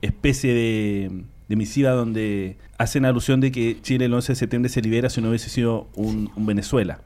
especie 0.00 0.54
de, 0.54 1.24
de, 1.48 1.56
misiva 1.56 1.90
donde 1.90 2.56
hacen 2.78 3.04
alusión 3.04 3.40
de 3.40 3.52
que 3.52 3.78
Chile 3.82 4.06
el 4.06 4.14
11 4.14 4.32
de 4.32 4.36
septiembre 4.36 4.68
se 4.70 4.80
libera 4.80 5.10
si 5.10 5.20
no 5.20 5.28
hubiese 5.28 5.50
sido 5.50 5.86
un 5.94 6.30
Venezuela. 6.46 7.00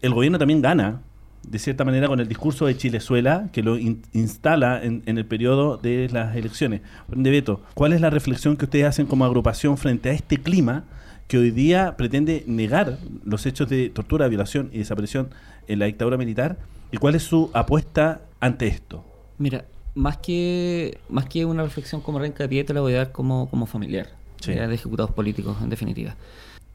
El 0.00 0.14
gobierno 0.14 0.38
también 0.38 0.62
gana 0.62 1.00
de 1.46 1.58
cierta 1.58 1.84
manera 1.84 2.08
con 2.08 2.20
el 2.20 2.28
discurso 2.28 2.66
de 2.66 2.76
Chilezuela 2.76 3.48
que 3.52 3.62
lo 3.62 3.78
instala 3.78 4.82
en, 4.82 5.02
el 5.06 5.24
periodo 5.26 5.76
de 5.76 6.08
las 6.10 6.36
elecciones. 6.36 6.82
De 7.08 7.30
Beto, 7.30 7.62
¿cuál 7.74 7.92
es 7.92 8.00
la 8.00 8.10
reflexión 8.10 8.56
que 8.56 8.66
ustedes 8.66 8.86
hacen 8.86 9.06
como 9.06 9.24
agrupación 9.24 9.78
frente 9.78 10.10
a 10.10 10.12
este 10.12 10.38
clima 10.38 10.84
que 11.26 11.38
hoy 11.38 11.50
día 11.50 11.96
pretende 11.96 12.44
negar 12.46 12.98
los 13.24 13.46
hechos 13.46 13.68
de 13.68 13.90
tortura, 13.90 14.28
violación 14.28 14.70
y 14.72 14.78
desaparición 14.78 15.30
en 15.66 15.78
la 15.78 15.86
dictadura 15.86 16.16
militar? 16.16 16.58
¿Y 16.90 16.96
cuál 16.96 17.14
es 17.14 17.22
su 17.22 17.50
apuesta 17.52 18.22
ante 18.40 18.66
esto? 18.66 19.04
Mira, 19.38 19.64
más 19.94 20.18
que 20.18 20.98
más 21.08 21.26
que 21.26 21.44
una 21.44 21.62
reflexión 21.62 22.00
como 22.00 22.18
renca 22.18 22.44
de 22.44 22.48
pie, 22.48 22.64
te 22.64 22.74
la 22.74 22.80
voy 22.80 22.94
a 22.94 22.98
dar 22.98 23.12
como, 23.12 23.48
como 23.50 23.66
familiar 23.66 24.08
de 24.46 24.74
ejecutados 24.74 25.10
políticos, 25.10 25.56
en 25.62 25.68
definitiva. 25.68 26.14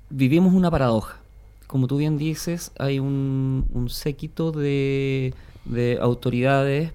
Vivimos 0.10 0.54
una 0.54 0.70
paradoja 0.70 1.23
como 1.74 1.88
tú 1.88 1.98
bien 1.98 2.20
dices, 2.20 2.72
hay 2.78 3.00
un, 3.00 3.88
séquito 3.90 4.52
de, 4.52 5.34
autoridades, 6.00 6.94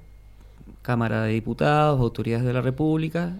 Cámara 0.82 1.24
de 1.24 1.32
Diputados, 1.32 1.98
autoridades 2.00 2.44
de 2.44 2.52
la 2.52 2.60
República, 2.60 3.36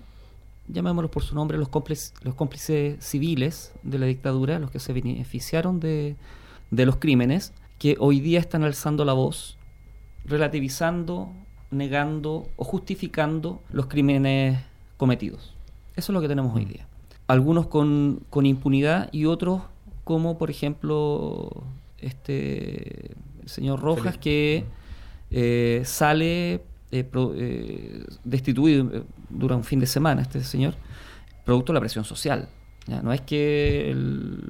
llamémoslos 0.66 1.12
por 1.12 1.22
su 1.22 1.36
nombre, 1.36 1.56
los 1.56 1.68
cómplices, 1.68 2.12
los 2.24 2.34
cómplices 2.34 2.96
civiles 3.04 3.72
de 3.84 4.00
la 4.00 4.06
dictadura, 4.06 4.58
los 4.58 4.72
que 4.72 4.80
se 4.80 4.92
beneficiaron 4.92 5.78
de, 5.78 6.16
de 6.72 6.86
los 6.86 6.96
crímenes, 6.96 7.52
que 7.78 7.94
hoy 8.00 8.18
día 8.18 8.40
están 8.40 8.64
alzando 8.64 9.04
la 9.04 9.12
voz, 9.12 9.58
relativizando, 10.24 11.30
negando 11.70 12.48
o 12.56 12.64
justificando 12.64 13.62
los 13.70 13.86
crímenes 13.86 14.58
cometidos. 14.96 15.54
Eso 15.94 16.10
es 16.10 16.14
lo 16.14 16.20
que 16.20 16.26
tenemos 16.26 16.52
hoy 16.56 16.64
día. 16.64 16.88
Algunos 17.28 17.68
con, 17.68 18.24
con 18.28 18.44
impunidad 18.44 19.08
y 19.12 19.26
otros 19.26 19.62
como 20.08 20.38
por 20.38 20.48
ejemplo 20.48 21.50
este 21.98 23.10
el 23.42 23.48
señor 23.48 23.78
Rojas 23.80 24.16
que 24.16 24.64
eh, 25.30 25.82
sale 25.84 26.62
eh, 26.90 27.04
eh, 27.12 28.04
destituido 28.24 29.04
durante 29.28 29.58
un 29.58 29.64
fin 29.64 29.80
de 29.80 29.86
semana, 29.86 30.22
este 30.22 30.42
señor, 30.42 30.76
producto 31.44 31.72
de 31.72 31.74
la 31.74 31.80
presión 31.80 32.06
social. 32.06 32.48
Ya, 32.86 33.02
no 33.02 33.12
es 33.12 33.20
que 33.20 33.90
el, 33.90 34.40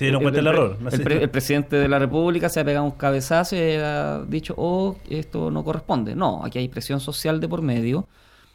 error, 0.00 0.78
no 0.80 0.88
el, 0.88 1.02
pre- 1.02 1.22
el 1.22 1.28
presidente 1.28 1.76
de 1.76 1.86
la 1.86 1.98
República 1.98 2.48
se 2.48 2.60
ha 2.60 2.64
pegado 2.64 2.86
un 2.86 2.92
cabezazo 2.92 3.56
y 3.56 3.58
ha 3.76 4.22
dicho, 4.26 4.54
oh, 4.56 4.96
esto 5.10 5.50
no 5.50 5.62
corresponde. 5.62 6.14
No, 6.14 6.42
aquí 6.42 6.58
hay 6.58 6.68
presión 6.68 6.98
social 7.00 7.40
de 7.40 7.48
por 7.48 7.60
medio, 7.60 8.08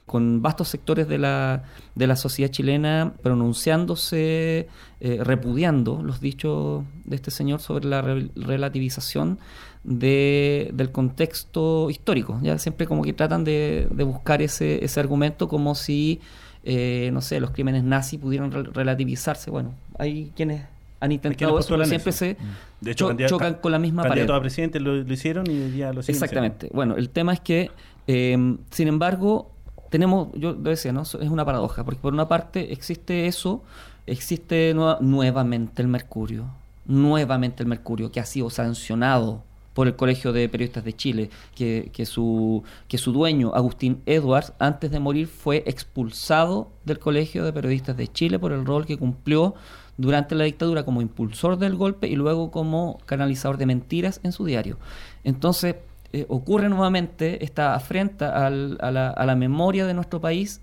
con 0.10 0.42
vastos 0.42 0.68
sectores 0.70 1.08
de 1.08 1.18
la, 1.20 1.64
de 1.96 2.08
la 2.08 2.16
sociedad 2.16 2.50
chilena 2.52 3.14
pronunciándose, 3.22 4.68
eh, 5.00 5.20
repudiando 5.24 6.02
los 6.04 6.20
dichos 6.20 6.84
de 7.06 7.16
este 7.16 7.32
señor 7.32 7.60
sobre 7.62 7.86
la 7.88 8.02
re- 8.02 8.30
relativización 8.36 9.40
de- 9.84 10.72
del 10.74 10.92
contexto 10.92 11.90
histórico. 11.90 12.40
Ya 12.42 12.58
siempre 12.58 12.88
como 12.88 13.04
que 13.04 13.14
tratan 13.14 13.44
de, 13.44 13.88
de 13.92 14.04
buscar 14.04 14.42
ese, 14.42 14.84
ese 14.84 15.00
argumento 15.00 15.48
como 15.48 15.76
si, 15.76 16.20
eh, 16.64 17.10
no 17.14 17.22
sé, 17.22 17.40
los 17.40 17.52
crímenes 17.52 17.84
nazis 17.84 18.20
pudieran 18.20 18.52
re- 18.52 18.64
relativizarse. 18.64 19.50
Bueno, 19.52 19.74
hay 19.98 20.32
quienes 20.36 20.64
han 21.00 21.12
intentado 21.14 21.58
eso, 21.60 21.70
pero 21.70 21.80
postulan 21.84 21.88
siempre 21.88 22.10
eso. 22.10 22.18
se 22.20 22.38
De 22.82 22.92
hecho, 22.92 23.14
cho- 23.16 23.28
chocan 23.28 23.54
con 23.56 23.72
la 23.72 23.80
misma 23.80 24.04
pared. 24.04 24.30
A 24.30 24.42
presidente 24.42 24.80
lo, 24.80 24.96
lo 24.96 25.14
hicieron 25.14 25.50
y 25.50 25.70
día 25.70 25.94
lo 25.94 26.02
siguen 26.02 26.16
Exactamente. 26.16 26.70
Bueno, 26.74 26.96
el 26.98 27.10
tema 27.10 27.32
es 27.34 27.40
que, 27.40 27.72
eh, 28.08 28.38
sin 28.72 28.88
embargo, 28.90 29.52
tenemos, 29.90 30.30
yo 30.34 30.54
decía, 30.54 30.92
¿no? 30.94 31.02
Es 31.02 31.14
una 31.16 31.46
paradoja, 31.46 31.84
porque 31.84 32.00
por 32.02 32.14
una 32.14 32.28
parte 32.28 32.72
existe 32.74 33.28
eso, 33.28 33.64
existe 34.06 34.74
nue- 34.76 35.00
nuevamente 35.02 35.82
el 35.82 35.88
mercurio, 35.88 36.46
nuevamente 36.86 37.64
el 37.64 37.70
mercurio, 37.70 38.12
que 38.12 38.20
ha 38.20 38.26
sido 38.26 38.50
sancionado 38.50 39.44
por 39.74 39.88
el 39.88 39.96
Colegio 39.96 40.34
de 40.34 40.50
Periodistas 40.50 40.84
de 40.84 40.94
Chile, 40.94 41.30
que, 41.56 41.90
que 41.94 42.06
su, 42.06 42.64
que 42.88 42.98
su 42.98 43.14
dueño, 43.14 43.52
Agustín 43.54 44.02
Edwards, 44.06 44.52
antes 44.60 44.92
de 44.92 45.00
morir 45.00 45.28
fue 45.28 45.64
expulsado 45.68 46.70
del 46.86 47.00
Colegio 47.00 47.46
de 47.46 47.54
Periodistas 47.54 47.96
de 47.96 48.08
Chile 48.08 48.40
por 48.40 48.52
el 48.52 48.66
rol 48.66 48.86
que 48.86 48.98
cumplió 48.98 49.54
durante 49.98 50.34
la 50.36 50.46
dictadura 50.46 50.84
como 50.84 51.02
impulsor 51.02 51.58
del 51.58 51.76
golpe 51.76 52.08
y 52.08 52.16
luego 52.16 52.52
como 52.52 53.00
canalizador 53.06 53.58
de 53.58 53.66
mentiras 53.68 54.20
en 54.24 54.32
su 54.32 54.46
diario. 54.46 54.78
Entonces, 55.24 55.76
eh, 56.14 56.26
ocurre 56.30 56.70
nuevamente 56.70 57.44
esta 57.44 57.76
afrenta 57.76 58.46
al- 58.46 58.78
a, 58.82 58.92
la, 58.92 59.10
a 59.10 59.26
la 59.26 59.36
memoria 59.36 59.86
de 59.86 59.94
nuestro 59.94 60.20
país, 60.22 60.62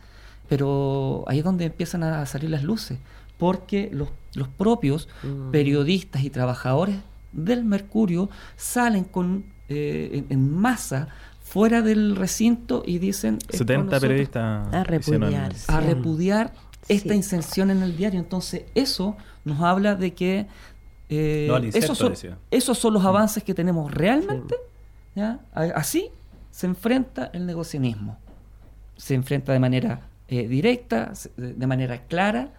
pero 0.49 1.25
ahí 1.27 1.39
es 1.39 1.45
donde 1.45 1.65
empiezan 1.67 2.03
a 2.03 2.25
salir 2.27 2.51
las 2.51 2.63
luces, 2.63 2.99
porque 3.39 3.91
los, 3.93 4.09
los 4.35 4.49
propios 4.49 5.09
Mm. 5.23 5.51
periodistas 5.51 6.23
y 6.25 6.31
trabajadores 6.31 6.97
del 7.33 7.65
Mercurio 7.65 8.29
salen 8.57 9.05
con 9.05 9.45
eh, 9.69 10.11
en, 10.13 10.27
en 10.31 10.55
masa 10.55 11.09
fuera 11.43 11.83
del 11.83 12.17
recinto 12.17 12.83
y 12.87 12.99
dicen 12.99 13.39
esto 13.49 13.59
70 13.59 13.77
nosotros- 13.85 14.01
periodistas 14.01 14.75
A 14.75 14.85
repudiar. 14.85 15.53
a 15.69 15.81
repudiar 15.81 16.53
esta 16.89 17.11
Sí. 17.11 17.17
incensión 17.17 17.71
en 17.71 17.83
el 17.83 17.97
diario. 17.97 18.21
Entonces, 18.21 18.63
eso 18.75 19.17
nos 19.45 19.61
habla 19.61 19.95
de 19.97 20.15
que 20.15 20.47
eh, 21.09 21.47
No 21.49 21.57
esos, 21.59 21.99
son, 21.99 22.15
esos 22.51 22.79
son 22.79 22.95
los 22.95 23.05
avances 23.05 23.43
que 23.45 23.55
tenemos 23.55 23.93
realmente. 23.93 24.55
¿Ya? 25.17 25.41
Así 25.53 26.11
se 26.53 26.67
enfrenta 26.67 27.31
el 27.33 27.47
negocianismo. 27.47 28.19
Se 28.97 29.15
enfrenta 29.15 29.53
de 29.53 29.59
manera 29.59 30.03
eh, 30.29 30.47
directa, 30.47 31.13
de 31.37 31.67
manera 31.67 32.03
clara, 32.07 32.51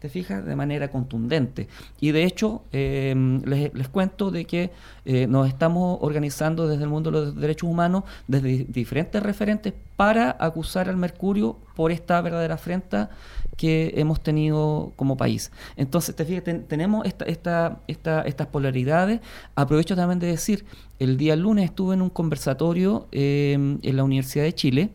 ¿te 0.00 0.08
fijas? 0.08 0.44
De 0.44 0.56
manera 0.56 0.88
contundente. 0.88 1.68
Y 2.00 2.10
de 2.10 2.24
hecho, 2.24 2.62
eh, 2.72 3.14
les, 3.44 3.72
les 3.74 3.88
cuento 3.88 4.30
de 4.30 4.44
que 4.46 4.70
eh, 5.04 5.26
nos 5.28 5.46
estamos 5.46 5.98
organizando 6.00 6.66
desde 6.66 6.82
el 6.84 6.88
mundo 6.90 7.10
de 7.10 7.18
los 7.20 7.36
derechos 7.36 7.68
humanos, 7.70 8.04
desde 8.26 8.48
di- 8.48 8.64
diferentes 8.64 9.22
referentes, 9.22 9.72
para 9.96 10.34
acusar 10.40 10.88
al 10.88 10.96
Mercurio 10.96 11.58
por 11.76 11.92
esta 11.92 12.20
verdadera 12.22 12.54
afrenta 12.54 13.10
que 13.58 13.92
hemos 13.96 14.20
tenido 14.22 14.92
como 14.96 15.18
país. 15.18 15.52
Entonces, 15.76 16.16
te 16.16 16.24
fijas, 16.24 16.44
ten- 16.44 16.64
tenemos 16.66 17.04
esta, 17.06 17.26
esta, 17.26 17.80
esta- 17.86 18.22
estas 18.22 18.46
polaridades. 18.46 19.20
Aprovecho 19.54 19.94
también 19.94 20.18
de 20.18 20.28
decir, 20.28 20.64
el 20.98 21.18
día 21.18 21.36
lunes 21.36 21.66
estuve 21.66 21.94
en 21.94 22.00
un 22.02 22.08
conversatorio 22.10 23.06
eh, 23.12 23.52
en 23.82 23.96
la 23.96 24.02
Universidad 24.04 24.44
de 24.44 24.54
Chile 24.54 24.90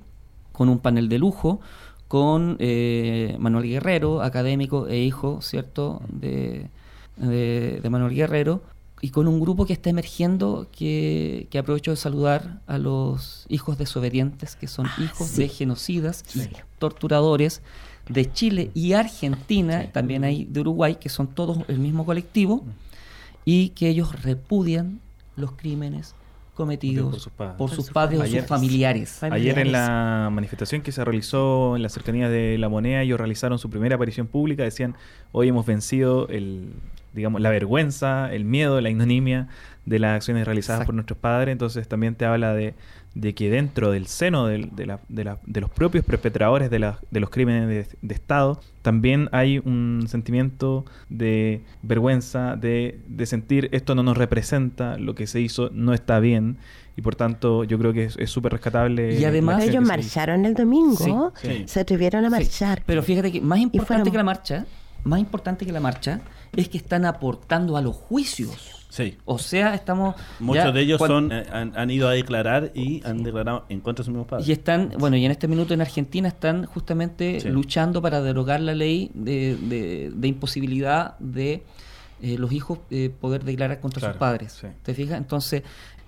con 0.52 0.70
un 0.70 0.80
panel 0.80 1.10
de 1.10 1.20
lujo 1.20 1.60
con 2.08 2.58
eh, 2.60 3.36
Manuel 3.40 3.66
Guerrero, 3.68 4.22
académico 4.22 4.88
e 4.88 5.00
hijo, 5.04 5.42
¿cierto?, 5.42 6.02
de, 6.10 6.68
de- 7.18 7.80
de 7.82 7.90
Manuel 7.90 8.14
Guerrero, 8.14 8.62
y 9.02 9.10
con 9.10 9.28
un 9.28 9.40
grupo 9.40 9.66
que 9.66 9.74
está 9.74 9.90
emergiendo 9.90 10.68
que, 10.72 11.48
que 11.50 11.58
aprovecho 11.60 11.92
de 11.92 11.98
saludar 11.98 12.62
a 12.68 12.78
los 12.78 13.46
hijos 13.50 13.78
desobedientes, 13.78 14.56
que 14.56 14.68
son 14.68 14.88
hijos 15.00 15.28
sí. 15.28 15.42
de 15.44 15.50
genocidas 15.50 16.24
Sí. 16.28 16.42
y 16.42 16.48
torturadores 16.80 17.62
de 18.08 18.32
Chile 18.32 18.72
y 18.74 18.94
Argentina, 18.94 19.92
también 19.92 20.24
hay 20.24 20.46
de 20.46 20.60
Uruguay, 20.62 20.96
que 20.96 21.10
son 21.10 21.28
todos 21.28 21.60
el 21.68 21.80
mismo 21.80 22.06
colectivo, 22.06 22.64
y 23.46 23.70
que 23.70 23.90
ellos 23.90 24.22
repudian 24.24 25.00
los 25.36 25.52
crímenes 25.54 26.16
cometidos 26.56 27.12
Por 27.12 27.20
sus 27.20 27.34
padres. 27.34 27.56
por 27.58 27.70
sus 27.70 27.80
o 27.80 27.82
sus 27.84 27.92
familiares. 27.94 28.48
familiares. 28.48 29.24
Ayer 29.24 29.60
en 29.60 29.72
la 29.72 30.30
manifestación 30.32 30.82
que 30.82 30.92
se 30.92 31.06
realizó 31.06 31.76
en 31.76 31.84
la 31.84 31.90
cercanía 31.90 32.30
de 32.30 32.58
La 32.58 32.70
Moneda, 32.70 33.02
ellos 33.02 33.20
realizaron 33.20 33.60
su 33.60 33.70
primera 33.70 33.96
aparición 33.96 34.26
pública, 34.26 34.64
decían, 34.64 34.96
hoy 35.32 35.50
hemos 35.50 35.66
vencido 35.66 36.28
el, 36.30 36.74
digamos, 37.14 37.42
la 37.42 37.50
vergüenza, 37.50 38.34
el 38.34 38.46
miedo, 38.46 38.82
la 38.82 38.90
ignominia 38.90 39.48
de 39.86 40.00
las 40.00 40.16
acciones 40.16 40.46
realizadas 40.46 40.80
Exacto. 40.80 40.88
por 40.88 40.96
nuestros 40.96 41.20
padres, 41.20 41.52
entonces 41.52 41.88
también 41.88 42.16
te 42.16 42.26
habla 42.26 42.54
de, 42.54 42.74
de 43.16 43.34
que 43.34 43.50
dentro 43.50 43.92
del 43.92 44.08
seno 44.08 44.46
del- 44.48 44.76
de, 44.76 44.86
la- 44.86 45.00
de 45.08 45.24
la- 45.24 45.40
de 45.46 45.62
los 45.62 45.70
propios 45.70 46.04
perpetradores 46.06 46.70
de, 46.70 46.80
la- 46.80 47.00
de 47.12 47.20
los 47.22 47.30
crímenes 47.30 47.68
de, 47.70 47.98
de 48.02 48.14
Estado, 48.14 48.60
también 48.82 49.30
hay 49.32 49.60
un 49.60 50.06
sentimiento 50.08 50.86
de 51.10 51.62
vergüenza, 51.82 52.56
de, 52.58 53.00
de 53.08 53.26
sentir 53.26 53.70
esto 53.72 53.96
no 53.96 54.04
nos 54.04 54.18
representa, 54.18 54.98
lo 54.98 55.16
que 55.16 55.28
se 55.28 55.40
hizo 55.40 55.70
no 55.72 55.94
está 55.94 56.20
bien, 56.20 56.58
y 56.98 57.02
por 57.02 57.16
tanto 57.16 57.64
yo 57.64 57.78
creo 57.80 57.94
que 57.94 58.04
es 58.06 58.18
es 58.18 58.30
súper 58.30 58.52
rescatable. 58.52 59.18
Y 59.18 59.24
además- 59.26 59.64
Ellos 59.64 59.84
marcharon 59.84 60.46
el 60.46 60.54
domingo, 60.54 61.32
Sí, 61.42 61.48
sí. 61.48 61.64
se 61.68 61.80
atrevieron 61.80 62.26
a 62.26 62.28
Sí, 62.28 62.32
marchar. 62.32 62.84
pero 62.86 63.02
fíjate 63.02 63.32
que 63.32 63.40
más 63.42 63.60
importante 63.60 63.88
fueron- 64.04 64.12
que 64.12 64.18
la 64.18 64.24
marcha, 64.26 64.66
más 65.06 65.20
importante 65.20 65.66
que 65.66 65.72
la 65.72 65.80
marcha, 65.80 66.20
es 66.56 66.68
que 66.70 66.78
están 66.78 67.06
aportando 67.06 67.78
a 67.78 67.82
los 67.82 67.96
juicios. 67.96 68.85
Sí. 68.96 69.18
O 69.26 69.38
sea, 69.38 69.74
estamos... 69.76 70.16
Muchos 70.40 70.64
ya 70.64 70.72
de 70.72 70.80
ellos 70.82 71.00
son, 71.00 71.30
eh, 71.34 71.44
han, 71.52 71.74
han 71.78 71.92
ido 71.92 72.08
a 72.08 72.12
declarar 72.14 72.72
y 72.74 73.06
han 73.06 73.24
declarado 73.24 73.66
en 73.68 73.82
contra 73.82 74.04
de 74.04 74.06
sus 74.06 74.14
mismos 74.14 74.28
padres. 74.28 74.48
Y 74.48 74.54
están, 74.54 74.94
bueno, 74.98 75.18
y 75.18 75.26
en 75.26 75.32
este 75.32 75.50
minuto 75.50 75.74
en 75.74 75.82
Argentina 75.82 76.30
están 76.30 76.66
justamente 76.66 77.42
Sí. 77.42 77.50
luchando 77.50 78.02
para 78.02 78.22
derogar 78.22 78.62
la 78.62 78.74
ley 78.74 79.12
de, 79.14 79.58
de- 79.58 80.12
de 80.16 80.28
imposibilidad 80.30 81.18
de 81.20 81.64
eh, 82.22 82.38
los 82.38 82.54
hijos 82.54 82.80
eh, 82.90 83.10
poder 83.20 83.44
declarar 83.44 83.82
contra 83.82 84.00
Claro, 84.00 84.14
sus 84.14 84.20
padres. 84.20 84.54
sí. 84.62 84.68
¿Te 84.84 84.94
fijas? 84.94 85.18
Entonces, 85.18 85.64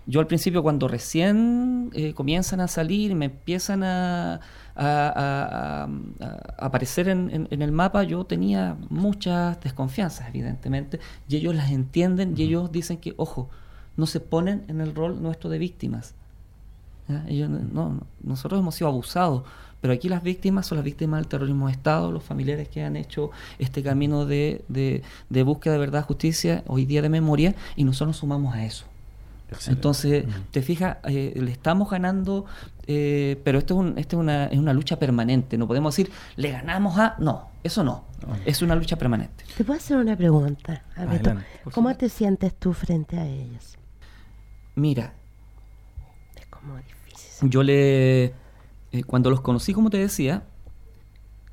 yo 0.05 0.21
al 0.21 0.27
principio 0.27 0.63
cuando 0.63 0.87
recién 0.87 1.89
eh, 1.93 2.13
comienzan 2.13 2.61
a 2.61 2.69
salir, 2.69 3.13
me 3.15 3.25
empiezan 3.25 3.83
a, 3.83 4.39
a- 4.77 5.87
a- 6.21 6.65
aparecer 6.65 7.09
en, 7.09 7.29
en- 7.31 7.47
en 7.51 7.61
el 7.61 7.71
mapa, 7.71 8.03
yo 8.03 8.23
tenía 8.25 8.77
muchas 8.89 9.59
desconfianzas, 9.61 10.27
evidentemente, 10.29 10.99
y 11.27 11.35
ellos 11.37 11.55
las 11.55 11.71
entienden 11.71 12.33
y 12.37 12.43
ellos 12.43 12.71
dicen 12.71 12.97
que, 12.97 13.13
ojo, 13.17 13.49
no 13.95 14.05
se 14.05 14.19
ponen 14.19 14.63
en 14.67 14.79
el 14.81 14.93
rol 14.93 15.21
nuestro 15.21 15.49
de 15.49 15.57
víctimas. 15.57 16.13
¿ya? 17.07 17.25
Ellos 17.27 17.49
no- 17.49 17.59
no, 17.59 18.01
nosotros 18.23 18.59
hemos 18.59 18.75
sido 18.75 18.89
abusados, 18.89 19.43
pero 19.81 19.93
aquí 19.93 20.09
las 20.09 20.23
víctimas 20.23 20.65
son 20.67 20.77
las 20.77 20.85
víctimas 20.85 21.19
del 21.21 21.27
terrorismo 21.27 21.67
de 21.67 21.73
Estado, 21.73 22.11
los 22.11 22.23
familiares 22.23 22.67
que 22.69 22.83
han 22.83 22.95
hecho 22.95 23.31
este 23.59 23.81
camino 23.83 24.25
de, 24.25 24.63
de, 24.67 25.03
de 25.29 25.43
búsqueda 25.43 25.73
de 25.73 25.79
verdad, 25.79 26.03
justicia, 26.05 26.63
hoy 26.67 26.85
día 26.85 27.01
de 27.01 27.09
memoria, 27.09 27.55
y 27.75 27.83
nosotros 27.83 28.07
nos 28.09 28.17
sumamos 28.17 28.55
a 28.55 28.65
eso. 28.65 28.85
Excelente. 29.49 29.71
Entonces, 29.71 30.25
te 30.51 30.61
fijas, 30.61 30.97
eh, 31.05 31.33
le 31.35 31.51
estamos 31.51 31.89
ganando, 31.89 32.45
eh, 32.85 33.39
pero 33.45 33.59
esto, 33.59 33.75
es, 33.75 33.79
un- 33.79 33.97
esto 33.97 34.17
es, 34.17 34.19
una, 34.21 34.45
es 34.47 34.57
una 34.59 34.73
lucha 34.73 34.99
permanente. 34.99 35.57
No 35.57 35.67
podemos 35.67 35.95
decir, 35.95 36.11
le 36.35 36.51
ganamos 36.51 36.97
a... 36.99 37.15
No, 37.19 37.49
eso 37.63 37.83
no. 37.83 38.03
Es 38.45 38.61
una 38.61 38.75
lucha 38.75 38.95
permanente. 38.97 39.45
¿Te 39.55 39.63
puedo 39.63 39.77
hacer 39.79 39.97
una 39.97 40.15
pregunta, 40.17 40.83
Alberto? 40.95 41.35
¿Cómo 41.73 41.95
te 41.95 42.09
sientes 42.09 42.53
tú 42.55 42.73
frente 42.73 43.17
a 43.17 43.25
ellos? 43.25 43.77
Mira, 44.75 45.13
Es 46.35 46.45
como 46.47 46.75
difícil. 46.77 47.49
yo 47.49 47.63
le... 47.63 48.25
eh, 48.25 48.33
cuando 49.05 49.29
los 49.29 49.39
conocí, 49.41 49.73
como 49.73 49.89
te 49.89 49.97
decía, 49.97 50.43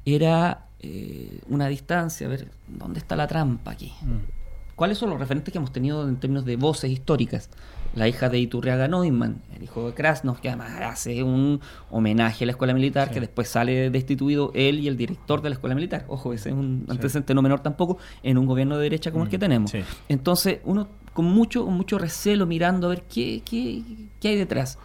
era 0.05 0.67
eh, 0.81 1.41
una 1.49 1.69
distancia, 1.69 2.27
a 2.27 2.31
ver, 2.31 2.49
¿dónde 2.67 2.99
está 2.99 3.17
la 3.17 3.27
trampa 3.27 3.71
aquí? 3.71 3.93
¿Cuáles 4.77 4.99
son 4.99 5.11
los 5.11 5.19
referentes 5.19 5.53
que 5.53 5.59
hemos 5.59 5.73
tenido 5.73 6.09
en 6.09 6.17
términos 6.17 6.45
de 6.45 6.57
voces 6.57 6.91
históricas? 6.91 7.49
La 7.95 8.09
hija 8.09 8.29
de 8.29 8.39
Iturriaga 8.39 8.89
Neumann, 8.89 9.43
el 9.55 9.63
hijo 9.63 9.89
de 9.89 9.95
Krasnov, 9.95 10.41
que 10.41 10.49
además 10.49 10.73
hace 10.81 11.23
un 11.23 11.61
homenaje 11.91 12.45
a 12.45 12.47
la 12.47 12.53
escuela 12.53 12.75
militar, 12.75 13.11
que 13.11 13.21
después 13.21 13.49
sale 13.49 13.91
destituido 13.91 14.51
él 14.55 14.81
y 14.81 14.89
el 14.89 14.97
director 14.97 15.43
de 15.43 15.51
la 15.51 15.55
escuela 15.55 15.75
militar. 15.75 16.05
Ojo, 16.09 16.33
ese 16.33 16.51
es 16.51 16.55
un 16.55 16.87
antecedente 16.89 17.35
no 17.35 17.43
menor 17.43 17.61
tampoco 17.61 17.99
en 18.23 18.39
un 18.39 18.47
gobierno 18.47 18.77
de 18.77 18.83
derecha 18.83 19.13
como 19.13 19.25
el 19.25 19.31
que 19.31 19.39
tenemos. 19.39 19.71
sí. 19.71 19.83
Entonces, 20.09 20.59
uno 20.65 20.89
con 21.15 21.27
mucho, 21.27 21.65
mucho 21.67 21.97
recelo 21.97 22.45
mirando 22.45 22.89
a 22.89 22.91
ver 22.91 23.05
qué, 23.05 23.41
qué, 23.49 23.83
qué 24.21 24.29
hay 24.29 24.37
detrás. 24.37 24.79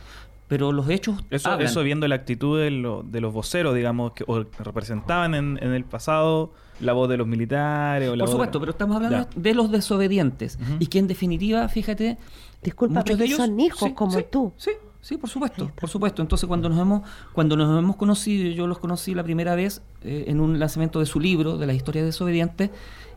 Pero 0.49 0.73
los 0.73 0.89
hechos 0.89 1.23
Eso, 1.29 1.49
hablan. 1.51 1.67
eso 1.67 1.81
viendo 1.83 2.05
la 2.09 2.15
actitud 2.15 2.59
de, 2.59 2.71
lo- 2.71 3.03
de 3.03 3.21
los 3.21 3.31
voceros, 3.33 3.73
digamos, 3.73 4.11
que 4.11 4.25
o 4.27 4.43
representaban 4.59 5.33
en, 5.35 5.57
en 5.61 5.71
el 5.73 5.85
pasado 5.85 6.51
la 6.81 6.91
voz 6.93 7.07
de 7.07 7.15
los 7.17 7.27
militares 7.27 8.09
o 8.09 8.15
la 8.17 8.23
Por 8.25 8.27
voz 8.27 8.31
supuesto, 8.31 8.57
de... 8.59 8.63
pero 8.63 8.71
estamos 8.71 8.95
hablando 8.97 9.17
Ya. 9.31 9.39
de 9.41 9.53
los 9.53 9.71
desobedientes. 9.71 10.57
Y 10.79 10.87
que 10.87 10.99
en 10.99 11.07
definitiva, 11.07 11.67
fíjate, 11.69 12.17
Disculpa, 12.61 12.99
muchos 12.99 13.17
de 13.17 13.25
ellos 13.25 13.37
son 13.37 13.57
hijos 13.59 13.87
sí, 13.89 13.93
como 13.93 14.11
sí, 14.11 14.25
tú. 14.29 14.51
Sí, 14.57 14.71
sí, 15.01 15.17
por 15.17 15.29
supuesto, 15.29 15.71
por 15.75 15.89
supuesto. 15.89 16.21
Entonces 16.21 16.47
cuando 16.47 16.69
nos 16.69 16.79
hemos, 16.79 17.01
cuando 17.33 17.55
nos 17.55 17.77
hemos 17.79 17.95
conocido, 17.95 18.49
yo 18.51 18.67
los 18.67 18.79
conocí 18.79 19.13
la 19.15 19.23
primera 19.23 19.55
vez 19.55 19.81
eh, 20.03 20.25
en 20.27 20.39
un 20.39 20.59
lanzamiento 20.59 20.99
de 20.99 21.05
su 21.05 21.19
libro, 21.19 21.57
de 21.57 21.65
la 21.67 21.73
historia 21.73 22.03
desobediente, 22.03 22.69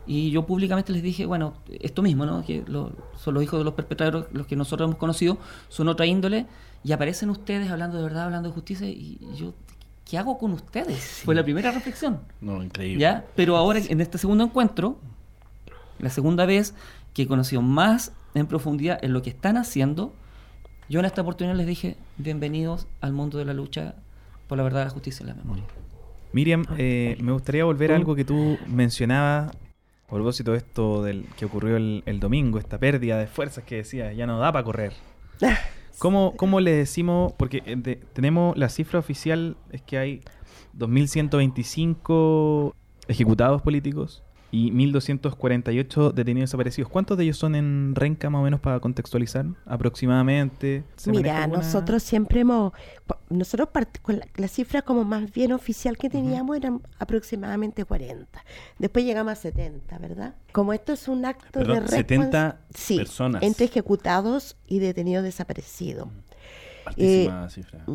y 0.05 0.31
yo 0.31 0.45
públicamente 0.45 0.91
les 0.91 1.01
dije, 1.01 1.25
bueno, 1.25 1.53
esto 1.79 2.01
mismo, 2.01 2.25
¿no? 2.25 2.43
Que 2.45 2.63
lo- 2.67 2.91
son 3.17 3.33
los 3.35 3.43
hijos 3.43 3.59
de 3.59 3.63
los 3.65 3.73
perpetradores, 3.73 4.27
los 4.33 4.47
que 4.47 4.55
nosotros 4.55 4.87
hemos 4.87 4.97
conocido, 4.97 5.37
son 5.69 5.87
otra 5.87 6.05
índole, 6.05 6.45
y 6.83 6.91
aparecen 6.91 7.29
ustedes 7.29 7.71
hablando 7.71 7.97
de 7.97 8.03
verdad, 8.03 8.25
hablando 8.25 8.49
de 8.49 8.53
justicia, 8.55 8.87
y 8.89 9.17
yo, 9.37 9.53
¿qué 10.09 10.17
hago 10.17 10.37
con 10.37 10.51
ustedes? 10.51 11.21
Fue 11.23 11.33
la 11.35 11.43
primera 11.43 11.71
reflexión. 11.71 12.19
No, 12.41 12.61
increíble. 12.61 12.99
¿Ya? 13.01 13.23
Pero 13.37 13.55
ahora, 13.55 13.79
en 13.79 14.01
este 14.01 14.17
segundo 14.17 14.43
encuentro, 14.43 14.97
la 15.99 16.09
segunda 16.09 16.45
vez 16.45 16.73
que 17.13 17.21
he 17.21 17.27
conocido 17.27 17.61
más 17.61 18.11
en 18.33 18.45
profundidad 18.47 18.99
en 19.03 19.13
lo 19.13 19.21
que 19.21 19.29
están 19.29 19.55
haciendo, 19.55 20.11
yo 20.93 20.99
en 20.99 21.05
esta 21.07 21.21
oportunidad 21.23 21.55
les 21.55 21.65
dije, 21.65 21.97
bienvenidos 22.19 22.85
al 23.01 23.13
mundo 23.13 23.39
de 23.39 23.45
la 23.45 23.53
lucha 23.55 23.95
por 24.47 24.59
la 24.59 24.63
verdad, 24.63 24.83
la 24.83 24.91
justicia 24.91 25.23
y 25.23 25.27
la 25.27 25.33
memoria. 25.33 25.63
Miriam, 26.33 26.63
eh, 26.77 27.17
me 27.19 27.31
gustaría 27.31 27.65
volver 27.65 27.91
a 27.91 27.95
algo 27.95 28.13
que 28.13 28.23
tú 28.23 28.59
mencionabas 28.67 29.55
a 30.07 30.09
propósito 30.11 30.51
de 30.51 30.57
esto 30.59 31.01
del 31.01 31.25
que 31.35 31.45
ocurrió 31.45 31.77
el, 31.77 32.03
el 32.05 32.19
domingo, 32.19 32.59
esta 32.59 32.77
pérdida 32.77 33.17
de 33.17 33.25
fuerzas 33.25 33.63
que 33.63 33.77
decías, 33.77 34.15
ya 34.15 34.27
no 34.27 34.37
da 34.37 34.51
para 34.51 34.63
correr. 34.63 34.93
¿Cómo, 35.97 36.35
¿Cómo 36.37 36.59
le 36.59 36.71
decimos? 36.73 37.33
Porque 37.37 37.63
eh, 37.65 37.75
de- 37.75 37.95
tenemos 37.95 38.55
la 38.55 38.69
cifra 38.69 38.99
oficial 38.99 39.57
es 39.71 39.81
que 39.81 39.97
hay 39.97 40.21
2.125 40.77 42.73
ejecutados 43.07 43.61
políticos 43.63 44.22
y 44.55 44.69
1.248 44.71 46.13
detenidos 46.13 46.49
desaparecidos. 46.51 46.87
¿Cuántos 46.91 47.17
de 47.17 47.23
ellos 47.23 47.37
son 47.37 47.55
en 47.55 47.95
Renca, 47.95 48.29
más 48.29 48.39
o 48.41 48.43
menos, 48.43 48.59
para 48.59 48.79
contextualizar? 48.79 49.47
Aproximadamente. 49.65 50.83
¿Se 50.95 51.09
maneja 51.11 51.23
Mira, 51.23 51.43
alguna- 51.45 51.63
nosotros 51.63 52.03
siempre 52.03 52.41
hemos, 52.41 52.71
nosotros 53.31 53.69
con 54.03 54.19
la, 54.19 54.27
la 54.35 54.47
cifra 54.47 54.83
como 54.83 55.05
más 55.05 55.31
bien 55.31 55.53
oficial 55.53 55.97
que 55.97 56.07
teníamos 56.09 56.55
eran 56.55 56.81
aproximadamente 56.99 57.83
40. 57.83 58.43
Después 58.77 59.03
llegamos 59.05 59.31
a 59.33 59.35
70, 59.35 59.97
¿verdad? 59.97 60.35
Como 60.51 60.71
esto 60.71 60.93
es 60.93 61.07
un 61.07 61.25
acto 61.25 61.47
Perdón, 61.51 61.77
de 61.77 61.81
respons- 61.85 61.89
70 61.89 62.59
sí, 62.75 62.97
personas. 62.97 63.41
entre 63.41 63.65
ejecutados 63.65 64.55
y 64.67 64.77
detenidos 64.77 65.23
desaparecidos. 65.23 66.09
Altísima 66.85 67.49
cifra. 67.49 67.85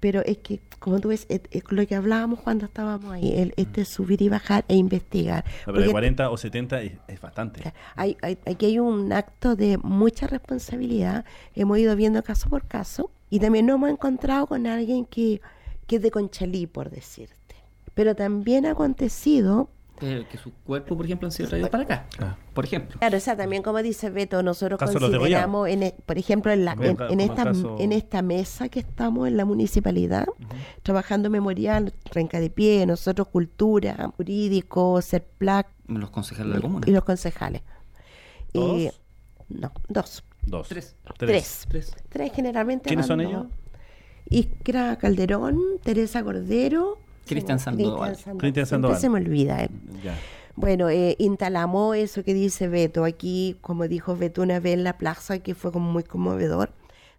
Pero 0.00 0.20
es 0.24 0.38
que, 0.38 0.60
como 0.78 1.00
tú 1.00 1.08
ves, 1.08 1.26
es, 1.28 1.40
es 1.50 1.62
lo 1.70 1.84
que 1.86 1.96
hablábamos 1.96 2.40
cuando 2.40 2.66
estábamos 2.66 3.12
ahí, 3.12 3.32
el, 3.36 3.52
este 3.56 3.84
subir 3.84 4.22
y 4.22 4.28
bajar 4.28 4.64
e 4.68 4.76
investigar. 4.76 5.44
No, 5.44 5.72
pero 5.72 5.78
de 5.78 5.82
Porque 5.86 5.90
40 5.92 6.30
o 6.30 6.36
70 6.36 6.80
es, 6.82 6.92
es 7.08 7.20
bastante. 7.20 7.72
hay, 7.96 8.16
hay- 8.22 8.38
aquí 8.46 8.66
hay 8.66 8.78
un 8.78 9.12
acto 9.12 9.56
de 9.56 9.76
mucha 9.78 10.26
responsabilidad. 10.28 11.24
Hemos 11.56 11.78
ido 11.78 11.96
viendo 11.96 12.22
caso 12.22 12.48
por 12.48 12.66
caso 12.66 13.10
y 13.28 13.40
también 13.40 13.66
nos 13.66 13.74
hemos 13.76 13.90
encontrado 13.90 14.46
con 14.46 14.66
alguien 14.68 15.04
que, 15.04 15.40
que 15.88 15.96
es 15.96 16.02
de 16.02 16.10
Conchalí, 16.12 16.66
por 16.68 16.90
decirte. 16.90 17.34
Pero 17.94 18.14
también 18.14 18.64
ha 18.66 18.70
acontecido, 18.72 19.68
Eh, 20.00 20.26
que 20.30 20.38
su 20.38 20.52
cuerpo, 20.52 20.96
por 20.96 21.04
ejemplo, 21.06 21.26
han 21.26 21.32
sido 21.32 21.48
traídos 21.48 21.70
para 21.70 21.82
acá, 21.84 22.06
Ah. 22.20 22.36
por 22.54 22.64
ejemplo. 22.64 22.98
claro, 22.98 23.16
o 23.16 23.20
sea, 23.20 23.36
también 23.36 23.62
como 23.62 23.82
dice 23.82 24.10
Beto, 24.10 24.42
nosotros 24.42 24.78
Caso 24.78 24.98
consideramos, 24.98 25.68
en, 25.68 25.82
e- 25.82 25.94
por 26.06 26.18
ejemplo, 26.18 26.52
en, 26.52 26.64
la, 26.64 26.72
esta, 26.80 27.06
el 27.08 27.34
caso- 27.34 27.76
en 27.78 27.92
esta 27.92 28.22
mesa 28.22 28.68
que 28.68 28.78
estamos 28.80 29.26
en 29.28 29.36
la 29.36 29.44
municipalidad, 29.44 30.26
trabajando 30.82 31.30
memorial, 31.30 31.92
Renca 32.12 32.38
de 32.40 32.50
Pie, 32.50 32.86
nosotros 32.86 33.28
cultura, 33.28 34.12
jurídico, 34.16 35.00
CERPLAC 35.02 35.66
Los 35.88 36.10
concejales 36.10 36.52
de 36.52 36.58
la 36.58 36.62
comuna. 36.62 36.86
y 36.88 36.92
los 36.92 37.04
concejales. 37.04 37.62
Eh, 38.54 38.92
no, 39.48 39.72
dos. 39.88 40.24
Dos. 40.46 40.68
Tres. 40.68 40.96
Tres. 41.18 41.66
Tres. 41.68 41.92
Tres 42.08 42.32
generalmente. 42.34 42.88
¿Quiénes 42.88 43.06
son 43.06 43.18
dos. 43.18 43.28
ellos? 43.28 43.46
Iskra 44.30 44.96
Calderón, 44.96 45.58
Teresa 45.82 46.22
Cordero. 46.22 46.98
Cristian 47.28 47.58
Sandoval. 47.58 48.12
Cristian 48.12 48.40
Siempre 48.40 48.66
Sandoval. 48.66 48.98
se 49.00 49.08
me 49.08 49.18
olvida. 49.18 49.62
eh. 49.64 49.70
Ya. 50.04 50.14
Bueno, 50.56 50.88
eh, 50.88 51.14
instalamos 51.18 51.96
eso 51.96 52.24
que 52.24 52.34
dice 52.34 52.66
Beto. 52.68 53.04
Aquí, 53.04 53.56
como 53.60 53.86
dijo 53.86 54.16
Beto 54.16 54.42
una 54.42 54.58
vez 54.60 54.74
en 54.74 54.84
la 54.84 54.98
plaza, 54.98 55.38
que 55.38 55.54
fue 55.54 55.70
como 55.72 55.90
muy 55.92 56.02
conmovedor. 56.02 56.70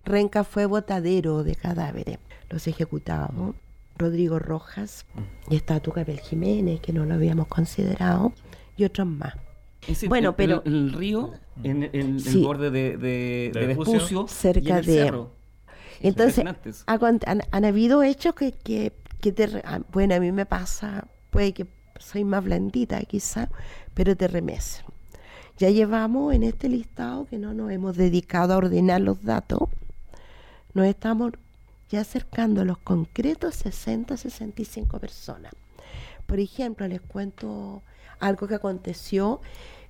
Renca 0.03 0.43
fue 0.43 0.65
botadero 0.65 1.43
de 1.43 1.55
cadáveres. 1.55 2.17
Los 2.49 2.67
ejecutados. 2.67 3.55
Rodrigo 3.97 4.39
Rojas 4.39 5.05
y 5.49 5.57
está 5.57 5.81
Tucapel 5.81 6.21
Jiménez, 6.21 6.79
que 6.79 6.93
no 6.93 7.03
lo 7.03 7.15
habíamos 7.15 7.47
considerado, 7.47 8.31
y 8.77 8.85
otros 8.85 9.05
más. 9.07 9.33
Es 9.81 9.87
decir, 9.89 10.07
Bueno, 10.09 10.29
el- 10.29 10.35
pero- 10.35 10.61
El, 10.65 10.73
el 10.73 10.93
río, 10.93 11.33
en, 11.63 11.89
en 11.91 12.17
Sí. 12.21 12.37
el 12.39 12.45
borde 12.45 12.71
de, 12.71 12.97
de, 12.97 13.51
Vespucio, 13.67 14.25
cerca 14.29 14.61
y 14.61 14.71
en 14.71 14.77
el 14.77 14.85
de- 14.85 14.93
cerro. 14.93 15.31
Entonces, 16.01 16.45
ha 16.87 16.93
han, 16.93 17.19
han 17.51 17.65
habido 17.65 18.01
hechos 18.03 18.33
que, 18.35 18.53
que, 18.53 18.93
que 19.21 19.31
te... 19.31 19.61
ah, 19.65 19.81
Bueno, 19.91 20.15
a 20.15 20.19
mí 20.19 20.31
me 20.31 20.45
pasa, 20.45 21.07
puede 21.29 21.53
que 21.53 21.67
soy 21.99 22.23
más 22.23 22.43
blandita 22.43 23.01
quizá, 23.01 23.49
pero 23.93 24.15
te 24.15 24.27
remesen. 24.27 24.85
Ya 25.57 25.69
llevamos 25.69 26.33
en 26.33 26.43
este 26.43 26.69
listado 26.69 27.25
que 27.25 27.37
no 27.37 27.53
nos 27.53 27.71
hemos 27.71 27.97
dedicado 27.97 28.53
a 28.53 28.57
ordenar 28.57 29.01
los 29.01 29.23
datos, 29.23 29.59
nos 30.73 30.85
estamos 30.85 31.33
ya 31.89 32.01
acercando 32.01 32.61
a 32.61 32.65
los 32.65 32.77
concretos 32.77 33.55
60, 33.55 34.15
65 34.15 34.99
personas. 34.99 35.51
Por 36.25 36.39
ejemplo, 36.39 36.87
les 36.87 37.01
cuento 37.01 37.81
algo 38.19 38.47
que 38.47 38.55
aconteció 38.55 39.41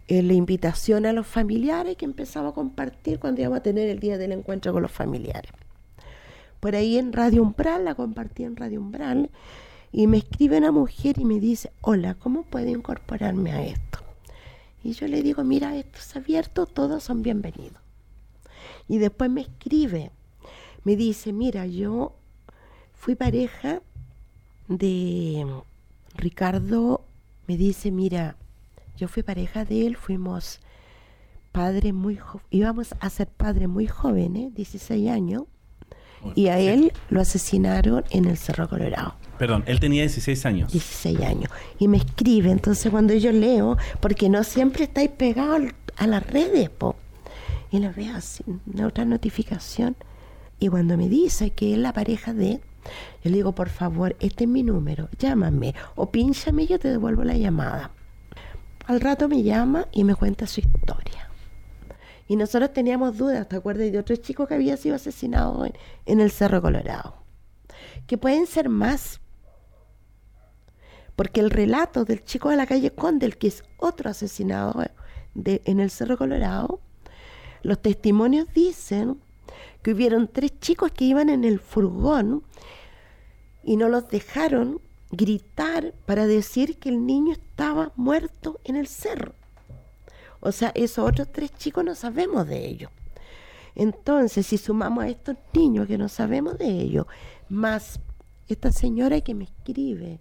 en 0.08 0.28
la 0.28 0.34
invitación 0.34 1.06
a 1.06 1.14
los 1.14 1.28
familiares 1.28 1.98
que 1.98 2.06
empezamos 2.06 2.52
a 2.54 2.56
compartir 2.56 3.20
cuando 3.20 3.42
íbamos 3.42 3.60
a 3.60 3.64
tener 3.64 3.90
el 3.90 4.00
día 4.00 4.18
del 4.18 4.32
encuentro 4.32 4.74
con 4.74 4.82
los 4.82 4.92
familiares. 4.92 5.52
Por 6.60 6.76
ahí 6.76 6.98
en 6.98 7.14
Radio 7.14 7.42
Umbral, 7.42 7.86
la 7.86 7.96
compartí 7.96 8.44
en 8.44 8.56
Radio 8.56 8.82
Umbral, 8.82 9.30
y 9.92 10.08
me 10.08 10.18
escribe 10.18 10.58
una 10.58 10.72
mujer 10.72 11.18
y 11.18 11.26
me 11.26 11.40
dice, 11.40 11.72
hola, 11.82 12.16
¿cómo 12.16 12.44
puedo 12.44 12.70
incorporarme 12.70 13.52
a 13.52 13.64
esto? 13.66 14.00
Y 14.84 14.94
yo 14.94 15.08
le 15.08 15.24
digo, 15.24 15.44
mira, 15.44 15.76
esto 15.76 15.98
es 16.00 16.16
abierto, 16.16 16.66
todos 16.66 17.04
son 17.04 17.22
bienvenidos. 17.22 17.82
Y 18.88 18.98
después 18.98 19.30
me 19.30 19.42
escribe, 19.42 20.12
me 20.84 20.96
dice, 20.96 21.34
mira, 21.34 21.66
yo 21.66 22.14
fui 22.94 23.16
pareja 23.16 23.82
de 24.68 25.46
Ricardo, 26.16 27.02
me 27.48 27.58
dice, 27.58 27.92
mira, 27.92 28.36
yo 28.98 29.08
fui 29.08 29.24
pareja 29.24 29.66
de 29.66 29.88
él, 29.88 29.96
fuimos 29.96 30.60
padres 31.52 31.94
muy 31.94 32.18
jóvenes, 32.18 32.48
íbamos 32.52 32.96
a 33.00 33.10
ser 33.10 33.28
padres 33.28 33.68
muy 33.68 33.88
jóvenes, 33.88 34.54
16 34.54 35.10
años, 35.10 35.44
y 36.36 36.48
a 36.48 36.60
él 36.60 36.92
lo 37.10 37.22
asesinaron 37.22 38.04
en 38.10 38.26
el 38.26 38.38
Cerro 38.38 38.68
Colorado. 38.68 39.16
Perdón, 39.38 39.64
él 39.68 39.80
tenía 39.80 40.02
16 40.02 40.46
años. 40.46 40.72
16 40.72 41.22
años. 41.22 41.50
Y 41.80 41.88
me 41.88 41.98
escribe, 41.98 42.52
entonces 42.52 42.92
cuando 42.92 43.14
yo 43.14 43.32
leo, 43.32 43.78
porque 44.02 44.30
no 44.30 44.44
siempre 44.44 44.84
estáis 44.84 45.10
pegados 45.10 45.62
a 45.96 46.08
las 46.08 46.26
redes, 46.28 46.70
po. 46.70 46.96
Y 47.72 47.80
lo 47.80 47.94
veo 47.94 48.16
así, 48.16 48.44
una 48.74 48.88
otra 48.88 49.06
notificación. 49.06 49.96
Y 50.60 50.68
cuando 50.68 50.98
me 50.98 51.08
dice 51.08 51.52
que 51.52 51.74
es 51.74 51.78
la 51.78 51.94
pareja 51.94 52.34
de, 52.34 52.60
yo 53.24 53.32
le 53.32 53.38
digo, 53.38 53.54
por 53.54 53.70
favor, 53.70 54.16
este 54.20 54.44
es 54.44 54.50
mi 54.50 54.64
número, 54.64 55.08
llámame 55.18 55.74
o 55.96 56.12
pínchame 56.12 56.64
y 56.64 56.68
yo 56.68 56.80
te 56.80 56.90
devuelvo 56.90 57.24
la 57.24 57.38
llamada. 57.38 57.92
Al 58.88 59.00
rato 59.00 59.30
me 59.30 59.44
llama 59.44 59.88
y 59.92 60.04
me 60.04 60.16
cuenta 60.16 60.48
su 60.48 60.60
historia. 60.60 61.29
Y 62.30 62.36
nosotros 62.36 62.72
teníamos 62.72 63.18
dudas, 63.18 63.50
¿te 63.50 63.56
acuerdas 63.56 63.92
de 63.92 63.98
otro 63.98 64.16
chico 64.16 64.46
que 64.46 64.54
había 64.54 64.78
sido 64.78 64.96
asesinado 64.96 65.66
en, 65.66 65.74
en 66.06 66.22
el 66.22 66.30
Cerro 66.30 66.62
Colorado? 66.62 67.16
Que 68.06 68.20
pueden 68.20 68.46
ser 68.46 68.70
más, 68.70 69.20
porque 71.16 71.40
el 71.40 71.50
relato 71.50 72.06
del 72.06 72.24
chico 72.24 72.50
de 72.50 72.56
la 72.56 72.68
calle 72.68 72.92
Condel, 72.92 73.36
que 73.36 73.48
es 73.48 73.64
otro 73.78 74.12
asesinado 74.12 74.80
de, 75.34 75.64
en 75.66 75.80
el 75.80 75.90
Cerro 75.90 76.20
Colorado, 76.20 76.82
los 77.64 77.82
testimonios 77.82 78.46
dicen 78.54 79.20
que 79.82 79.94
hubieron 79.94 80.28
tres 80.28 80.60
chicos 80.60 80.92
que 80.92 81.06
iban 81.06 81.30
en 81.30 81.44
el 81.44 81.60
furgón 81.60 82.44
y 83.64 83.76
no 83.76 83.90
los 83.90 84.08
dejaron 84.08 84.82
gritar 85.10 85.96
para 86.06 86.28
decir 86.28 86.78
que 86.78 86.90
el 86.90 87.08
niño 87.08 87.32
estaba 87.32 87.92
muerto 87.96 88.60
en 88.66 88.76
el 88.76 88.86
cerro. 88.86 89.34
O 90.42 90.52
sea, 90.52 90.72
esos 90.76 91.08
otros 91.08 91.28
tres 91.32 91.52
chicos 91.58 91.84
no 91.84 91.96
sabemos 91.96 92.48
de 92.48 92.66
ellos. 92.68 92.92
Entonces, 93.76 94.46
si 94.48 94.58
sumamos 94.58 95.04
a 95.04 95.10
estos 95.10 95.36
niños 95.54 95.88
que 95.88 95.98
no 95.98 96.10
sabemos 96.10 96.58
de 96.58 96.68
ellos, 96.70 97.06
más 97.50 98.00
esta 98.48 98.72
señora 98.72 99.22
que 99.22 99.34
me 99.36 99.46
escribe, 99.46 100.20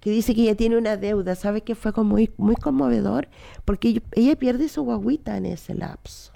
que 0.00 0.10
dice 0.10 0.34
que 0.34 0.42
ella 0.42 0.56
tiene 0.56 0.76
una 0.76 0.96
deuda, 0.96 1.34
¿sabe 1.36 1.60
que 1.60 1.74
fue 1.74 1.92
como 1.92 2.10
muy, 2.10 2.30
muy 2.36 2.56
conmovedor? 2.56 3.28
Porque 3.64 3.88
ella- 3.88 4.02
ella 4.12 4.36
pierde 4.36 4.68
su 4.68 4.82
guaguita 4.82 5.36
en 5.36 5.46
ese 5.46 5.74
lapso. 5.74 6.32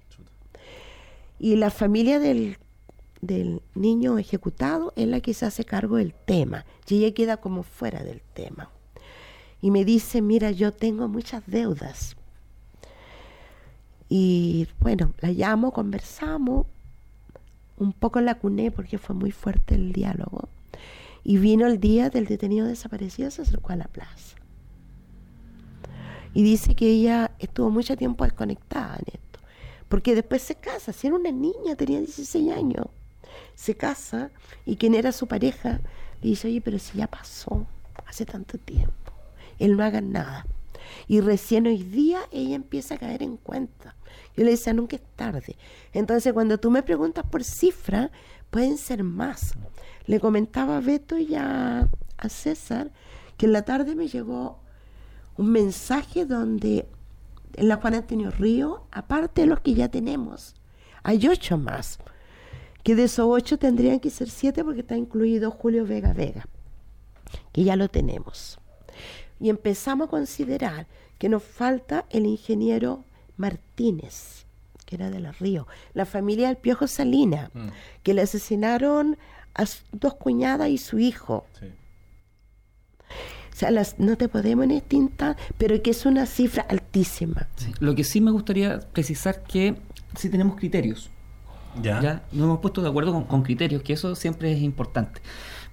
Y 1.38 1.56
la 1.56 1.70
familia 1.70 2.18
del, 2.18 2.58
del 3.20 3.60
niño 3.74 4.18
ejecutado 4.18 4.92
es 4.96 5.08
la 5.08 5.20
que 5.20 5.34
se 5.34 5.46
hace 5.46 5.64
cargo 5.64 5.96
del 5.96 6.14
tema 6.14 6.64
y 6.88 6.96
ella 7.04 7.14
queda 7.14 7.36
como 7.38 7.62
fuera 7.62 8.02
del 8.04 8.22
tema. 8.34 8.70
Y 9.60 9.70
me 9.70 9.84
dice, 9.84 10.22
mira, 10.22 10.50
yo 10.50 10.70
tengo 10.72 11.08
muchas 11.08 11.42
deudas. 11.46 12.16
Y 14.08 14.68
bueno, 14.80 15.14
la 15.20 15.30
llamo, 15.30 15.72
conversamos, 15.72 16.66
un 17.76 17.92
poco 17.92 18.20
la 18.20 18.36
cuné 18.36 18.70
porque 18.70 18.98
fue 18.98 19.14
muy 19.14 19.32
fuerte 19.32 19.74
el 19.74 19.92
diálogo. 19.92 20.48
Y 21.24 21.38
vino 21.38 21.66
el 21.66 21.80
día 21.80 22.08
del 22.08 22.26
detenido 22.26 22.66
desaparecido, 22.66 23.30
se 23.30 23.42
acercó 23.42 23.72
a 23.72 23.76
la 23.76 23.86
plaza. 23.86 24.36
Y 26.34 26.42
dice 26.42 26.74
que 26.74 26.88
ella 26.88 27.32
estuvo 27.38 27.70
mucho 27.70 27.96
tiempo 27.96 28.24
desconectada 28.24 28.96
en 28.96 29.14
esto. 29.14 29.40
Porque 29.88 30.14
después 30.14 30.42
se 30.42 30.54
casa, 30.54 30.92
si 30.92 31.06
era 31.06 31.16
una 31.16 31.32
niña, 31.32 31.76
tenía 31.76 31.98
16 31.98 32.52
años. 32.52 32.86
Se 33.54 33.74
casa 33.74 34.30
y 34.64 34.76
quien 34.76 34.94
era 34.94 35.12
su 35.12 35.26
pareja 35.26 35.80
le 36.22 36.30
dice, 36.30 36.48
oye, 36.48 36.60
pero 36.60 36.78
si 36.78 36.98
ya 36.98 37.06
pasó 37.06 37.66
hace 38.06 38.26
tanto 38.26 38.58
tiempo, 38.58 39.12
él 39.58 39.76
no 39.76 39.84
haga 39.84 40.00
nada. 40.00 40.46
Y 41.08 41.20
recién 41.20 41.66
hoy 41.66 41.82
día 41.82 42.20
ella 42.30 42.54
empieza 42.54 42.94
a 42.94 42.98
caer 42.98 43.22
en 43.22 43.36
cuenta. 43.36 43.96
Yo 44.36 44.44
le 44.44 44.50
decía, 44.50 44.72
nunca 44.72 44.96
es 44.96 45.02
tarde. 45.16 45.56
Entonces, 45.92 46.32
cuando 46.32 46.58
tú 46.58 46.70
me 46.70 46.82
preguntas 46.82 47.24
por 47.30 47.44
cifra, 47.44 48.10
pueden 48.50 48.78
ser 48.78 49.02
más. 49.02 49.54
Le 50.06 50.20
comentaba 50.20 50.76
a 50.76 50.80
Beto 50.80 51.18
y 51.18 51.34
a, 51.34 51.88
a 52.18 52.28
César 52.28 52.90
que 53.36 53.46
en 53.46 53.52
la 53.52 53.62
tarde 53.62 53.94
me 53.94 54.08
llegó 54.08 54.58
un 55.36 55.50
mensaje 55.52 56.24
donde 56.24 56.86
en 57.54 57.68
la 57.68 57.76
Juan 57.76 57.94
Antonio 57.94 58.30
Río, 58.30 58.84
aparte 58.90 59.42
de 59.42 59.46
los 59.46 59.60
que 59.60 59.74
ya 59.74 59.88
tenemos, 59.88 60.54
hay 61.02 61.26
ocho 61.28 61.58
más. 61.58 61.98
Que 62.82 62.94
de 62.94 63.04
esos 63.04 63.26
ocho 63.28 63.58
tendrían 63.58 64.00
que 64.00 64.10
ser 64.10 64.30
siete 64.30 64.62
porque 64.62 64.80
está 64.80 64.96
incluido 64.96 65.50
Julio 65.50 65.84
Vega 65.86 66.12
Vega, 66.12 66.46
que 67.52 67.64
ya 67.64 67.76
lo 67.76 67.88
tenemos. 67.88 68.58
Y 69.40 69.50
empezamos 69.50 70.08
a 70.08 70.10
considerar 70.10 70.86
que 71.18 71.28
nos 71.28 71.42
falta 71.42 72.04
el 72.10 72.26
ingeniero 72.26 73.04
Martínez, 73.36 74.46
que 74.86 74.96
era 74.96 75.10
de 75.10 75.20
los 75.20 75.38
Ríos, 75.38 75.66
la 75.94 76.04
familia 76.06 76.48
del 76.48 76.56
Piojo 76.56 76.86
Salina, 76.86 77.50
Mm. 77.54 77.68
que 78.02 78.14
le 78.14 78.22
asesinaron 78.22 79.16
a 79.54 79.64
dos 79.92 80.14
cuñadas 80.14 80.68
y 80.68 80.78
su 80.78 80.98
hijo. 80.98 81.44
Sí. 81.58 81.66
O 83.52 83.58
sea, 83.58 83.70
las, 83.70 83.98
no 83.98 84.16
te 84.16 84.28
podemos 84.28 84.64
en 84.64 84.72
este 84.72 84.96
instante, 84.96 85.42
pero 85.56 85.80
que 85.82 85.90
es 85.90 86.04
una 86.04 86.26
cifra 86.26 86.66
altísima. 86.68 87.48
Sí. 87.56 87.72
Lo 87.80 87.94
que 87.94 88.04
sí 88.04 88.20
me 88.20 88.30
gustaría 88.30 88.80
precisar 88.92 89.42
que 89.44 89.76
sí 90.14 90.28
tenemos 90.28 90.56
criterios. 90.56 91.10
Ya. 91.82 92.00
¿ya? 92.02 92.22
Nos 92.32 92.44
hemos 92.44 92.58
puesto 92.60 92.82
de 92.82 92.88
acuerdo 92.90 93.12
con, 93.12 93.24
con 93.24 93.42
criterios, 93.42 93.82
que 93.82 93.94
eso 93.94 94.14
siempre 94.14 94.52
es 94.52 94.60
importante. 94.60 95.20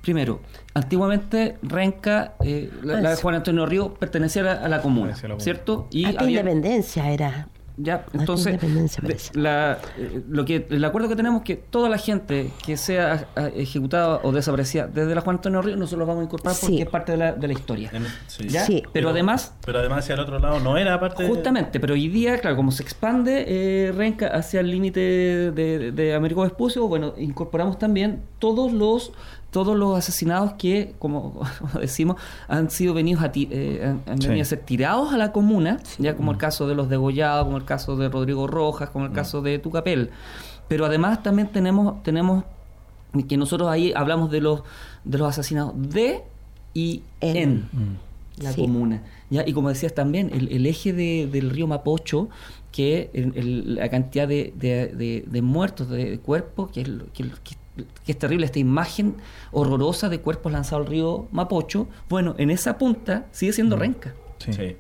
Primero, 0.03 0.41
antiguamente 0.75 1.57
Renca, 1.63 2.33
eh, 2.43 2.69
la, 2.83 2.99
la 3.01 3.09
de 3.11 3.15
Juan 3.15 3.35
Antonio 3.35 3.65
Río, 3.65 3.93
pertenecía 3.95 4.41
a 4.41 4.45
la, 4.45 4.51
a 4.65 4.67
la 4.69 4.81
comuna, 4.81 5.13
Pertenecía 5.13 5.27
a 5.27 5.29
la 5.29 5.33
comuna. 5.35 5.43
¿cierto? 5.43 5.87
Y 5.91 6.05
Hasta 6.05 6.23
había- 6.25 6.41
independencia 6.41 7.09
era. 7.11 7.47
Ya, 7.75 8.05
entonces, 8.13 8.59
la, 9.33 9.79
eh, 9.97 10.21
lo 10.29 10.45
que, 10.45 10.67
el 10.69 10.85
acuerdo 10.85 11.09
que 11.09 11.15
tenemos 11.15 11.39
es 11.41 11.45
que 11.45 11.55
toda 11.55 11.89
la 11.89 11.97
gente 11.97 12.51
que 12.63 12.77
sea 12.77 13.25
ah, 13.35 13.47
ejecutada 13.55 14.19
o 14.21 14.31
desaparecida 14.31 14.85
desde 14.85 15.15
la 15.15 15.21
Juan 15.21 15.37
Antonio 15.37 15.59
Río, 15.63 15.75
nosotros 15.75 16.01
lo 16.01 16.05
vamos 16.05 16.21
a 16.21 16.25
incorporar 16.25 16.55
Sí. 16.55 16.67
porque 16.67 16.83
es 16.83 16.89
parte 16.89 17.13
de 17.13 17.17
la, 17.17 17.31
de 17.31 17.47
la 17.47 17.53
historia. 17.53 17.89
En- 17.91 18.05
sí. 18.27 18.47
¿ya? 18.47 18.63
Sí. 18.63 18.83
Pero 18.93 19.09
además, 19.09 19.55
Pero 19.65 19.79
además 19.79 19.99
hacia 20.03 20.13
el 20.13 20.19
otro 20.19 20.37
lado 20.37 20.59
no 20.59 20.77
era 20.77 20.99
parte 20.99 21.23
de- 21.23 21.29
Justamente, 21.29 21.79
pero 21.79 21.95
hoy 21.95 22.09
día, 22.09 22.37
claro, 22.37 22.55
como 22.55 22.69
se 22.71 22.83
expande 22.83 23.45
eh, 23.47 23.91
Renca 23.91 24.27
hacia 24.27 24.59
el 24.59 24.69
límite 24.69 24.99
de, 24.99 25.91
de 25.91 26.13
Américo 26.13 26.43
Vespucio, 26.43 26.87
bueno, 26.87 27.15
incorporamos 27.17 27.79
también 27.79 28.21
todos 28.37 28.71
los 28.71 29.13
todos 29.53 29.77
los 29.77 29.97
asesinados 29.97 30.53
que, 30.53 30.93
como, 30.99 31.33
como 31.59 31.79
decimos, 31.79 32.17
han 32.49 32.69
sido 32.69 32.93
venidos 32.93 33.23
a, 33.23 33.31
ti- 33.31 33.47
eh, 33.49 33.79
han, 33.85 34.01
han 34.11 34.21
Sí. 34.21 34.27
venido 34.27 34.41
a 34.41 34.45
ser 34.45 34.59
tirados 34.59 35.13
a 35.13 35.17
la 35.17 35.31
comuna, 35.31 35.79
ya 35.97 36.17
como 36.17 36.31
el 36.31 36.37
caso 36.37 36.67
de 36.67 36.75
los 36.75 36.89
degollados, 36.89 37.45
como 37.45 37.55
el 37.55 37.63
caso 37.63 37.95
de 37.95 38.09
Rodrigo 38.09 38.47
Rojas, 38.47 38.89
como 38.89 39.05
el 39.05 39.13
caso 39.13 39.41
de 39.41 39.59
Tucapel. 39.59 40.09
Pero 40.67 40.85
además 40.85 41.23
también 41.23 41.47
tenemos, 41.49 42.03
tenemos 42.03 42.43
que 43.29 43.37
nosotros 43.37 43.69
ahí 43.69 43.93
hablamos 43.95 44.29
de 44.31 44.41
los 44.41 44.63
de 45.05 45.17
los 45.19 45.29
asesinados 45.29 45.73
de 45.77 46.23
y 46.73 47.03
En. 47.21 47.37
en 47.37 47.55
Mm. 47.71 48.43
la 48.43 48.51
Sí. 48.53 48.61
comuna. 48.61 49.03
¿ya? 49.29 49.43
Y 49.47 49.53
como 49.53 49.69
decías 49.69 49.93
también, 49.93 50.31
el, 50.33 50.51
el 50.51 50.65
eje 50.65 50.93
de- 50.93 51.27
del 51.31 51.49
río 51.51 51.67
Mapocho, 51.67 52.29
que 52.71 53.11
el- 53.13 53.33
el- 53.35 53.75
la 53.75 53.89
cantidad 53.89 54.27
de, 54.27 54.51
de- 54.57 54.87
de- 54.87 55.25
de 55.27 55.41
muertos, 55.43 55.89
de 55.89 56.17
cuerpos, 56.19 56.71
que 56.71 56.81
es, 56.81 56.87
lo- 56.87 57.05
que, 57.13 57.23
que- 57.43 57.55
que 58.05 58.11
es 58.11 58.19
terrible 58.19 58.45
esta 58.45 58.59
imagen 58.59 59.15
horrorosa 59.51 60.09
de 60.09 60.19
cuerpos 60.21 60.51
lanzados 60.51 60.85
al 60.85 60.91
río 60.91 61.27
Mapocho, 61.31 61.87
bueno, 62.09 62.35
en 62.37 62.49
esa 62.51 62.77
punta 62.77 63.25
sigue 63.31 63.53
siendo 63.53 63.75
renca. 63.75 64.13
Sí. 64.39 64.53
Sí. 64.53 64.75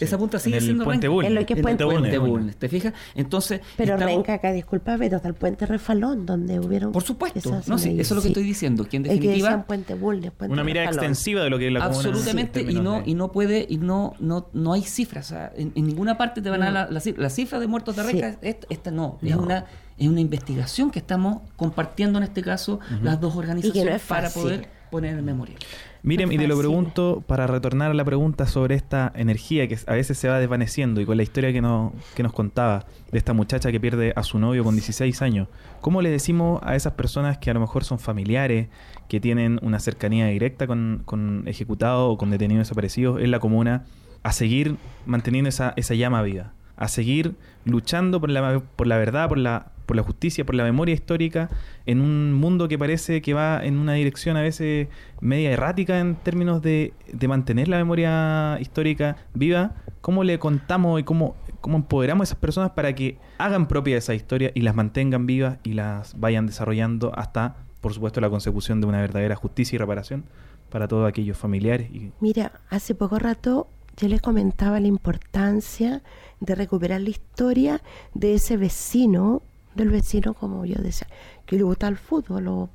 Esa 0.00 0.18
punta 0.18 0.40
sigue 0.40 0.56
en 0.56 0.62
el 0.62 0.64
siendo 0.64 0.84
puente 0.84 1.06
renca. 1.06 1.14
Bulnes. 1.14 1.28
En 1.30 1.34
lo 1.36 1.46
que 1.46 1.52
es 1.52 1.58
En 1.58 1.58
el 1.58 1.62
Puente 1.76 1.84
puente 1.84 2.18
Bulnes. 2.18 2.56
¿te 2.56 2.68
fijas? 2.68 2.92
Entonces, 3.14 3.60
Pero 3.76 3.94
estamos- 3.94 4.14
Renca 4.16 4.34
acá, 4.34 4.50
disculpa, 4.50 4.96
pero 4.98 5.16
hasta 5.16 5.28
el 5.28 5.34
puente 5.34 5.64
Refalón, 5.64 6.26
donde 6.26 6.58
hubieron. 6.58 6.90
por 6.90 7.04
supuesto, 7.04 7.60
no, 7.68 7.78
sí, 7.78 8.00
eso 8.00 8.00
es 8.00 8.10
lo 8.10 8.16
que 8.16 8.22
sí. 8.22 8.28
estoy 8.28 8.42
diciendo, 8.42 8.84
que 8.88 8.96
en 8.96 9.04
Es 9.06 9.10
que 9.10 9.14
definitiva... 9.20 9.64
Puente 9.64 9.94
Bulnes, 9.94 10.32
Puente 10.32 10.52
Una 10.52 10.64
mirada 10.64 10.88
Refalón. 10.88 11.04
extensiva 11.04 11.44
de 11.44 11.50
lo 11.50 11.58
que 11.58 11.68
es 11.68 11.72
la 11.72 11.86
comuna. 11.86 12.08
Absolutamente, 12.08 12.60
en 12.62 12.70
y 12.70 12.74
no, 12.80 12.94
de- 13.02 13.10
y 13.10 13.14
no 13.14 13.30
puede, 13.30 13.64
y 13.68 13.76
no, 13.76 14.14
no, 14.18 14.48
no 14.52 14.72
hay 14.72 14.82
cifras. 14.82 15.26
o 15.26 15.34
sea, 15.34 15.52
en, 15.56 15.70
en 15.76 15.86
ninguna 15.86 16.18
parte 16.18 16.42
te 16.42 16.50
van 16.50 16.62
a 16.62 16.64
dar 16.64 16.74
la, 16.74 16.90
la 16.90 17.00
cifra. 17.00 17.22
La 17.22 17.30
cifra 17.30 17.60
de 17.60 17.66
muertos 17.68 17.94
de 17.94 18.02
Sí. 18.02 18.08
Renca, 18.12 18.38
esta, 18.42 18.66
esta 18.70 18.90
no, 18.90 19.18
es 19.22 19.36
No. 19.36 19.42
una, 19.42 19.66
es 20.04 20.10
una 20.10 20.20
investigación 20.20 20.90
que 20.90 20.98
estamos 20.98 21.42
compartiendo 21.56 22.18
en 22.18 22.24
este 22.24 22.42
caso 22.42 22.80
las 23.02 23.20
dos 23.20 23.36
organizaciones 23.36 24.02
es 24.02 24.02
para 24.02 24.30
poder 24.30 24.68
poner 24.90 25.18
en 25.18 25.24
memoria. 25.24 25.56
Miriam, 26.02 26.30
y 26.32 26.36
te 26.36 26.46
lo 26.46 26.58
pregunto 26.58 27.24
para 27.26 27.46
retornar 27.46 27.92
a 27.92 27.94
la 27.94 28.04
pregunta 28.04 28.46
sobre 28.46 28.74
esta 28.74 29.10
energía 29.14 29.66
que 29.68 29.78
a 29.86 29.94
veces 29.94 30.18
se 30.18 30.28
va 30.28 30.38
desvaneciendo 30.38 31.00
y 31.00 31.06
con 31.06 31.16
la 31.16 31.22
historia 31.22 31.52
que 31.52 31.62
nos, 31.62 31.92
que 32.14 32.22
nos 32.22 32.32
contaba 32.32 32.84
de 33.10 33.18
esta 33.18 33.32
muchacha 33.32 33.72
que 33.72 33.80
pierde 33.80 34.12
a 34.16 34.22
su 34.22 34.38
novio 34.38 34.64
con 34.64 34.74
16 34.74 35.22
años. 35.22 35.48
¿Cómo 35.80 36.02
le 36.02 36.10
decimos 36.10 36.60
a 36.62 36.76
esas 36.76 36.92
personas 36.92 37.38
que 37.38 37.50
a 37.50 37.54
lo 37.54 37.60
mejor 37.60 37.84
son 37.84 37.98
familiares, 37.98 38.68
que 39.08 39.20
tienen 39.20 39.60
una 39.62 39.78
cercanía 39.78 40.26
directa 40.26 40.66
con, 40.66 41.02
con 41.06 41.44
ejecutados 41.46 42.14
o 42.14 42.18
con 42.18 42.30
detenidos 42.30 42.66
desaparecidos 42.66 43.22
en 43.22 43.30
la 43.30 43.38
comuna, 43.38 43.84
a 44.24 44.32
seguir 44.32 44.76
manteniendo 45.06 45.48
esa, 45.48 45.72
esa 45.76 45.94
llama 45.94 46.20
viva? 46.22 46.52
A 46.76 46.88
seguir 46.88 47.36
luchando 47.64 48.20
por 48.20 48.28
la, 48.28 48.60
por 48.60 48.86
la 48.86 48.98
verdad, 48.98 49.28
por 49.28 49.38
la, 49.38 49.71
por 49.86 49.96
la 49.96 50.02
justicia, 50.02 50.44
por 50.44 50.54
la 50.54 50.64
memoria 50.64 50.94
histórica, 50.94 51.50
en 51.86 52.00
un 52.00 52.32
mundo 52.32 52.68
que 52.68 52.78
parece 52.78 53.22
que 53.22 53.34
va 53.34 53.64
en 53.64 53.78
una 53.78 53.94
dirección 53.94 54.36
a 54.36 54.42
veces 54.42 54.88
media 55.20 55.50
errática 55.50 55.98
en 55.98 56.16
términos 56.16 56.62
de, 56.62 56.92
de 57.12 57.28
mantener 57.28 57.68
la 57.68 57.76
memoria 57.78 58.58
histórica 58.60 59.16
viva. 59.34 59.74
¿Cómo 60.00 60.24
le 60.24 60.38
contamos 60.38 61.00
y 61.00 61.04
cómo, 61.04 61.36
cómo 61.60 61.76
empoderamos 61.76 62.22
a 62.22 62.24
esas 62.30 62.38
personas 62.38 62.72
para 62.72 62.94
que 62.94 63.18
hagan 63.38 63.68
propia 63.68 63.96
esa 63.96 64.14
historia 64.14 64.50
y 64.54 64.60
las 64.60 64.74
mantengan 64.74 65.26
vivas 65.26 65.58
y 65.62 65.72
las 65.72 66.18
vayan 66.18 66.46
desarrollando 66.46 67.12
hasta, 67.16 67.56
por 67.80 67.94
supuesto, 67.94 68.20
la 68.20 68.30
consecución 68.30 68.80
de 68.80 68.86
una 68.86 69.00
verdadera 69.00 69.36
justicia 69.36 69.76
y 69.76 69.78
reparación 69.78 70.24
para 70.70 70.88
todos 70.88 71.08
aquellos 71.08 71.38
familiares? 71.38 71.90
Y, 71.90 72.12
Mira, 72.20 72.60
hace 72.68 72.94
poco 72.94 73.18
rato 73.18 73.68
yo 73.96 74.08
les 74.08 74.20
comentaba 74.20 74.80
la 74.80 74.88
importancia 74.88 76.02
de 76.40 76.54
recuperar 76.54 77.00
la 77.00 77.10
historia 77.10 77.82
de 78.14 78.34
ese 78.34 78.56
vecino, 78.56 79.42
del 79.74 79.90
vecino, 79.90 80.34
como 80.34 80.64
yo 80.64 80.80
decía, 80.80 81.08
que 81.46 81.56
le 81.56 81.62
gusta 81.62 81.88
el 81.88 81.96
fútbol, 81.96 82.48
o 82.48 82.70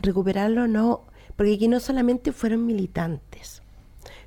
recuperarlo 0.00 0.68
no, 0.68 1.02
porque 1.36 1.54
aquí 1.54 1.68
no 1.68 1.80
solamente 1.80 2.32
fueron 2.32 2.66
militantes, 2.66 3.62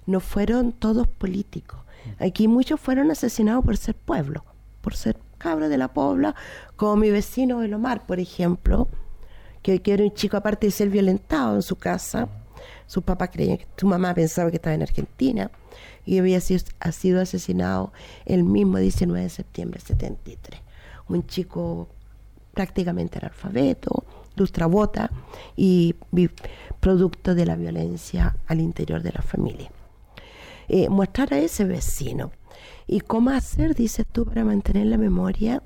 no 0.05 0.19
fueron 0.19 0.71
todos 0.71 1.07
políticos, 1.07 1.79
aquí 2.19 2.47
muchos 2.47 2.79
fueron 2.79 3.11
asesinados 3.11 3.63
por 3.63 3.77
ser 3.77 3.95
pueblo, 3.95 4.45
por 4.81 4.95
ser 4.95 5.17
cabros 5.37 5.69
de 5.69 5.77
la 5.77 5.93
pobla, 5.93 6.35
como 6.75 6.95
mi 6.95 7.11
vecino 7.11 7.61
El 7.63 7.73
Omar, 7.73 8.05
por 8.05 8.19
ejemplo, 8.19 8.87
que, 9.61 9.81
que 9.81 9.93
era 9.93 10.03
un 10.03 10.13
chico 10.13 10.37
aparte 10.37 10.67
de 10.67 10.71
ser 10.71 10.89
violentado 10.89 11.55
en 11.55 11.61
su 11.61 11.75
casa, 11.75 12.29
sus 12.87 13.03
papás 13.03 13.29
creían 13.31 13.57
que 13.57 13.67
su 13.77 13.87
mamá 13.87 14.13
pensaba 14.13 14.49
que 14.49 14.57
estaba 14.57 14.75
en 14.75 14.83
Argentina 14.83 15.51
y 16.05 16.19
había 16.19 16.39
sido, 16.39 16.63
ha 16.79 16.91
sido 16.91 17.21
asesinado 17.21 17.91
el 18.25 18.43
mismo 18.43 18.77
19 18.77 19.23
de 19.23 19.29
septiembre 19.29 19.79
del 19.79 19.87
73. 19.87 20.64
Un 21.09 21.25
chico 21.27 21.89
prácticamente 22.53 23.19
analfabeto, 23.19 24.05
lustrabota 24.35 25.11
y 25.55 25.95
producto 26.79 27.35
de 27.35 27.45
la 27.45 27.55
violencia 27.55 28.35
al 28.47 28.61
interior 28.61 29.01
de 29.01 29.11
la 29.11 29.21
familia. 29.21 29.71
Eh, 30.67 30.89
mostrar 30.89 31.33
a 31.33 31.37
ese 31.37 31.65
vecino 31.65 32.31
y 32.87 33.01
cómo 33.01 33.29
hacer, 33.29 33.75
dices 33.75 34.05
tú, 34.11 34.25
para 34.25 34.43
mantener 34.43 34.87
la 34.87 34.97
memoria. 34.97 35.61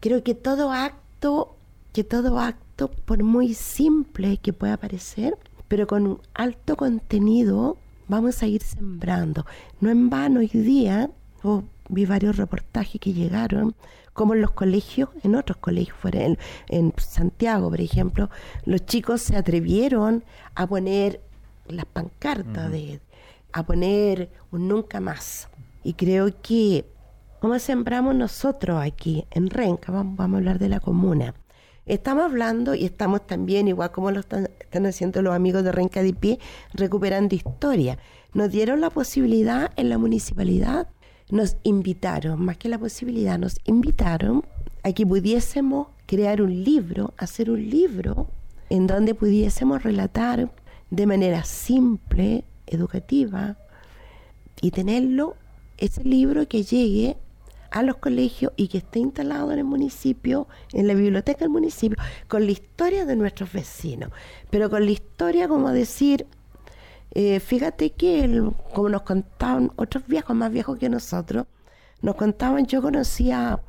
Creo 0.00 0.22
que 0.22 0.34
todo 0.34 0.70
acto, 0.72 1.56
que 1.92 2.04
todo 2.04 2.38
acto, 2.38 2.90
por 3.06 3.22
muy 3.22 3.54
simple 3.54 4.36
que 4.36 4.52
pueda 4.52 4.76
parecer, 4.76 5.36
pero 5.66 5.86
con 5.86 6.06
un 6.06 6.20
alto 6.34 6.76
contenido, 6.76 7.76
vamos 8.06 8.42
a 8.42 8.46
ir 8.46 8.62
sembrando. 8.62 9.44
No 9.80 9.90
en 9.90 10.10
vano 10.10 10.40
hoy 10.40 10.48
día, 10.48 11.10
o 11.42 11.64
vi 11.88 12.06
varios 12.06 12.36
reportajes 12.36 13.00
que 13.00 13.12
llegaron, 13.12 13.74
como 14.12 14.34
en 14.34 14.40
los 14.40 14.50
colegios, 14.50 15.10
en 15.22 15.34
otros 15.34 15.58
colegios, 15.58 15.96
fuera 15.96 16.24
en, 16.24 16.38
en 16.68 16.92
Santiago, 16.96 17.70
por 17.70 17.80
ejemplo, 17.80 18.30
los 18.64 18.84
chicos 18.84 19.22
se 19.22 19.36
atrevieron 19.36 20.24
a 20.54 20.66
poner 20.66 21.20
las 21.68 21.84
pancartas, 21.84 22.70
de, 22.70 23.00
a 23.52 23.62
poner 23.64 24.30
un 24.50 24.68
nunca 24.68 25.00
más. 25.00 25.48
Y 25.84 25.94
creo 25.94 26.28
que, 26.42 26.84
como 27.40 27.58
sembramos 27.58 28.14
nosotros 28.14 28.80
aquí 28.82 29.24
en 29.30 29.50
Renca, 29.50 29.92
vamos, 29.92 30.16
vamos 30.16 30.34
a 30.34 30.38
hablar 30.38 30.58
de 30.58 30.68
la 30.68 30.80
comuna, 30.80 31.34
estamos 31.86 32.24
hablando 32.24 32.74
y 32.74 32.84
estamos 32.84 33.26
también, 33.26 33.68
igual 33.68 33.90
como 33.90 34.10
lo 34.10 34.20
están, 34.20 34.50
están 34.60 34.86
haciendo 34.86 35.22
los 35.22 35.34
amigos 35.34 35.64
de 35.64 35.72
Renca 35.72 36.02
de 36.02 36.12
Pie, 36.12 36.38
recuperando 36.74 37.34
historia. 37.34 37.98
Nos 38.34 38.50
dieron 38.50 38.80
la 38.80 38.90
posibilidad 38.90 39.72
en 39.76 39.88
la 39.88 39.98
municipalidad 39.98 40.88
nos 41.30 41.56
invitaron, 41.62 42.40
más 42.44 42.56
que 42.56 42.68
la 42.68 42.78
posibilidad, 42.78 43.38
nos 43.38 43.56
invitaron 43.64 44.44
a 44.82 44.92
que 44.92 45.06
pudiésemos 45.06 45.88
crear 46.06 46.40
un 46.40 46.64
libro, 46.64 47.14
hacer 47.18 47.50
un 47.50 47.68
libro 47.68 48.28
en 48.70 48.86
donde 48.86 49.14
pudiésemos 49.14 49.82
relatar 49.82 50.50
de 50.90 51.06
manera 51.06 51.44
simple, 51.44 52.44
educativa, 52.66 53.56
y 54.60 54.70
tenerlo, 54.70 55.36
ese 55.76 56.02
libro 56.02 56.48
que 56.48 56.64
llegue 56.64 57.16
a 57.70 57.82
los 57.82 57.96
colegios 57.96 58.52
y 58.56 58.68
que 58.68 58.78
esté 58.78 58.98
instalado 58.98 59.52
en 59.52 59.58
el 59.58 59.64
municipio, 59.64 60.48
en 60.72 60.86
la 60.86 60.94
biblioteca 60.94 61.40
del 61.40 61.50
municipio, 61.50 61.96
con 62.26 62.46
la 62.46 62.52
historia 62.52 63.04
de 63.04 63.14
nuestros 63.14 63.52
vecinos, 63.52 64.10
pero 64.50 64.70
con 64.70 64.84
la 64.84 64.90
historia 64.90 65.48
como 65.48 65.70
decir, 65.70 66.26
eh, 67.12 67.40
fíjate 67.40 67.90
que, 67.90 68.50
como 68.74 68.88
nos 68.88 69.02
contaban 69.02 69.72
otros 69.76 70.06
viejos, 70.06 70.36
más 70.36 70.52
viejos 70.52 70.78
que 70.78 70.88
nosotros, 70.88 71.46
nos 72.02 72.14
contaban, 72.16 72.66
yo 72.66 72.82
conocía 72.82 73.60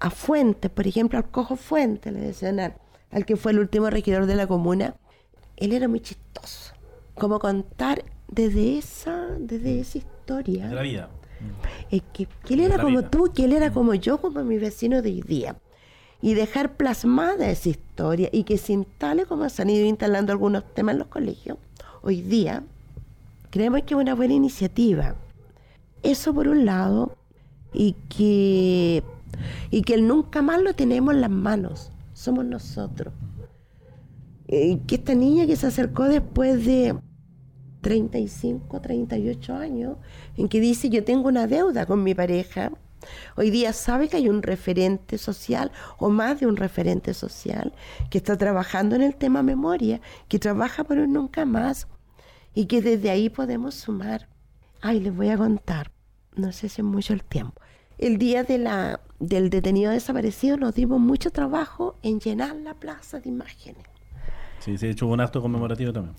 a 0.00 0.10
Fuentes, 0.10 0.70
por 0.70 0.86
ejemplo, 0.86 1.18
al 1.18 1.28
Cojo 1.30 1.56
Fuentes, 1.56 2.12
le 2.12 2.20
decían 2.20 2.60
al, 2.60 3.24
que 3.26 3.36
fue 3.36 3.52
el 3.52 3.58
último 3.58 3.90
regidor 3.90 4.26
de 4.26 4.36
la 4.36 4.46
comuna, 4.46 4.94
él 5.56 5.72
era 5.72 5.88
muy 5.88 6.00
chistoso. 6.00 6.74
Como 7.14 7.40
contar 7.40 8.04
desde 8.28 8.78
esa, 8.78 9.26
desde 9.38 9.80
esa 9.80 9.98
historia. 9.98 10.68
De 10.68 10.74
la 10.74 10.82
vida. 10.82 11.08
Eh, 11.90 12.00
que, 12.12 12.28
él 12.50 12.60
era 12.60 12.80
como 12.80 13.02
tú, 13.04 13.32
que 13.34 13.44
él 13.44 13.52
era 13.52 13.72
como 13.72 13.94
yo, 13.94 14.20
como 14.20 14.44
mi 14.44 14.58
vecino 14.58 15.02
de 15.02 15.10
hoy 15.10 15.22
día. 15.22 15.56
Y 16.20 16.34
dejar 16.34 16.76
plasmada 16.76 17.48
esa 17.48 17.70
historia 17.70 18.28
y 18.30 18.44
que 18.44 18.58
se 18.58 18.72
instale 18.72 19.24
como 19.24 19.48
se 19.48 19.62
han 19.62 19.70
ido 19.70 19.86
instalando 19.86 20.32
algunos 20.32 20.64
temas 20.74 20.94
en 20.94 20.98
los 20.98 21.08
colegios 21.08 21.58
hoy 22.08 22.22
día, 22.22 22.62
creemos 23.50 23.82
que 23.82 23.92
es 23.92 24.00
una 24.00 24.14
buena 24.14 24.32
iniciativa. 24.32 25.14
Eso 26.02 26.32
por 26.32 26.48
un 26.48 26.64
lado, 26.64 27.18
y 27.72 27.96
que, 28.08 29.02
y 29.70 29.82
que 29.82 29.94
el 29.94 30.08
nunca 30.08 30.40
más 30.40 30.62
lo 30.62 30.72
tenemos 30.72 31.14
en 31.14 31.20
las 31.20 31.30
manos, 31.30 31.92
somos 32.14 32.46
nosotros. 32.46 33.12
Y 34.46 34.78
que 34.78 34.94
esta 34.94 35.14
niña 35.14 35.46
que 35.46 35.56
se 35.56 35.66
acercó 35.66 36.04
después 36.04 36.64
de 36.64 36.96
35, 37.82 38.80
38 38.80 39.54
años, 39.54 39.98
en 40.38 40.48
que 40.48 40.60
dice 40.60 40.88
yo 40.88 41.04
tengo 41.04 41.28
una 41.28 41.46
deuda 41.46 41.84
con 41.84 42.02
mi 42.02 42.14
pareja, 42.14 42.72
Hoy 43.36 43.50
día 43.50 43.72
sabe 43.72 44.08
que 44.08 44.16
hay 44.16 44.28
un 44.28 44.42
referente 44.42 45.18
social 45.18 45.70
o 45.98 46.10
más 46.10 46.40
de 46.40 46.46
un 46.46 46.56
referente 46.56 47.14
social 47.14 47.72
que 48.10 48.18
está 48.18 48.36
trabajando 48.36 48.96
en 48.96 49.02
el 49.02 49.14
tema 49.14 49.44
memoria, 49.44 50.00
que 50.26 50.40
trabaja 50.40 50.82
por 50.82 50.98
un 50.98 51.12
nunca 51.12 51.44
más 51.44 51.86
y 52.58 52.66
que 52.66 52.82
desde 52.82 53.08
ahí 53.08 53.30
podemos 53.30 53.76
sumar. 53.76 54.26
Ay, 54.80 54.98
les 54.98 55.14
voy 55.14 55.28
a 55.28 55.38
contar, 55.38 55.92
no 56.34 56.50
sé 56.50 56.68
si 56.68 56.80
es 56.80 56.84
mucho 56.84 57.12
el 57.12 57.22
tiempo. 57.22 57.62
El 57.98 58.18
día 58.18 58.42
de 58.42 58.58
la, 58.58 59.00
del 59.20 59.48
detenido 59.48 59.92
desaparecido 59.92 60.56
nos 60.56 60.74
dimos 60.74 60.98
mucho 60.98 61.30
trabajo 61.30 61.94
en 62.02 62.18
llenar 62.18 62.56
la 62.56 62.74
plaza 62.74 63.20
de 63.20 63.28
imágenes. 63.28 63.84
Sí, 64.58 64.76
se 64.76 64.88
ha 64.88 64.90
hecho 64.90 65.06
un 65.06 65.20
acto 65.20 65.40
conmemorativo 65.40 65.92
también 65.92 66.16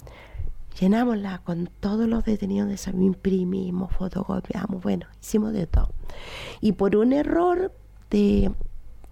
llenámosla 0.80 1.40
con 1.40 1.70
todos 1.82 2.08
los 2.08 2.24
detenidos 2.24 2.70
de 2.70 2.76
esa, 2.76 2.92
imprimimos, 2.92 3.92
fotocopiamos, 3.92 4.82
bueno, 4.82 5.08
hicimos 5.20 5.52
de 5.52 5.68
todo. 5.68 5.90
Y 6.62 6.72
por 6.72 6.96
un 6.96 7.12
error 7.12 7.74
de, 8.10 8.50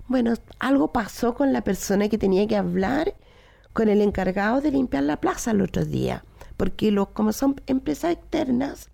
bueno, 0.08 0.34
algo 0.60 0.94
pasó 0.94 1.34
con 1.34 1.52
la 1.52 1.62
persona 1.66 2.08
que 2.08 2.18
tenía 2.18 2.48
que 2.48 2.56
hablar 2.56 3.16
con 3.74 3.90
el 3.90 4.02
encargado 4.02 4.62
de 4.62 4.72
limpiar 4.72 5.04
la 5.04 5.20
plaza 5.20 5.52
el 5.52 5.62
otro 5.62 5.84
día, 5.84 6.24
porque 6.58 6.92
los, 6.92 7.10
como 7.10 7.32
son 7.32 7.62
empresas 7.68 8.14
externas, 8.14 8.90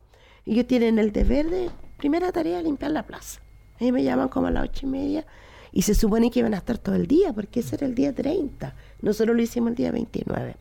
ellos 0.46 0.68
tienen 0.68 1.00
el 1.00 1.12
deber 1.12 1.50
de, 1.50 1.72
primera 1.98 2.32
tarea, 2.32 2.62
limpiar 2.62 2.92
la 2.92 3.04
plaza. 3.04 3.40
Ellos 3.80 3.94
me 3.94 4.04
llaman 4.04 4.28
como 4.28 4.48
a 4.48 4.52
las 4.52 4.66
ocho 4.66 4.86
y 4.86 4.90
media 4.90 5.26
y 5.72 5.84
se 5.84 5.96
supone 5.96 6.30
que 6.30 6.40
iban 6.40 6.54
a 6.54 6.58
estar 6.58 6.78
todo 6.78 6.96
el 6.96 7.08
día, 7.08 7.34
porque 7.34 7.62
ese 7.62 7.76
era 7.76 7.88
el 7.88 7.96
día 7.96 8.14
30. 8.14 8.76
Nosotros 9.02 9.36
lo 9.36 9.42
hicimos 9.42 9.70
el 9.70 9.76
día 9.76 9.92
29. 9.92 10.56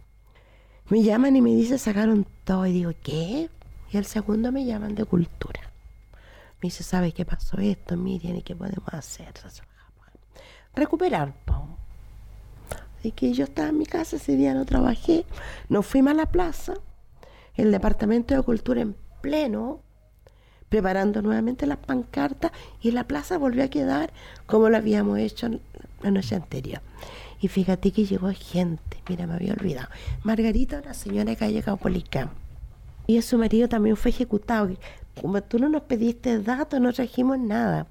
Me 0.88 1.02
llaman 1.02 1.36
y 1.36 1.42
me 1.42 1.50
dicen, 1.50 1.78
sacaron 1.78 2.26
todo. 2.44 2.66
Y 2.66 2.72
digo, 2.72 2.92
¿qué? 3.02 3.50
Y 3.90 3.96
el 3.96 4.06
segundo 4.06 4.52
me 4.52 4.64
llaman 4.64 4.94
de 4.94 5.04
cultura. 5.04 5.60
Me 6.62 6.68
dice, 6.68 6.82
¿sabes 6.82 7.12
qué 7.12 7.24
pasó 7.24 7.58
esto, 7.58 7.96
Miriam? 7.96 8.36
¿Y 8.36 8.42
qué 8.42 8.54
podemos 8.54 8.88
hacer? 8.92 9.32
Recuperar, 10.74 11.34
po. 11.44 11.66
Así 12.98 13.10
que 13.10 13.32
yo 13.32 13.44
estaba 13.44 13.68
en 13.68 13.78
mi 13.78 13.86
casa, 13.86 14.16
ese 14.16 14.36
día 14.36 14.54
no 14.54 14.64
trabajé. 14.64 15.26
Nos 15.68 15.84
fuimos 15.84 16.12
a 16.12 16.14
la 16.14 16.26
plaza, 16.26 16.74
el 17.56 17.70
departamento 17.72 18.34
de 18.34 18.42
cultura 18.42 18.80
en 18.80 18.96
pleno, 19.20 19.80
preparando 20.68 21.20
nuevamente 21.22 21.66
las 21.66 21.78
pancartas 21.78 22.52
y 22.80 22.92
la 22.92 23.04
plaza 23.04 23.38
volvió 23.38 23.64
a 23.64 23.68
quedar 23.68 24.12
como 24.46 24.70
lo 24.70 24.76
habíamos 24.76 25.18
hecho 25.18 25.60
la 26.02 26.10
noche 26.10 26.34
anterior. 26.34 26.80
Y 27.42 27.48
fíjate 27.48 27.90
que 27.90 28.04
llegó 28.04 28.30
gente, 28.32 29.02
mira, 29.08 29.26
me 29.26 29.34
había 29.34 29.52
olvidado. 29.52 29.88
Margarita, 30.22 30.80
una 30.80 30.94
señora 30.94 31.34
que 31.34 31.44
ha 31.44 31.50
llegado 31.50 31.78
Y 33.08 33.20
su 33.20 33.36
marido 33.36 33.68
también 33.68 33.96
fue 33.96 34.12
ejecutado. 34.12 34.70
Como 35.20 35.42
tú 35.42 35.58
no 35.58 35.68
nos 35.68 35.82
pediste 35.82 36.38
datos, 36.38 36.80
no 36.80 36.92
trajimos 36.92 37.38
nada. 37.40 37.88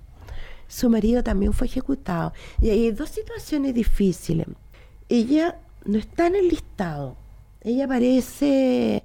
Su 0.70 0.89
marido 0.89 1.22
también 1.22 1.51
fue 1.51 1.68
ejecutado. 1.68 2.32
Y 2.62 2.70
hay 2.70 2.91
dos 2.91 3.09
situaciones 3.09 3.74
difíciles. 3.74 4.47
Ella 5.09 5.59
no 5.84 5.97
está 5.97 6.28
en 6.28 6.36
el 6.36 6.47
listado. 6.47 7.18
Ella 7.59 7.86
aparece, 7.86 9.03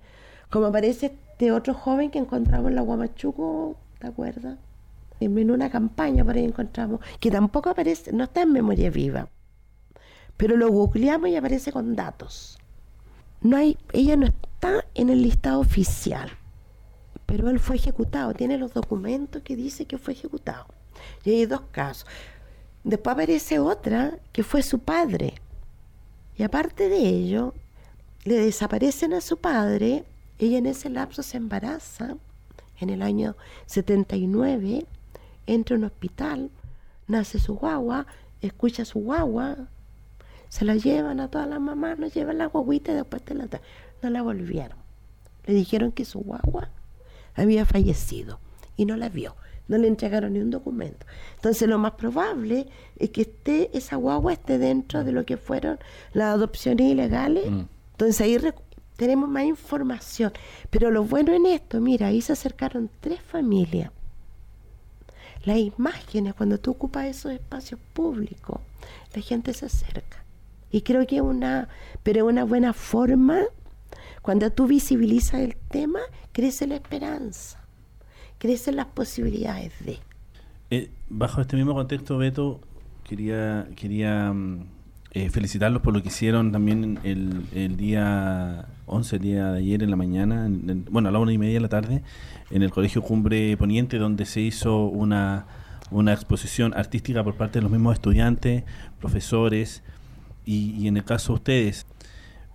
como 0.51 0.67
aparece 0.67 1.07
este 1.07 1.53
otro 1.53 1.75
joven 1.75 2.11
que 2.11 2.19
encontramos 2.19 2.71
en 2.71 2.77
la 2.77 2.83
Guamachuco, 2.83 3.77
¿te 3.99 4.07
acuerdas? 4.07 4.59
En 5.21 5.51
una 5.51 5.71
campaña 5.71 6.25
por 6.25 6.37
ahí 6.37 6.45
encontramos, 6.45 7.01
que 7.21 7.31
tampoco 7.31 7.71
aparece, 7.71 8.13
no 8.13 8.25
está 8.25 8.43
en 8.43 8.53
memoria 8.53 8.91
viva 8.91 9.29
pero 10.37 10.57
lo 10.57 10.71
googleamos 10.71 11.29
y 11.31 11.37
aparece 11.37 11.73
con 11.73 11.97
datos. 11.97 12.59
No 13.41 13.57
hay, 13.57 13.79
ella 13.93 14.17
no 14.17 14.27
está 14.27 14.85
en 14.95 15.09
el 15.09 15.23
listado 15.23 15.61
oficial, 15.61 16.31
pero 17.27 17.49
él 17.51 17.61
fue 17.61 17.77
ejecutado, 17.77 18.35
tiene 18.35 18.59
los 18.59 18.75
documentos 18.75 19.43
que 19.43 19.57
dice 19.57 19.87
que 19.87 19.99
fue 19.99 20.15
ejecutado. 20.15 20.67
Y 21.25 21.31
hay 21.31 21.47
dos 21.47 21.63
casos. 21.73 22.07
Después 22.85 23.15
aparece 23.15 23.59
otra 23.59 24.19
que 24.33 24.43
fue 24.43 24.63
su 24.63 24.79
padre. 24.79 25.35
Y 26.37 26.43
aparte 26.43 26.89
de 26.89 26.99
ello, 26.99 27.55
le 28.25 28.37
desaparecen 28.37 29.13
a 29.15 29.21
su 29.21 29.39
padre, 29.39 30.05
ella 30.39 30.59
en 30.59 30.67
ese 30.67 30.91
lapso 30.91 31.23
se 31.23 31.37
embaraza, 31.37 32.17
en 32.79 32.91
el 32.91 33.03
año 33.03 33.37
79, 33.67 34.87
entra 35.47 35.77
a 35.77 35.79
un 35.79 35.85
hospital, 35.85 36.51
nace 37.07 37.39
su 37.39 37.55
guagua, 37.55 38.07
escucha 38.43 38.85
su 38.85 39.01
guagua, 39.01 39.57
se 40.49 40.65
la 40.65 40.75
llevan 40.75 41.21
a 41.21 41.29
todas 41.29 41.49
las 41.49 41.61
mamás, 41.61 41.99
nos 41.99 42.15
llevan 42.15 42.39
la 42.39 42.47
guaguita 42.47 42.93
y 42.93 42.97
después 42.97 43.23
te 43.23 43.35
la 43.35 43.49
no 44.03 44.11
la 44.11 44.23
volvieron. 44.23 44.79
Le 45.47 45.55
dijeron 45.55 45.93
que 45.93 46.05
su 46.05 46.21
guagua 46.21 46.71
había 47.35 47.65
fallecido 47.65 48.41
y 48.77 48.85
no 48.85 48.97
la 48.97 49.09
vio. 49.09 49.35
No 49.69 49.79
le 49.79 49.89
entregaron 49.89 50.35
ni 50.35 50.41
un 50.41 50.51
documento. 50.51 51.07
Entonces 51.35 51.69
lo 51.69 51.79
más 51.79 51.93
probable 51.93 52.69
es 52.99 53.11
que 53.11 53.23
esté 53.23 53.77
esa 53.77 53.97
guagua 53.97 54.33
esté 54.33 54.59
dentro 54.59 55.03
de 55.03 55.11
lo 55.11 55.25
que 55.25 55.37
fueron 55.37 55.79
las 56.13 56.35
adopciones 56.35 56.87
ilegales. 56.87 57.51
Mm. 57.51 57.63
Entonces 57.93 58.21
ahí 58.21 58.39
tenemos 58.97 59.29
más 59.29 59.45
información. 59.45 60.33
Pero 60.71 60.91
lo 60.91 61.05
bueno 61.05 61.33
en 61.33 61.47
esto, 61.47 61.81
mira, 61.81 62.09
ahí 62.09 62.21
se 62.21 62.33
acercaron 62.33 62.91
tres 63.01 63.21
familias. 63.21 63.91
Las 65.45 65.59
imágenes, 65.59 66.35
cuando 66.35 66.59
tú 66.59 66.73
ocupas 66.73 67.07
esos 67.07 67.33
espacios 67.33 67.79
públicos, 67.93 68.61
la 69.15 69.23
gente 69.23 69.55
se 69.55 69.67
acerca. 69.67 70.25
Y 70.71 70.83
creo 70.83 71.07
que 71.07 71.21
una, 71.21 71.69
pero 72.03 72.27
una 72.27 72.45
buena 72.45 72.73
forma, 72.73 73.43
cuando 74.23 74.51
tú 74.51 74.67
visibilizas 74.67 75.41
el 75.41 75.57
tema, 75.69 76.01
crece 76.33 76.67
la 76.67 76.75
esperanza, 76.75 77.61
crecen 78.39 78.77
las 78.77 78.87
posibilidades 78.87 79.73
de. 79.85 79.99
Eh, 80.71 80.91
bajo 81.09 81.41
este 81.41 81.57
mismo 81.57 81.75
contexto, 81.75 82.19
Beto, 82.19 82.61
quería, 83.05 83.69
quería 83.77 84.33
mm, 84.33 84.67
eh, 85.17 85.31
felicitarlos 85.31 85.81
por 85.81 85.95
lo 85.95 86.03
que 86.03 86.09
hicieron 86.09 86.53
también 86.53 86.99
el, 87.03 87.47
el 87.55 87.79
día 87.79 88.67
11, 88.85 89.17
el 89.17 89.23
día 89.23 89.53
de 89.53 89.61
ayer 89.61 89.83
en 89.83 89.89
la 89.89 89.97
mañana, 89.97 90.47
bueno, 90.91 91.09
a 91.09 91.13
la 91.13 91.19
una 91.19 91.33
y 91.33 91.39
media 91.39 91.55
de 91.55 91.61
la 91.61 91.71
tarde, 91.71 92.03
en 92.51 92.63
el 92.63 92.71
Colegio 92.71 93.01
Cumbre 93.01 93.57
Poniente, 93.57 93.97
donde 93.97 94.27
se 94.27 94.43
hizo 94.43 94.85
una, 94.85 95.47
una 95.91 96.13
exposición 96.13 96.75
artística 96.77 97.25
por 97.25 97.35
parte 97.35 97.61
de 97.61 97.63
los 97.63 97.71
mismos 97.71 97.95
estudiantes, 97.95 98.65
profesores, 99.01 99.83
y, 100.45 100.87
en 100.87 100.99
el 100.99 101.05
caso 101.05 101.33
de 101.33 101.37
ustedes, 101.37 101.87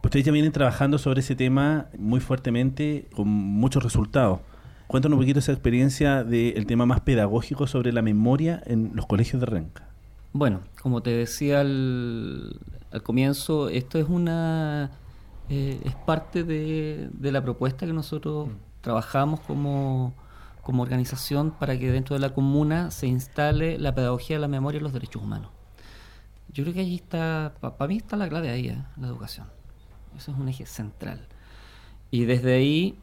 ustedes 0.03 0.23
ya 0.23 0.31
vienen 0.31 0.51
trabajando 0.51 0.99
sobre 0.99 1.21
ese 1.21 1.35
tema 1.35 1.87
muy 1.97 2.19
fuertemente, 2.19 3.07
con 3.15 3.27
muchos 3.27 3.81
resultados. 3.81 4.39
Cuéntanos 4.85 5.17
un 5.17 5.23
poquito 5.23 5.39
esa 5.39 5.51
experiencia 5.51 6.23
del 6.23 6.67
tema 6.67 6.85
más 6.85 7.01
pedagógico 7.01 7.65
sobre 7.65 7.91
la 7.91 8.03
memoria 8.03 8.61
en 8.67 8.91
los 8.93 9.07
colegios 9.07 9.39
de 9.39 9.47
Renca. 9.47 9.90
Bueno, 10.33 10.61
como 10.81 11.01
te 11.01 11.11
decía 11.11 11.59
al, 11.61 12.59
al 12.91 13.03
comienzo, 13.03 13.69
esto 13.69 13.99
es 13.99 14.07
una 14.07 14.91
eh, 15.49 15.81
es 15.83 15.95
parte 15.95 16.45
de, 16.45 17.09
de, 17.11 17.31
la 17.33 17.43
propuesta 17.43 17.85
que 17.85 17.91
nosotros 17.91 18.47
mm. 18.47 18.51
trabajamos 18.79 19.41
como, 19.41 20.13
como 20.61 20.81
organización 20.81 21.51
para 21.51 21.77
que 21.77 21.91
dentro 21.91 22.15
de 22.15 22.21
la 22.21 22.33
comuna 22.33 22.89
se 22.91 23.07
instale 23.07 23.77
la 23.77 23.93
pedagogía 23.93 24.37
de 24.37 24.41
la 24.41 24.47
memoria 24.47 24.79
y 24.79 24.81
los 24.81 24.93
derechos 24.93 25.21
humanos. 25.21 25.51
Yo 26.53 26.63
creo 26.63 26.73
que 26.73 26.79
allí 26.79 26.95
está, 26.95 27.53
para 27.59 27.87
mí 27.87 27.97
está 27.97 28.15
la 28.15 28.29
clave 28.29 28.49
ahí, 28.49 28.69
¿eh? 28.69 28.81
la 28.95 29.07
educación. 29.07 29.47
Eso 30.15 30.31
es 30.31 30.37
un 30.37 30.47
eje 30.47 30.65
central. 30.65 31.27
Y 32.11 32.23
desde 32.23 32.55
ahí 32.55 32.97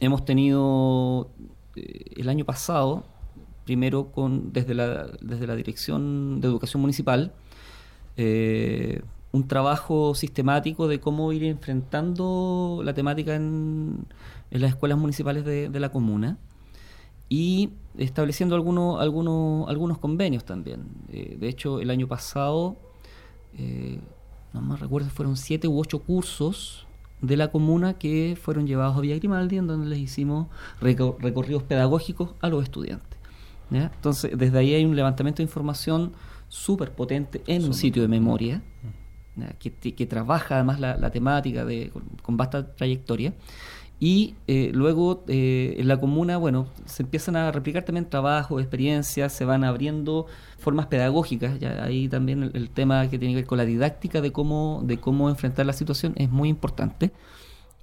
hemos 0.00 0.24
tenido 0.24 1.30
eh, 1.76 2.14
el 2.16 2.30
año 2.30 2.46
pasado 2.46 3.04
primero 3.64 4.12
con 4.12 4.52
desde 4.52 4.74
la, 4.74 5.06
desde 5.20 5.46
la 5.46 5.56
Dirección 5.56 6.40
de 6.40 6.48
Educación 6.48 6.80
Municipal, 6.80 7.32
eh, 8.16 9.02
un 9.32 9.46
trabajo 9.46 10.14
sistemático 10.14 10.88
de 10.88 11.00
cómo 11.00 11.32
ir 11.32 11.44
enfrentando 11.44 12.82
la 12.84 12.94
temática 12.94 13.34
en, 13.36 14.06
en 14.50 14.60
las 14.60 14.70
escuelas 14.70 14.98
municipales 14.98 15.44
de, 15.44 15.68
de, 15.68 15.80
la 15.80 15.90
comuna 15.90 16.36
y 17.28 17.70
estableciendo 17.96 18.56
algunos, 18.56 19.00
algunos, 19.00 19.68
algunos 19.68 19.98
convenios 19.98 20.44
también. 20.44 20.88
Eh, 21.12 21.36
de 21.38 21.48
hecho, 21.48 21.80
el 21.80 21.90
año 21.90 22.08
pasado, 22.08 22.76
eh, 23.56 24.00
no 24.52 24.60
más 24.60 24.80
recuerdo, 24.80 25.08
fueron 25.10 25.36
siete 25.36 25.68
u 25.68 25.78
ocho 25.78 26.00
cursos 26.00 26.86
de 27.22 27.36
la 27.36 27.52
comuna 27.52 27.94
que 27.94 28.36
fueron 28.40 28.66
llevados 28.66 28.96
a 28.96 29.00
Villa 29.00 29.16
Grimaldi, 29.16 29.58
en 29.58 29.66
donde 29.66 29.88
les 29.88 29.98
hicimos 30.00 30.48
recorridos 30.80 31.62
pedagógicos 31.62 32.30
a 32.40 32.48
los 32.48 32.64
estudiantes. 32.64 33.09
Entonces, 33.70 34.32
desde 34.36 34.58
ahí 34.58 34.74
hay 34.74 34.84
un 34.84 34.96
levantamiento 34.96 35.38
de 35.38 35.44
información 35.44 36.12
súper 36.48 36.92
potente 36.92 37.42
en 37.46 37.64
un 37.64 37.74
sitio 37.74 38.02
de 38.02 38.08
memoria, 38.08 38.62
que, 39.58 39.70
que, 39.72 40.06
trabaja 40.06 40.56
además 40.56 40.80
la, 40.80 40.96
la 40.96 41.10
temática 41.10 41.64
de, 41.64 41.90
con, 41.90 42.02
con, 42.22 42.36
vasta 42.36 42.74
trayectoria. 42.74 43.32
Y 44.02 44.34
eh, 44.46 44.70
luego 44.72 45.24
eh, 45.28 45.76
en 45.76 45.86
la 45.86 46.00
comuna, 46.00 46.38
bueno, 46.38 46.68
se 46.86 47.02
empiezan 47.02 47.36
a 47.36 47.52
replicar 47.52 47.84
también 47.84 48.08
trabajos, 48.08 48.60
experiencias, 48.62 49.32
se 49.32 49.44
van 49.44 49.62
abriendo 49.62 50.26
formas 50.58 50.86
pedagógicas. 50.86 51.58
Ya 51.60 51.84
ahí 51.84 52.08
también 52.08 52.42
el, 52.42 52.50
el, 52.54 52.70
tema 52.70 53.08
que 53.10 53.18
tiene 53.18 53.34
que 53.34 53.42
ver 53.42 53.46
con 53.46 53.58
la 53.58 53.66
didáctica 53.66 54.22
de 54.22 54.32
cómo, 54.32 54.80
de 54.84 54.98
cómo 54.98 55.28
enfrentar 55.28 55.66
la 55.66 55.74
situación 55.74 56.14
es 56.16 56.30
muy 56.30 56.48
importante. 56.48 57.12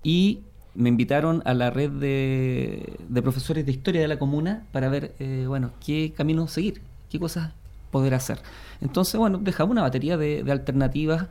Y 0.03 0.41
me 0.77 0.89
invitaron 0.89 1.41
a 1.45 1.55
la 1.55 1.71
red 1.71 1.89
de, 1.89 2.97
de, 3.09 3.21
profesores 3.23 3.65
de 3.65 3.71
historia 3.71 3.99
de 3.99 4.07
la 4.07 4.19
comuna 4.19 4.63
para 4.71 4.89
ver, 4.89 5.15
eh, 5.17 5.45
bueno, 5.47 5.71
qué 5.83 6.13
camino 6.15 6.47
seguir, 6.47 6.81
qué 7.09 7.19
cosas 7.19 7.51
poder 7.89 8.13
hacer. 8.13 8.39
Entonces, 8.79 9.17
bueno, 9.19 9.39
dejamos 9.39 9.71
una 9.71 9.81
batería 9.81 10.17
de, 10.17 10.43
de, 10.43 10.51
alternativas 10.51 11.27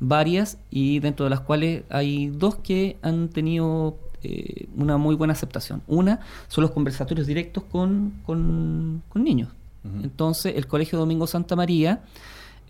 varias 0.00 0.58
y 0.70 0.98
dentro 0.98 1.24
de 1.24 1.30
las 1.30 1.40
cuales 1.40 1.84
hay 1.88 2.28
dos 2.28 2.56
que 2.56 2.98
han 3.00 3.28
tenido 3.28 3.96
eh, 4.22 4.68
una 4.76 4.98
muy 4.98 5.14
buena 5.14 5.32
aceptación. 5.32 5.80
Una 5.86 6.20
son 6.48 6.60
los 6.62 6.72
conversatorios 6.72 7.26
directos 7.26 7.64
con, 7.64 8.20
con, 8.26 9.02
con 9.08 9.24
niños. 9.24 9.48
Uh 9.82 9.88
-huh. 9.88 10.04
Entonces, 10.04 10.56
el 10.56 10.66
Colegio 10.66 10.98
Domingo 10.98 11.26
Santa 11.26 11.56
María, 11.56 12.02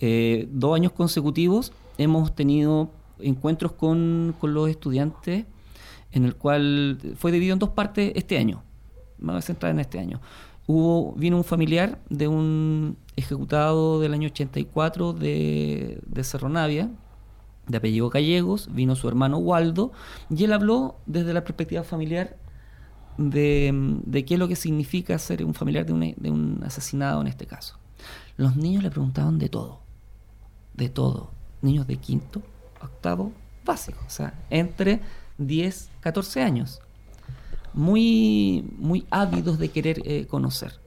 eh, 0.01 0.49
dos 0.53 0.77
años 0.77 0.93
consecutivos, 0.93 1.73
hemos 1.99 2.37
tenido 2.37 2.91
encuentros 3.19 3.73
con, 3.73 4.33
con 4.39 4.55
los 4.55 4.71
estudiantes 4.71 5.45
en 6.13 6.25
el 6.25 6.35
cual 6.37 6.99
fue 7.17 7.33
dividido 7.33 7.55
en 7.55 7.59
dos 7.59 7.71
partes 7.71 8.13
este 8.17 8.39
año. 8.39 8.63
Me 9.19 9.33
voy 9.33 9.39
a 9.39 9.43
centrar 9.43 9.73
en 9.73 9.81
este 9.81 9.99
año. 9.99 10.21
Hubo, 10.67 11.13
vino 11.15 11.37
un 11.37 11.45
familiar 11.45 11.99
de 12.09 12.29
un 12.29 12.97
ejecutado 13.17 14.01
del 14.01 14.15
año 14.15 14.29
84 14.29 15.13
de, 15.13 16.01
de 16.07 16.25
Cerro 16.25 16.49
Navia, 16.49 16.91
de 17.67 17.77
apellido 17.77 18.11
Gallegos, 18.11 18.69
vino 18.73 18.97
su 18.97 19.09
hermano 19.09 19.39
Waldo, 19.39 19.93
y 20.29 20.45
él 20.45 20.53
habló 20.53 20.97
desde 21.07 21.33
la 21.33 21.45
perspectiva 21.45 21.83
familiar 21.83 22.37
de, 23.19 23.71
de 24.05 24.25
qué 24.25 24.35
es 24.35 24.41
lo 24.41 24.49
que 24.49 24.57
significa 24.57 25.19
ser 25.19 25.45
un 25.45 25.55
familiar 25.55 25.87
de 25.87 25.93
un, 25.93 26.15
de 26.17 26.31
un 26.31 26.61
asesinado 26.65 27.21
en 27.21 27.27
este 27.27 27.47
caso. 27.47 27.79
Los 28.37 28.57
niños 28.57 28.83
le 28.83 28.91
preguntaban 28.91 29.39
de 29.39 29.49
todo, 29.49 29.81
de 30.75 30.89
todo. 30.89 31.31
Niños 31.63 31.87
de 31.87 31.99
quinto, 31.99 32.43
octavo, 32.81 33.33
básico, 33.65 34.01
o 34.07 34.11
sea, 34.11 34.33
entre 34.49 35.01
10, 35.41 35.89
14 36.01 36.43
años, 36.43 36.81
muy, 37.73 38.65
muy 38.79 39.07
ávidos 39.11 39.59
de 39.59 39.71
querer 39.71 40.03
eh, 40.05 40.27
conocer. 40.27 40.79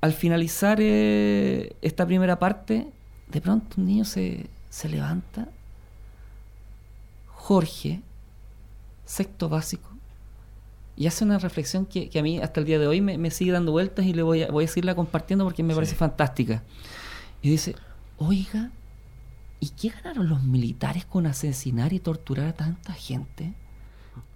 Al 0.00 0.12
finalizar 0.12 0.78
eh, 0.80 1.74
esta 1.82 2.06
primera 2.06 2.38
parte, 2.38 2.88
de 3.28 3.40
pronto 3.40 3.76
un 3.78 3.86
niño 3.86 4.04
se, 4.04 4.46
se 4.70 4.88
levanta, 4.88 5.48
Jorge, 7.26 8.00
sexto 9.04 9.48
básico, 9.48 9.90
y 10.96 11.08
hace 11.08 11.24
una 11.24 11.38
reflexión 11.38 11.86
que, 11.86 12.08
que 12.08 12.20
a 12.20 12.22
mí 12.22 12.38
hasta 12.38 12.60
el 12.60 12.66
día 12.66 12.78
de 12.78 12.86
hoy 12.86 13.00
me, 13.00 13.18
me, 13.18 13.30
sigue 13.30 13.50
dando 13.50 13.72
vueltas 13.72 14.06
y 14.06 14.12
le 14.12 14.22
voy 14.22 14.44
a, 14.44 14.50
voy 14.50 14.64
a 14.64 14.68
seguirla 14.68 14.94
compartiendo 14.94 15.44
porque 15.44 15.62
me 15.64 15.72
sí. 15.72 15.74
parece 15.74 15.96
fantástica. 15.96 16.62
Y 17.42 17.50
dice, 17.50 17.74
oiga, 18.16 18.70
¿Y 19.64 19.70
qué 19.70 19.88
ganaron 19.88 20.28
los 20.28 20.42
militares 20.42 21.06
con 21.06 21.24
asesinar 21.24 21.94
y 21.94 21.98
torturar 21.98 22.48
a 22.48 22.52
tanta 22.52 22.92
gente? 22.92 23.54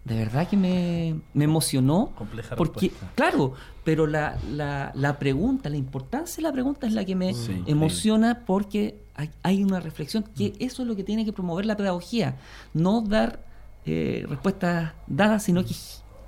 De 0.07 0.17
verdad 0.17 0.49
que 0.49 0.57
me, 0.57 1.21
me 1.35 1.45
emocionó. 1.45 2.13
Compleja 2.17 2.57
porque, 2.57 2.87
respuesta. 2.89 3.13
claro, 3.15 3.53
pero 3.85 4.07
la, 4.07 4.39
la, 4.51 4.91
la, 4.95 5.19
pregunta, 5.19 5.69
la 5.69 5.77
importancia 5.77 6.37
de 6.37 6.45
la 6.45 6.53
pregunta 6.53 6.87
es 6.87 6.95
la 6.95 7.05
que 7.05 7.15
me 7.15 7.35
sí, 7.35 7.63
emociona 7.67 8.37
sí. 8.37 8.41
porque 8.47 9.03
hay, 9.15 9.31
hay, 9.43 9.63
una 9.63 9.81
reflexión 9.81 10.23
que 10.23 10.49
mm. 10.49 10.63
eso 10.65 10.81
es 10.81 10.89
lo 10.89 10.97
que 10.97 11.05
tiene 11.05 11.27
que 11.27 11.35
promover 11.35 11.67
la 11.67 11.77
pedagogía. 11.77 12.37
No 12.73 13.03
dar 13.03 13.45
eh, 13.85 14.25
respuestas 14.27 14.95
dadas, 15.09 15.43
sino 15.43 15.63
que 15.63 15.75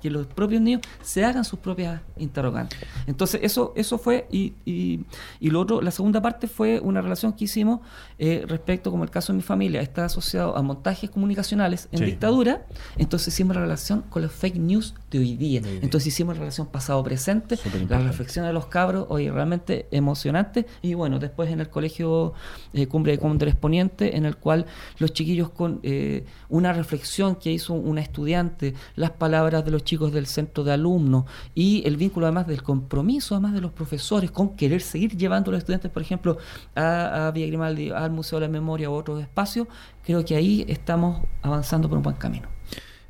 que 0.01 0.09
los 0.09 0.27
propios 0.27 0.61
niños 0.61 0.81
se 1.01 1.23
hagan 1.23 1.45
sus 1.45 1.59
propias 1.59 2.01
interrogantes. 2.17 2.79
Entonces, 3.07 3.41
eso, 3.43 3.73
eso 3.75 3.97
fue, 3.97 4.27
y, 4.31 4.53
y, 4.65 5.01
y 5.39 5.49
lo 5.49 5.59
otro, 5.61 5.81
la 5.81 5.91
segunda 5.91 6.21
parte 6.21 6.47
fue 6.47 6.79
una 6.79 7.01
relación 7.01 7.33
que 7.33 7.45
hicimos 7.45 7.81
eh, 8.17 8.43
respecto, 8.47 8.91
como 8.91 9.03
el 9.03 9.09
caso 9.09 9.33
de 9.33 9.37
mi 9.37 9.43
familia, 9.43 9.81
está 9.81 10.05
asociado 10.05 10.57
a 10.57 10.61
montajes 10.61 11.09
comunicacionales 11.09 11.87
en 11.91 11.99
sí. 11.99 12.05
dictadura, 12.05 12.65
entonces 12.97 13.33
hicimos 13.33 13.55
la 13.55 13.61
relación 13.61 14.01
con 14.09 14.21
los 14.21 14.31
fake 14.31 14.57
news 14.57 14.93
de 15.09 15.19
hoy 15.19 15.35
día. 15.35 15.61
De 15.61 15.77
entonces 15.77 16.07
hicimos 16.07 16.35
la 16.35 16.41
relación 16.41 16.67
pasado-presente, 16.67 17.57
la 17.89 17.99
reflexión 17.99 18.45
de 18.45 18.53
los 18.53 18.67
cabros, 18.67 19.05
hoy 19.09 19.29
realmente 19.29 19.87
emocionante, 19.91 20.65
y 20.81 20.93
bueno, 20.93 21.19
después 21.19 21.49
en 21.49 21.59
el 21.59 21.69
colegio 21.69 22.33
eh, 22.73 22.87
Cumbre 22.87 23.13
de 23.13 23.19
Condres 23.19 23.55
Poniente, 23.55 24.15
en 24.17 24.25
el 24.25 24.37
cual 24.37 24.65
los 24.99 25.13
chiquillos 25.13 25.49
con 25.49 25.79
eh, 25.83 26.25
una 26.49 26.73
reflexión 26.73 27.35
que 27.35 27.51
hizo 27.51 27.73
una 27.73 28.01
estudiante, 28.01 28.73
las 28.95 29.11
palabras 29.11 29.63
de 29.65 29.71
los 29.71 29.83
chicos 29.91 30.13
del 30.13 30.25
centro 30.25 30.63
de 30.63 30.71
alumnos 30.71 31.25
y 31.53 31.83
el 31.85 31.97
vínculo 31.97 32.25
además 32.25 32.47
del 32.47 32.63
compromiso 32.63 33.35
además 33.35 33.53
de 33.53 33.59
los 33.59 33.73
profesores 33.73 34.31
con 34.31 34.55
querer 34.55 34.79
seguir 34.79 35.17
llevando 35.17 35.51
a 35.51 35.51
los 35.51 35.57
estudiantes, 35.59 35.91
por 35.91 36.01
ejemplo, 36.01 36.37
a, 36.75 37.27
a 37.27 37.31
Villa 37.31 37.47
Grimaldi, 37.47 37.89
al 37.89 38.11
Museo 38.11 38.39
de 38.39 38.47
la 38.47 38.51
Memoria 38.51 38.89
o 38.89 38.95
otros 38.95 39.21
espacios, 39.21 39.67
creo 40.05 40.23
que 40.23 40.37
ahí 40.37 40.63
estamos 40.69 41.27
avanzando 41.41 41.89
por 41.89 41.97
un 41.97 42.03
buen 42.03 42.15
camino. 42.15 42.47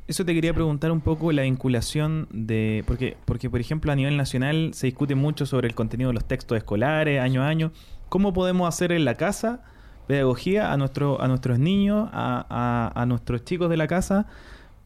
Eso 0.08 0.24
te 0.24 0.34
quería 0.34 0.52
preguntar 0.52 0.90
un 0.90 1.00
poco 1.00 1.30
la 1.30 1.42
vinculación 1.42 2.26
de. 2.32 2.82
Porque, 2.84 3.16
porque, 3.24 3.48
por 3.48 3.60
ejemplo, 3.60 3.92
a 3.92 3.94
nivel 3.94 4.16
nacional 4.16 4.72
se 4.74 4.88
discute 4.88 5.14
mucho 5.14 5.46
sobre 5.46 5.68
el 5.68 5.76
contenido 5.76 6.08
de 6.08 6.14
los 6.14 6.24
textos 6.24 6.58
escolares, 6.58 7.20
año 7.20 7.44
a 7.44 7.46
año. 7.46 7.70
¿Cómo 8.08 8.32
podemos 8.32 8.68
hacer 8.68 8.90
en 8.90 9.04
la 9.04 9.14
casa 9.14 9.62
pedagogía 10.08 10.72
a, 10.72 10.76
nuestro, 10.76 11.22
a 11.22 11.28
nuestros 11.28 11.60
niños, 11.60 12.08
a, 12.12 12.92
a 12.94 13.06
nuestros 13.06 13.44
chicos 13.44 13.70
de 13.70 13.76
la 13.76 13.86
casa, 13.86 14.26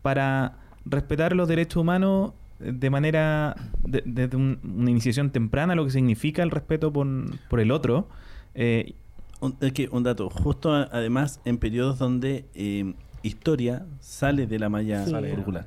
para 0.03 0.66
respetar 0.87 1.35
los 1.35 1.49
derechos 1.49 1.81
humanos 1.81 2.33
de 2.59 2.89
manera 2.89 3.55
desde 3.83 4.11
de, 4.11 4.29
de 4.29 4.37
un, 4.37 4.59
una 4.63 4.91
iniciación 4.91 5.31
temprana, 5.31 5.75
lo 5.75 5.85
que 5.85 5.91
significa 5.91 6.43
el 6.43 6.51
respeto 6.51 6.93
por, 6.93 7.07
por 7.49 7.61
el 7.61 7.71
otro. 7.71 8.09
Eh, 8.55 8.95
un, 9.41 9.57
es 9.61 9.73
que 9.73 9.89
un 9.91 10.03
dato, 10.03 10.31
justo 10.31 10.73
a, 10.73 10.89
además 10.91 11.41
en 11.45 11.59
periodos 11.59 11.99
donde 11.99 12.47
eh, 12.55 12.95
historia 13.23 13.85
sale 14.01 14.47
de 14.47 14.59
la 14.59 14.69
malla 14.71 15.05
sí. 15.05 15.13
curricular. 15.13 15.67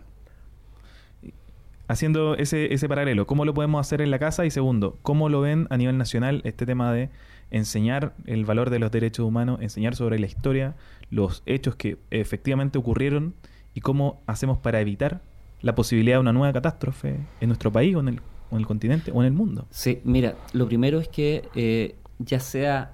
haciendo 1.88 2.36
ese, 2.36 2.74
ese 2.74 2.89
paralelo, 2.89 3.28
¿cómo 3.28 3.45
lo 3.45 3.53
podemos 3.53 3.80
hacer 3.82 4.01
en 4.01 4.09
la 4.09 4.17
casa? 4.17 4.45
Y 4.45 4.49
segundo, 4.49 4.97
¿cómo 5.03 5.30
lo 5.30 5.41
ven 5.41 5.67
a 5.70 5.78
nivel 5.78 5.97
nacional 5.97 6.41
este 6.43 6.65
tema 6.65 6.91
de 6.91 7.09
enseñar 7.51 8.13
el 8.26 8.45
valor 8.45 8.70
de 8.70 8.80
los 8.80 8.91
derechos 8.91 9.26
humanos, 9.26 9.59
enseñar 9.61 9.95
sobre 9.95 10.20
la 10.20 10.26
historia, 10.26 10.76
los 11.09 11.43
hechos 11.45 11.76
que 11.76 11.97
efectivamente 12.11 12.78
ocurrieron 12.78 13.34
y 13.80 13.82
cómo 13.82 14.21
hacemos 14.27 14.57
para 14.57 14.82
evitar 14.82 15.21
la 15.61 15.73
posibilidad 15.73 16.17
de 16.17 16.19
una 16.19 16.34
nueva 16.34 16.51
catástrofe 16.51 17.15
en 17.39 17.47
nuestro 17.47 17.71
país 17.71 17.95
o 17.95 18.01
en 18.01 18.09
el, 18.09 18.21
o 18.51 18.55
en 18.55 18.59
el 18.59 18.67
continente 18.67 19.09
o 19.13 19.21
en 19.21 19.27
el 19.27 19.32
mundo? 19.32 19.67
Sí, 19.69 20.01
mira, 20.03 20.36
lo 20.51 20.67
primero 20.67 20.99
es 20.99 21.07
que 21.07 21.47
eh, 21.55 21.95
ya 22.17 22.41
sea 22.41 22.91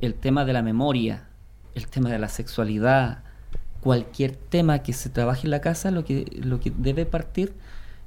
el 0.00 0.14
tema 0.14 0.46
de 0.46 0.54
la 0.54 0.62
memoria, 0.62 1.28
el 1.74 1.88
tema 1.88 2.08
de 2.08 2.18
la 2.18 2.30
sexualidad, 2.30 3.22
cualquier 3.82 4.34
tema 4.34 4.78
que 4.78 4.94
se 4.94 5.10
trabaje 5.10 5.46
en 5.46 5.50
la 5.50 5.60
casa, 5.60 5.90
lo 5.90 6.06
que, 6.06 6.24
lo 6.42 6.58
que 6.58 6.72
debe 6.74 7.04
partir 7.04 7.52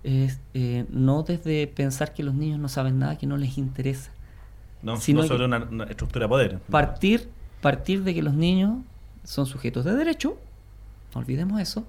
es 0.04 0.40
eh, 0.56 0.86
no 0.90 1.22
desde 1.22 1.68
pensar 1.68 2.16
que 2.16 2.24
los 2.24 2.34
niños 2.34 2.58
no 2.58 2.68
saben 2.68 2.98
nada, 2.98 3.20
que 3.20 3.28
no 3.28 3.38
les 3.38 3.60
interesa. 3.60 4.12
No, 4.82 4.98
Sino 4.98 5.22
no 5.22 5.28
sobre 5.28 5.46
una 5.46 5.84
estructura 5.84 6.26
de 6.26 6.30
poder. 6.30 6.60
Partir, 6.62 7.30
partir 7.62 8.04
de 8.04 8.16
que 8.16 8.24
los 8.24 8.34
niños 8.34 8.80
son 9.24 9.46
sujetos 9.46 9.86
de 9.86 9.96
derecho, 9.96 10.40
no 11.14 11.22
olvidemos 11.22 11.60
eso. 11.62 11.86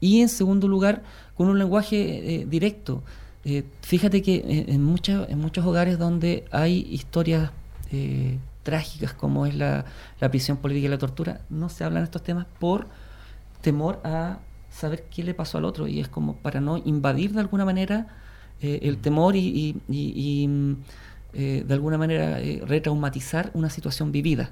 Y 0.00 0.20
en 0.20 0.28
segundo 0.28 0.68
lugar, 0.68 1.02
con 1.36 1.48
un 1.48 1.58
lenguaje 1.58 2.34
eh, 2.42 2.46
directo. 2.48 3.02
Eh, 3.44 3.64
fíjate 3.82 4.22
que 4.22 4.36
eh, 4.36 4.64
en, 4.68 4.84
mucha- 4.84 5.24
en 5.28 5.38
muchos 5.38 5.64
hogares 5.66 5.98
donde 5.98 6.44
hay 6.50 6.86
historias 6.90 7.50
eh, 7.92 8.38
trágicas 8.62 9.12
como 9.14 9.46
es 9.46 9.54
la, 9.54 9.84
la 10.20 10.30
prisión 10.30 10.58
política 10.58 10.86
y 10.86 10.90
la 10.90 10.98
tortura, 10.98 11.40
no 11.50 11.68
se 11.68 11.84
hablan 11.84 12.02
estos 12.04 12.22
temas 12.22 12.46
por 12.58 12.86
temor 13.60 14.00
a 14.04 14.38
saber 14.70 15.04
qué 15.10 15.24
le 15.24 15.34
pasó 15.34 15.58
al 15.58 15.64
otro. 15.64 15.88
Y 15.88 16.00
es 16.00 16.08
como 16.08 16.36
para 16.36 16.60
no 16.60 16.76
invadir 16.78 17.32
de 17.32 17.40
alguna 17.40 17.64
manera 17.64 18.06
el 18.60 18.98
temor 18.98 19.36
y, 19.36 19.40
y- 19.40 19.76
y- 19.88 20.42
y, 20.42 20.48
mm, 20.48 20.76
de 21.32 21.74
alguna 21.74 21.96
manera 21.98 22.38
retraumatizar 22.66 23.50
una 23.54 23.70
situación 23.70 24.10
vivida. 24.12 24.50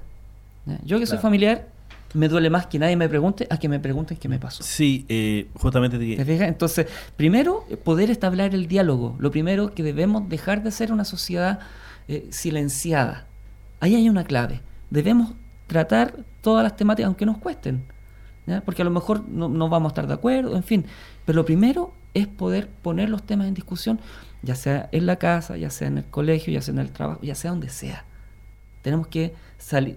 Yo 0.85 0.97
que 0.99 1.05
soy 1.05 1.17
familiar, 1.21 1.67
me 2.13 2.29
duele 2.29 2.49
más 2.49 2.67
que 2.67 2.79
nadie 2.79 2.95
me 2.95 3.09
pregunte 3.09 3.47
a 3.49 3.57
que 3.57 3.67
me 3.69 3.79
pregunten 3.79 4.17
qué 4.17 4.29
me 4.29 4.39
pasó. 4.39 4.63
Sí, 4.63 5.05
eh, 5.09 5.47
justamente 5.55 5.97
te- 5.99 6.15
¿Te 6.15 6.25
fijas? 6.25 6.47
Entonces, 6.47 6.87
primero, 7.15 7.65
poder 7.83 8.09
establecer 8.09 8.55
el 8.55 8.67
diálogo. 8.67 9.15
Lo 9.19 9.29
primero 9.31 9.73
que 9.73 9.83
debemos 9.83 10.27
dejar 10.29 10.63
de 10.63 10.71
ser 10.71 10.91
una 10.93 11.05
sociedad 11.05 11.59
eh, 12.07 12.27
silenciada. 12.31 13.25
Ahí 13.79 13.95
hay 13.95 14.09
una 14.09 14.23
clave. 14.23 14.61
Debemos 14.89 15.33
tratar 15.67 16.15
todas 16.41 16.63
las 16.63 16.75
temáticas, 16.77 17.07
aunque 17.07 17.25
nos 17.25 17.37
cuesten. 17.37 17.83
¿ya? 18.45 18.61
Porque 18.61 18.81
a 18.81 18.85
lo 18.85 18.91
mejor 18.91 19.27
no, 19.27 19.49
no 19.49 19.67
vamos 19.69 19.89
a 19.89 19.91
estar 19.91 20.07
de 20.07 20.13
acuerdo, 20.13 20.55
en 20.55 20.63
fin. 20.63 20.85
Pero 21.25 21.35
lo 21.35 21.45
primero 21.45 21.93
es 22.13 22.25
poder 22.27 22.69
poner 22.69 23.09
los 23.09 23.23
temas 23.23 23.47
en 23.47 23.53
discusión, 23.53 23.99
ya 24.41 24.55
sea 24.55 24.87
en 24.93 25.05
la 25.05 25.17
casa, 25.17 25.57
ya 25.57 25.69
sea 25.69 25.89
en 25.89 25.97
el 25.99 26.05
colegio, 26.05 26.53
ya 26.53 26.61
sea 26.61 26.73
en 26.73 26.79
el 26.79 26.91
trabajo, 26.91 27.19
ya 27.21 27.35
sea 27.35 27.51
donde 27.51 27.67
sea. 27.69 28.05
Tenemos 28.81 29.07
que. 29.07 29.33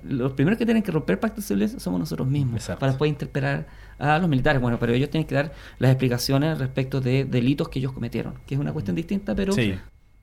Los 0.05 0.33
primeros 0.33 0.59
que 0.59 0.65
tienen 0.65 0.83
que 0.83 0.91
romper 0.91 1.21
pactos 1.21 1.45
de 1.45 1.55
silencio 1.55 1.81
somos 1.81 2.01
nosotros 2.01 2.27
mismos 2.29 2.57
Exacto. 2.57 2.81
para 2.81 2.97
poder 2.97 3.11
interpelar 3.11 3.67
a 3.99 4.19
los 4.19 4.29
militares. 4.29 4.61
Bueno, 4.61 4.79
pero 4.79 4.93
ellos 4.93 5.11
tienen 5.11 5.27
que 5.27 5.35
dar 5.35 5.53
las 5.79 5.91
explicaciones 5.93 6.59
respecto 6.59 7.01
de 7.01 7.25
delitos 7.25 7.69
que 7.69 7.79
ellos 7.79 7.93
cometieron, 7.93 8.35
que 8.47 8.55
es 8.55 8.61
una 8.61 8.73
cuestión 8.73 8.97
distinta, 8.97 9.35
pero 9.35 9.53
sí, 9.53 9.75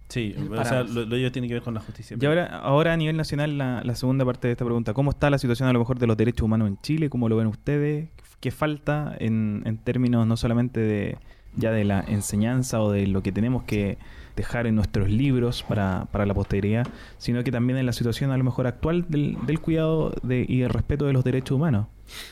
sí. 0.10 0.36
O 0.52 0.66
sea, 0.66 0.84
lo, 0.84 1.06
lo 1.06 1.16
ello 1.16 1.32
tiene 1.32 1.48
que 1.48 1.54
ver 1.54 1.64
con 1.64 1.74
la 1.74 1.80
justicia. 1.80 2.18
Y 2.20 2.26
ahora, 2.26 2.46
ahora 2.46 2.94
a 2.94 2.98
nivel 2.98 3.16
nacional, 3.16 3.58
la, 3.58 3.82
la 3.84 3.96
segunda 3.96 4.26
parte 4.26 4.48
de 4.48 4.54
esta 4.54 4.66
pregunta, 4.66 4.94
¿cómo 4.94 5.12
está 5.12 5.30
la 5.30 5.38
situación 5.38 5.70
a 5.70 5.74
lo 5.74 5.80
mejor 5.80 6.00
de 6.00 6.08
los 6.08 6.18
derechos 6.18 6.44
humanos 6.44 6.68
en 6.68 6.82
Chile? 6.82 7.10
¿Cómo 7.10 7.30
lo 7.30 7.38
ven 7.38 7.48
ustedes? 7.48 8.10
¿Qué 8.40 8.52
falta 8.52 9.16
en, 9.20 9.64
en 9.66 9.78
términos 9.78 10.28
no 10.28 10.38
solamente 10.38 10.80
de 10.80 11.18
ya 11.56 11.72
de 11.72 11.84
la 11.84 12.02
enseñanza 12.02 12.82
o 12.82 12.92
de 12.92 13.08
lo 13.08 13.24
que 13.24 13.32
tenemos 13.32 13.64
que 13.64 13.98
dejar 14.38 14.68
en 14.68 14.76
nuestros 14.76 15.10
libros 15.10 15.64
para, 15.68 16.08
para 16.12 16.26
la 16.26 16.34
posteridad, 16.34 16.88
sino 17.18 17.44
que 17.44 17.52
también 17.52 17.78
en 17.78 17.86
la 17.86 17.92
situación 17.92 18.32
a 18.32 18.38
lo 18.38 18.46
mejor 18.46 18.68
actual 18.68 19.06
del, 19.10 19.38
del 19.46 19.60
cuidado 19.60 20.14
de, 20.24 20.46
y 20.48 20.62
el 20.62 20.70
respeto 20.70 21.06
de 21.06 21.12
los 21.12 21.26
derechos 21.26 21.56
humanos? 21.56 21.88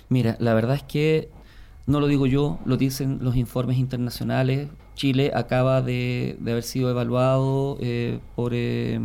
Mira, 0.08 0.38
la 0.40 0.54
verdad 0.54 0.76
es 0.76 0.84
que 0.84 1.30
no 1.88 2.00
lo 2.00 2.08
digo 2.08 2.26
yo, 2.26 2.60
lo 2.66 2.78
dicen 2.78 3.20
los 3.22 3.36
informes 3.36 3.78
internacionales. 3.78 4.70
Chile 4.96 5.32
acaba 5.36 5.82
de, 5.82 6.38
de 6.40 6.52
haber 6.52 6.64
sido 6.64 6.90
evaluado 6.90 7.78
eh, 7.82 8.20
por, 8.36 8.54
eh, 8.54 9.00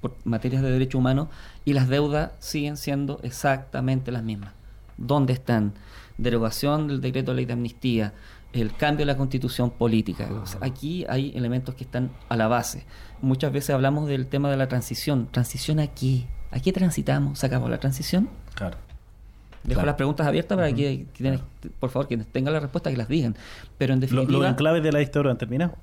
por 0.00 0.16
materias 0.24 0.62
de 0.62 0.70
derechos 0.70 0.98
humanos 0.98 1.28
y 1.64 1.72
las 1.72 1.88
deudas 1.88 2.32
siguen 2.40 2.76
siendo 2.76 3.20
exactamente 3.22 4.10
las 4.10 4.24
mismas. 4.24 4.52
¿Dónde 4.96 5.32
están? 5.32 5.72
Derogación 6.18 6.88
del 6.88 7.00
decreto 7.00 7.30
de 7.30 7.36
ley 7.36 7.44
de 7.46 7.52
amnistía, 7.54 8.12
el 8.52 8.74
cambio 8.74 9.06
de 9.06 9.12
la 9.12 9.16
constitución 9.16 9.70
política. 9.70 10.28
O 10.42 10.46
sea, 10.46 10.58
aquí 10.62 11.04
hay 11.08 11.32
elementos 11.36 11.74
que 11.74 11.84
están 11.84 12.10
a 12.28 12.36
la 12.36 12.48
base. 12.48 12.84
Muchas 13.22 13.52
veces 13.52 13.70
hablamos 13.70 14.08
del 14.08 14.26
tema 14.26 14.50
de 14.50 14.56
la 14.56 14.66
transición. 14.68 15.28
¿Transición 15.30 15.78
a 15.78 15.86
qué? 15.86 16.26
¿A 16.50 16.58
qué 16.60 16.72
transitamos? 16.72 17.38
¿Se 17.38 17.46
acabó 17.46 17.68
la 17.68 17.78
transición? 17.78 18.28
Claro. 18.54 18.76
Dejo 19.62 19.74
Claro. 19.74 19.86
las 19.86 19.94
preguntas 19.96 20.26
abiertas 20.26 20.56
para 20.56 20.72
que, 20.72 21.06
quienes- 21.14 21.40
por 21.78 21.90
favor, 21.90 22.08
quienes 22.08 22.26
tengan 22.28 22.54
la 22.54 22.60
respuesta, 22.60 22.90
que 22.90 22.96
las 22.96 23.08
digan. 23.08 23.36
Pero 23.78 23.92
en 23.92 24.00
Lo- 24.00 24.06
definitiva, 24.06 24.38
¿Los 24.40 24.50
enclaves 24.50 24.82
de 24.82 24.90
la 24.92 25.02
historia 25.02 25.30
han 25.30 25.38
terminado? 25.38 25.74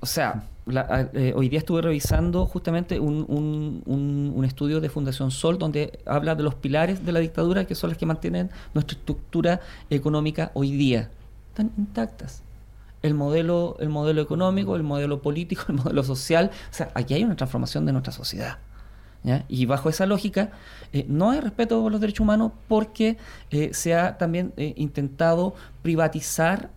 o 0.00 0.06
sea, 0.06 0.44
la- 0.66 1.08
eh, 1.14 1.32
hoy 1.34 1.48
día 1.48 1.58
estuve 1.58 1.80
revisando 1.80 2.44
justamente 2.46 3.00
un, 3.00 3.24
un- 3.28 3.82
un- 3.86 4.32
un 4.36 4.44
estudio 4.44 4.80
de 4.82 4.90
Fundación 4.90 5.30
Sol 5.30 5.56
donde 5.58 5.98
habla 6.04 6.34
de 6.34 6.42
los 6.42 6.54
pilares 6.54 7.04
de 7.06 7.10
la 7.10 7.20
dictadura 7.20 7.64
que 7.64 7.74
son 7.74 7.88
las 7.90 7.96
que 7.98 8.04
mantienen 8.06 8.50
nuestra 8.74 8.98
estructura 8.98 9.60
económica 9.90 10.50
hoy 10.54 10.72
día. 10.72 11.10
Están 11.52 11.70
intactas. 11.76 12.42
El 13.02 13.14
modelo, 13.14 13.76
el 13.80 13.88
modelo 13.90 14.22
económico, 14.22 14.74
el 14.76 14.82
modelo 14.82 15.20
político, 15.20 15.64
el 15.68 15.74
modelo 15.74 16.02
social. 16.02 16.50
O 16.70 16.74
sea, 16.74 16.90
aquí 16.94 17.14
hay 17.14 17.24
una 17.24 17.36
transformación 17.36 17.84
de 17.84 17.92
nuestra 17.92 18.12
sociedad. 18.12 18.58
¿ya? 19.22 19.44
Y 19.48 19.66
bajo 19.66 19.88
esa 19.88 20.06
lógica, 20.06 20.50
eh, 20.92 21.04
no 21.08 21.30
hay 21.30 21.40
respeto 21.40 21.80
por 21.82 21.92
los 21.92 22.00
derechos 22.00 22.20
humanos 22.20 22.52
porque 22.68 23.18
eh, 23.50 23.70
se 23.72 23.94
ha 23.94 24.16
también 24.18 24.52
eh, 24.56 24.72
intentado 24.76 25.54
privatizar 25.82 26.70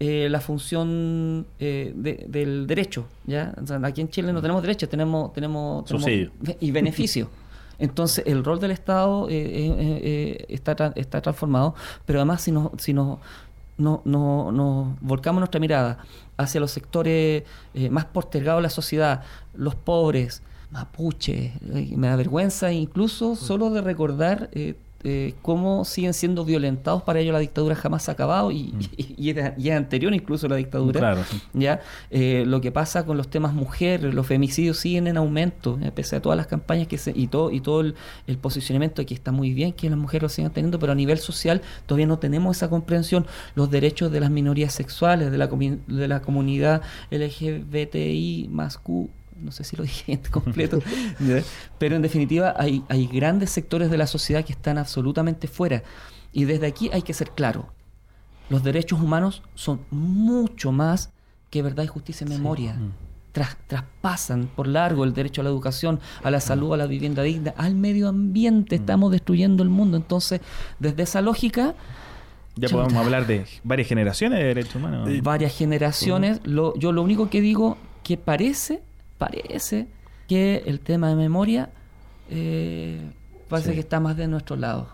eh, 0.00 0.28
la 0.30 0.40
función 0.40 1.46
eh, 1.58 1.92
de- 1.94 2.26
del 2.28 2.66
derecho. 2.66 3.06
¿ya? 3.26 3.54
O 3.62 3.66
sea, 3.66 3.80
aquí 3.84 4.00
en 4.00 4.08
Chile 4.10 4.32
no 4.32 4.42
tenemos 4.42 4.62
derechos, 4.62 4.88
tenemos, 4.88 5.32
tenemos, 5.32 5.88
y 6.60 6.70
beneficio. 6.70 7.30
Entonces, 7.78 8.24
el 8.26 8.42
rol 8.42 8.58
del 8.58 8.70
Estado 8.70 9.26
eh, 9.30 10.44
está, 10.48 10.92
está 10.96 11.20
transformado, 11.20 11.74
pero 12.06 12.20
además 12.20 12.40
si 12.40 12.50
nos, 12.50 12.70
si 12.78 12.94
nos, 12.94 13.18
no, 13.78 14.02
no- 14.04 14.52
nos 14.52 15.00
volcamos 15.00 15.40
nuestra 15.40 15.60
mirada 15.60 15.98
hacia 16.36 16.60
los 16.60 16.70
sectores 16.70 17.44
eh, 17.74 17.90
más 17.90 18.04
postergados 18.06 18.58
de 18.58 18.62
la 18.64 18.70
sociedad, 18.70 19.22
los 19.54 19.74
pobres, 19.74 20.42
mapuche, 20.70 21.52
eh, 21.74 21.92
me 21.96 22.08
da 22.08 22.16
vergüenza 22.16 22.72
incluso 22.72 23.36
solo 23.36 23.70
de 23.70 23.80
recordar 23.82 24.50
eh, 24.52 24.74
eh, 25.04 25.34
cómo 25.42 25.84
siguen 25.84 26.14
siendo 26.14 26.44
violentados 26.44 27.02
para 27.02 27.20
ellos 27.20 27.32
la 27.32 27.38
dictadura 27.38 27.74
jamás 27.76 28.08
ha 28.08 28.12
acabado 28.12 28.50
y, 28.50 28.74
y- 28.96 29.14
y 29.16 29.30
es, 29.30 29.52
y 29.58 29.68
es 29.68 29.76
anterior 29.76 30.12
incluso 30.14 30.46
a 30.46 30.50
la 30.50 30.56
dictadura. 30.56 30.98
Claro, 30.98 31.22
sí. 31.30 31.40
¿ya? 31.54 31.80
Eh, 32.10 32.44
lo 32.46 32.60
que 32.60 32.72
pasa 32.72 33.04
con 33.06 33.16
los 33.16 33.28
temas 33.28 33.52
mujeres, 33.54 34.12
los 34.14 34.26
femicidios 34.26 34.78
siguen 34.78 35.06
en 35.06 35.16
aumento, 35.16 35.78
eh, 35.82 35.92
pese 35.94 36.16
a 36.16 36.22
todas 36.22 36.36
las 36.36 36.46
campañas 36.46 36.88
que 36.88 36.98
se, 36.98 37.12
y 37.14 37.28
todo, 37.28 37.50
y 37.52 37.60
todo 37.60 37.82
el, 37.82 37.94
el 38.26 38.38
posicionamiento 38.38 39.04
que 39.06 39.14
está 39.14 39.32
muy 39.32 39.52
bien 39.52 39.72
que 39.72 39.88
las 39.88 39.98
mujeres 39.98 40.22
lo 40.22 40.28
sigan 40.28 40.52
teniendo, 40.52 40.78
pero 40.78 40.92
a 40.92 40.94
nivel 40.96 41.18
social 41.18 41.60
todavía 41.86 42.06
no 42.06 42.18
tenemos 42.18 42.56
esa 42.56 42.68
comprensión. 42.70 43.26
Los 43.54 43.70
derechos 43.70 44.10
de 44.10 44.20
las 44.20 44.30
minorías 44.30 44.72
sexuales, 44.72 45.30
de 45.30 45.38
la, 45.38 45.46
de 45.46 46.08
la 46.08 46.20
comunidad 46.22 46.82
LGBTI 47.10 48.48
más 48.50 48.78
Q. 48.78 49.08
No 49.40 49.52
sé 49.52 49.64
si 49.64 49.76
lo 49.76 49.82
dije 49.84 50.12
en 50.12 50.20
completo, 50.30 50.80
pero 51.78 51.96
en 51.96 52.02
definitiva 52.02 52.54
hay, 52.56 52.82
hay 52.88 53.06
grandes 53.06 53.50
sectores 53.50 53.90
de 53.90 53.98
la 53.98 54.06
sociedad 54.06 54.44
que 54.44 54.52
están 54.52 54.78
absolutamente 54.78 55.46
fuera. 55.48 55.82
Y 56.32 56.44
desde 56.44 56.66
aquí 56.66 56.90
hay 56.92 57.02
que 57.02 57.14
ser 57.14 57.30
claro. 57.30 57.68
Los 58.48 58.62
derechos 58.62 59.00
humanos 59.00 59.42
son 59.54 59.80
mucho 59.90 60.72
más 60.72 61.10
que 61.50 61.62
verdad 61.62 61.84
y 61.84 61.88
justicia 61.88 62.26
y 62.26 62.30
memoria. 62.30 62.76
Tras- 63.32 63.56
traspasan 63.66 64.48
por 64.54 64.66
largo 64.66 65.04
el 65.04 65.12
derecho 65.12 65.40
a 65.42 65.44
la 65.44 65.50
educación, 65.50 66.00
a 66.22 66.30
la 66.30 66.40
salud, 66.40 66.72
a 66.72 66.76
la 66.76 66.86
vivienda 66.86 67.22
digna, 67.22 67.52
al 67.56 67.74
medio 67.74 68.08
ambiente. 68.08 68.76
Estamos 68.76 69.12
destruyendo 69.12 69.62
el 69.62 69.68
mundo. 69.68 69.96
Entonces, 69.96 70.40
desde 70.78 71.02
esa 71.02 71.20
lógica, 71.20 71.74
Ya 72.56 72.68
Chuta. 72.68 72.82
podemos 72.84 73.04
hablar 73.04 73.26
de 73.26 73.44
varias 73.64 73.88
generaciones 73.88 74.38
de 74.38 74.44
derechos 74.46 74.76
humanos. 74.76 75.08
varias 75.22 75.54
generaciones, 75.56 76.40
lo, 76.44 76.74
yo 76.78 76.92
lo 76.92 77.02
único 77.02 77.28
que 77.28 77.40
digo 77.42 77.76
que 78.02 78.16
parece, 78.16 78.82
parece 79.18 79.86
que 80.28 80.62
el 80.66 80.80
tema 80.80 81.08
de 81.08 81.14
memoria 81.16 81.70
eh, 82.30 83.00
parece 83.48 83.70
Sí. 83.70 83.74
que 83.74 83.80
está 83.80 84.00
más 84.00 84.16
de 84.16 84.26
nuestro 84.28 84.56
lado. 84.56 84.88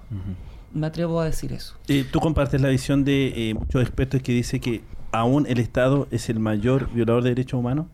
Me 0.74 0.86
atrevo 0.86 1.20
a 1.20 1.26
decir 1.26 1.52
eso. 1.52 1.74
Eh, 1.88 2.04
¿Tú 2.10 2.20
compartes 2.20 2.60
la 2.60 2.68
visión 2.68 3.04
de 3.04 3.50
eh, 3.50 3.54
muchos 3.54 3.82
expertos 3.82 4.22
que 4.22 4.32
dice 4.32 4.60
que 4.60 4.82
aún 5.10 5.46
el 5.46 5.58
Estado 5.58 6.08
es 6.10 6.28
el 6.28 6.38
mayor 6.38 6.90
violador 6.92 7.22
de 7.22 7.30
derechos 7.30 7.58
humanos? 7.58 7.86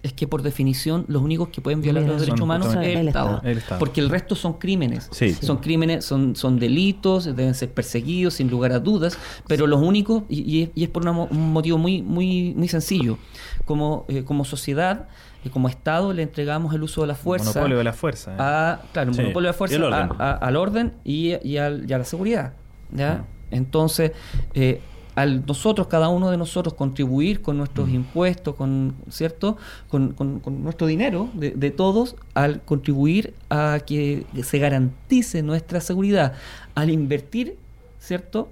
es 0.00 0.12
que 0.12 0.28
por 0.28 0.42
definición 0.42 1.04
los 1.08 1.20
únicos 1.22 1.48
que 1.48 1.60
pueden 1.60 1.82
violar 1.82 2.04
los 2.04 2.20
derechos 2.20 2.40
humanos 2.40 2.68
es 2.68 2.76
el, 2.76 2.84
el 2.84 3.08
Estado. 3.08 3.30
Estado. 3.34 3.50
El 3.50 3.58
Estado. 3.58 3.78
Porque 3.80 4.00
el 4.00 4.08
resto 4.08 4.36
son 4.36 4.52
crímenes. 4.54 5.08
Sí. 5.10 5.32
Son 5.34 5.56
crímenes, 5.56 6.04
son, 6.04 6.36
son 6.36 6.60
delitos, 6.60 7.24
deben 7.24 7.52
ser 7.54 7.72
perseguidos 7.72 8.34
sin 8.34 8.48
lugar 8.48 8.70
a 8.70 8.78
dudas, 8.78 9.18
pero 9.48 9.66
los 9.66 9.82
únicos, 9.82 10.22
y, 10.28 10.70
y 10.72 10.84
es, 10.84 10.88
por 10.88 11.02
una 11.02 11.10
un 11.10 11.52
motivo 11.52 11.78
muy, 11.78 12.00
muy, 12.02 12.54
muy 12.54 12.68
sencillo, 12.68 13.18
como, 13.64 14.04
eh, 14.06 14.22
como 14.22 14.44
sociedad, 14.44 15.08
y 15.44 15.48
como 15.50 15.68
Estado 15.68 16.12
le 16.12 16.22
entregamos 16.22 16.74
el 16.74 16.82
uso 16.82 17.00
de 17.02 17.06
la 17.06 17.14
fuerza 17.14 17.50
Monopolio 17.50 17.78
de 17.78 17.84
la 17.84 17.92
fuerza. 17.92 18.32
¿eh? 18.32 18.36
a, 18.38 18.80
claro, 18.92 19.12
Sí. 19.14 19.20
monopolio 19.22 19.48
de 19.48 19.52
fuerza 19.54 19.74
Y 19.74 19.78
el 19.78 19.84
orden. 19.84 20.08
a- 20.18 20.30
a- 20.30 20.32
al 20.36 20.56
orden 20.56 20.92
y, 21.04 21.34
y 21.48 21.56
al- 21.58 21.88
y 21.88 21.92
a 21.92 21.98
la 21.98 22.04
seguridad. 22.04 22.52
¿ya? 22.92 23.12
Ah. 23.22 23.24
Entonces, 23.50 24.12
eh, 24.54 24.80
al 25.14 25.44
nosotros, 25.46 25.88
cada 25.88 26.08
uno 26.10 26.30
de 26.30 26.36
nosotros, 26.36 26.74
contribuir 26.74 27.42
con 27.42 27.56
Mm. 27.56 27.58
nuestros 27.58 27.88
impuestos, 27.88 28.54
con 28.54 28.94
cierto, 29.10 29.56
con, 29.88 30.12
con- 30.12 30.38
con 30.40 30.62
nuestro 30.62 30.86
dinero 30.86 31.28
de, 31.34 31.50
de 31.50 31.70
todos, 31.72 32.14
al 32.34 32.60
contribuir 32.62 33.34
a 33.50 33.80
que 33.84 34.26
se 34.44 34.58
garantice 34.58 35.42
nuestra 35.42 35.80
seguridad, 35.80 36.34
al 36.76 36.90
invertir, 36.90 37.56
¿cierto? 37.98 38.48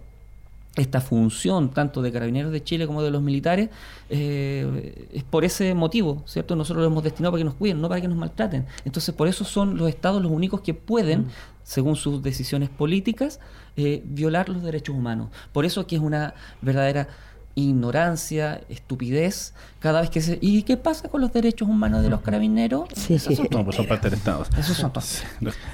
Esta 0.76 1.00
función 1.00 1.70
tanto 1.70 2.02
de 2.02 2.12
carabineros 2.12 2.52
de 2.52 2.62
Chile 2.62 2.86
como 2.86 3.02
de 3.02 3.10
los 3.10 3.22
militares 3.22 3.70
eh, 4.10 5.08
es 5.12 5.24
por 5.24 5.44
ese 5.44 5.74
motivo, 5.74 6.22
¿cierto? 6.26 6.54
Nosotros 6.54 6.82
lo 6.82 6.90
hemos 6.90 7.02
destinado 7.02 7.32
para 7.32 7.40
que 7.40 7.44
nos 7.44 7.54
cuiden, 7.54 7.80
no 7.80 7.88
para 7.88 8.00
que 8.00 8.08
nos 8.08 8.18
maltraten. 8.18 8.66
Entonces, 8.84 9.14
por 9.14 9.26
eso 9.26 9.44
son 9.44 9.76
los 9.76 9.88
estados 9.88 10.22
los 10.22 10.30
únicos 10.30 10.60
que 10.60 10.74
pueden, 10.74 11.28
según 11.62 11.96
sus 11.96 12.22
decisiones 12.22 12.68
políticas, 12.68 13.40
eh, 13.76 14.02
violar 14.04 14.48
los 14.48 14.62
derechos 14.62 14.94
humanos. 14.94 15.28
Por 15.52 15.64
eso 15.64 15.86
que 15.86 15.96
es 15.96 16.02
una 16.02 16.34
verdadera 16.60 17.08
ignorancia, 17.57 18.61
estupidez, 18.68 19.54
cada 19.80 20.02
vez 20.02 20.11
que 20.11 20.20
se... 20.20 20.38
¿Y 20.40 20.62
qué 20.62 20.76
pasa 20.76 21.09
con 21.09 21.20
los 21.22 21.32
derechos 21.32 21.68
humanos 21.68 22.02
de 22.02 22.11
los 22.11 22.20
carabineros? 22.20 22.88
Sí. 22.94 23.14
Esos 23.14 23.34
son 23.36 23.48
No, 23.50 23.64
pues 23.64 23.76
son 23.76 23.86
parte 23.86 24.09
del 24.11 24.18
Estado. 24.18 24.44
Esos 24.57 24.76
son 24.76 24.92
todos. 24.92 25.24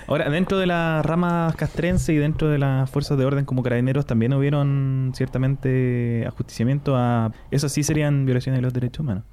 Ahora, 0.06 0.30
dentro 0.30 0.58
de 0.58 0.66
las 0.66 1.04
ramas 1.04 1.54
castrense 1.56 2.12
y 2.12 2.16
dentro 2.16 2.48
de 2.48 2.58
las 2.58 2.88
fuerzas 2.88 3.18
de 3.18 3.24
orden 3.24 3.44
como 3.44 3.62
carabineros 3.62 4.06
también 4.06 4.32
hubieron 4.32 5.12
ciertamente 5.14 6.24
ajusticiamiento 6.26 6.96
a... 6.96 7.32
Esas 7.50 7.72
sí 7.72 7.82
serían 7.82 8.24
violaciones 8.24 8.58
de 8.58 8.62
los 8.62 8.72
derechos 8.72 9.00
humanos, 9.00 9.24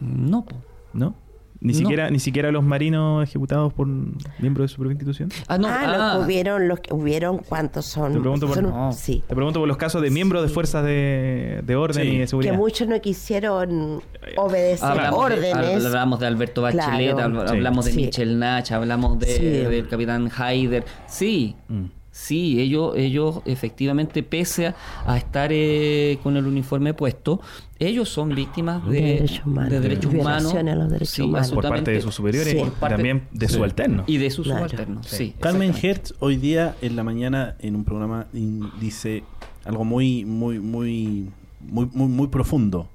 No, 0.00 0.44
po. 0.44 0.56
¿no? 0.92 1.14
Ni 1.60 1.72
No. 1.72 1.78
siquiera 1.78 2.10
ni 2.10 2.18
siquiera 2.18 2.50
los 2.52 2.62
marinos 2.62 3.22
ejecutados 3.26 3.72
por 3.72 3.86
miembros 3.86 4.64
de 4.64 4.68
su 4.68 4.76
propia 4.76 4.92
institución. 4.92 5.30
Ah, 5.48 5.56
no, 5.58 5.66
ah, 5.68 5.80
ah, 5.84 5.96
los 5.96 6.18
que 6.18 6.24
hubieron, 6.26 6.68
los 6.68 6.80
que 6.80 6.94
hubieron, 6.94 7.38
¿cuántos 7.38 7.86
son? 7.86 8.12
Te 8.12 8.20
pregunto 8.20 8.46
por- 8.46 8.54
Son- 8.56 8.64
No. 8.70 8.92
Sí. 8.92 9.22
Te 9.26 9.34
pregunto 9.34 9.60
por 9.60 9.68
los 9.68 9.76
casos 9.76 10.02
de 10.02 10.10
miembros 10.10 10.42
de 10.42 10.48
fuerzas 10.48 10.84
de, 10.84 11.62
de 11.64 11.76
orden 11.76 12.02
Sí. 12.04 12.08
y 12.10 12.12
de 12.14 12.20
Que 12.20 12.26
seguridad. 12.26 12.54
muchos 12.54 12.86
no 12.88 13.00
quisieron 13.00 14.02
obedecer 14.36 14.88
Hablamos 14.88 15.28
de, 15.30 15.34
órdenes. 15.36 15.84
hablamos 15.86 16.20
de 16.20 16.26
Alberto 16.26 16.62
Bachelet, 16.62 17.14
Claro. 17.14 17.40
hablamos 17.48 17.84
de 17.86 17.92
Sí. 17.92 17.96
Michel 18.02 18.38
Nach, 18.38 18.70
hablamos 18.72 19.18
de, 19.18 19.26
Sí. 19.26 19.44
del 19.44 19.88
capitán 19.88 20.30
Haider. 20.36 20.84
Sí, 21.06 21.56
Mm. 21.68 21.84
Sí, 22.18 22.58
ellos, 22.60 22.94
ellos 22.96 23.40
efectivamente, 23.44 24.22
pese 24.22 24.68
a, 24.68 24.74
a 25.06 25.18
estar 25.18 25.50
eh, 25.52 26.18
con 26.22 26.36
el 26.38 26.46
uniforme 26.46 26.94
puesto, 26.94 27.40
ellos 27.78 28.08
son 28.08 28.34
víctimas 28.34 28.82
de, 28.86 28.92
De 28.92 29.02
derechos 29.02 29.44
humanos. 29.46 29.70
de 29.70 29.80
derechos 29.80 30.14
humanos. 30.14 30.42
Violaciones 30.44 30.72
a 30.72 30.76
los 30.78 30.90
derechos 30.90 31.10
Sí, 31.14 31.22
humanos. 31.22 31.52
por 31.52 31.68
parte 31.68 31.90
de 31.90 32.00
sus 32.00 32.14
superiores 32.14 32.52
Sí. 32.52 32.58
y 32.58 32.70
parte- 32.80 32.94
también 32.96 33.22
de 33.32 33.48
Sí. 33.48 33.54
subalternos. 33.54 34.08
Y 34.08 34.16
de 34.16 34.30
sus 34.30 34.46
Claro. 34.46 34.66
subalternos. 34.68 35.06
Sí. 35.06 35.16
Sí, 35.16 35.34
Carmen. 35.38 35.74
Hertz 35.80 36.14
hoy 36.20 36.36
día 36.36 36.74
en 36.80 36.96
la 36.96 37.04
mañana 37.04 37.54
en 37.58 37.76
un 37.76 37.84
programa 37.84 38.26
in- 38.32 38.70
dice 38.80 39.22
algo 39.66 39.84
muy 39.84 40.24
muy 40.24 40.58
muy 40.58 41.30
muy 41.60 41.88
muy, 41.92 42.08
muy 42.08 42.28
profundo 42.28 42.88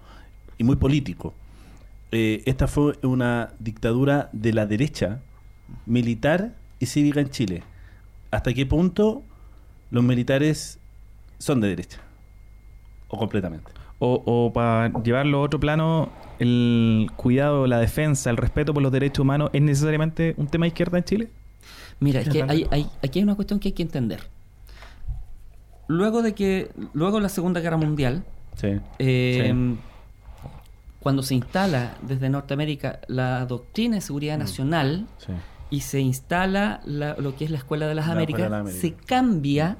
y 0.57 0.63
muy 0.63 0.77
político. 0.77 1.33
Eh, 2.11 2.41
esta 2.45 2.67
fue 2.67 2.97
una 3.03 3.51
dictadura 3.59 4.29
de 4.33 4.51
la 4.53 4.65
derecha 4.65 5.19
militar 5.85 6.53
y 6.79 6.85
cívica 6.87 7.19
en 7.21 7.29
Chile. 7.29 7.63
¿Hasta 8.31 8.53
qué 8.53 8.65
punto 8.65 9.23
los 9.89 10.03
militares 10.03 10.79
son 11.37 11.59
de 11.61 11.67
derecha? 11.69 11.99
O 13.09 13.17
completamente. 13.17 13.71
O, 13.99 14.23
o 14.25 14.53
para 14.53 14.89
llevarlo 15.03 15.39
a 15.39 15.41
otro 15.41 15.59
plano, 15.59 16.09
el 16.39 17.11
cuidado, 17.17 17.67
la 17.67 17.77
defensa, 17.79 18.29
el 18.31 18.37
respeto 18.37 18.73
por 18.73 18.81
los 18.81 18.91
derechos 18.91 19.19
humanos, 19.23 19.49
¿es 19.53 19.61
necesariamente 19.61 20.33
un 20.37 20.47
tema 20.47 20.63
de 20.65 20.69
izquierda 20.69 20.97
en 20.97 21.03
Chile? 21.03 21.29
Mira, 21.99 22.21
es 22.21 22.29
que 22.29 22.41
hay, 22.41 22.65
hay- 22.71 22.89
aquí 23.03 23.19
hay 23.19 23.23
una 23.23 23.35
cuestión 23.35 23.59
que 23.59 23.67
hay 23.67 23.73
que 23.73 23.83
entender. 23.83 24.21
Luego 25.87 26.21
de 26.21 26.33
que, 26.33 26.71
luego 26.93 27.17
de 27.17 27.23
la 27.23 27.29
Segunda 27.29 27.59
Guerra 27.59 27.77
Mundial, 27.77 28.23
Sí. 28.55 28.79
Eh, 28.99 29.75
Cuando 30.99 31.23
se 31.23 31.33
instala 31.35 31.95
desde 32.01 32.29
Norteamérica 32.29 32.99
la 33.07 33.45
doctrina 33.45 33.95
de 33.95 34.01
seguridad 34.01 34.37
nacional 34.37 35.07
Sí. 35.17 35.31
Y 35.71 35.79
se 35.81 35.99
instala 35.99 36.81
la- 36.85 37.15
lo 37.17 37.35
que 37.35 37.45
es 37.45 37.51
la 37.51 37.57
Escuela 37.57 37.87
de 37.87 37.95
las 37.95 38.05
La 38.05 38.13
Américas, 38.13 38.65
de 38.65 38.71
se 38.71 38.93
cambia, 38.93 39.77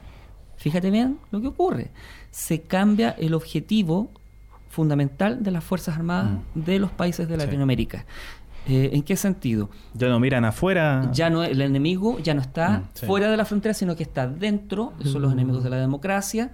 fíjate 0.58 0.90
bien 0.90 1.20
lo 1.32 1.40
que 1.42 1.48
ocurre, 1.48 1.92
se 2.32 2.62
cambia 2.62 3.12
el 3.12 3.34
objetivo 3.36 4.10
fundamental 4.70 5.44
de 5.44 5.52
las 5.52 5.64
Fuerzas 5.64 5.98
Armadas 5.98 6.40
de 6.56 6.80
los 6.80 6.92
países 6.92 7.28
de 7.28 7.36
Sí. 7.38 7.46
Latinoamérica. 7.46 8.06
Eh, 8.68 8.92
¿En 8.94 9.02
qué 9.02 9.16
sentido? 9.18 9.70
Ya 9.96 10.08
no 10.08 10.20
miran 10.20 10.46
afuera. 10.46 11.10
Ya 11.12 11.30
no 11.30 11.44
el 11.44 11.62
enemigo 11.62 12.20
ya 12.20 12.34
no 12.36 12.42
está 12.42 12.80
Mm, 12.80 12.84
sí. 12.94 13.06
fuera 13.08 13.30
de 13.30 13.36
la 13.36 13.44
frontera, 13.46 13.74
sino 13.74 13.96
que 13.96 14.04
está 14.04 14.28
dentro, 14.28 14.94
son 15.04 15.22
los 15.24 15.34
enemigos 15.34 15.64
de 15.64 15.72
la 15.72 15.78
democracia 15.78 16.52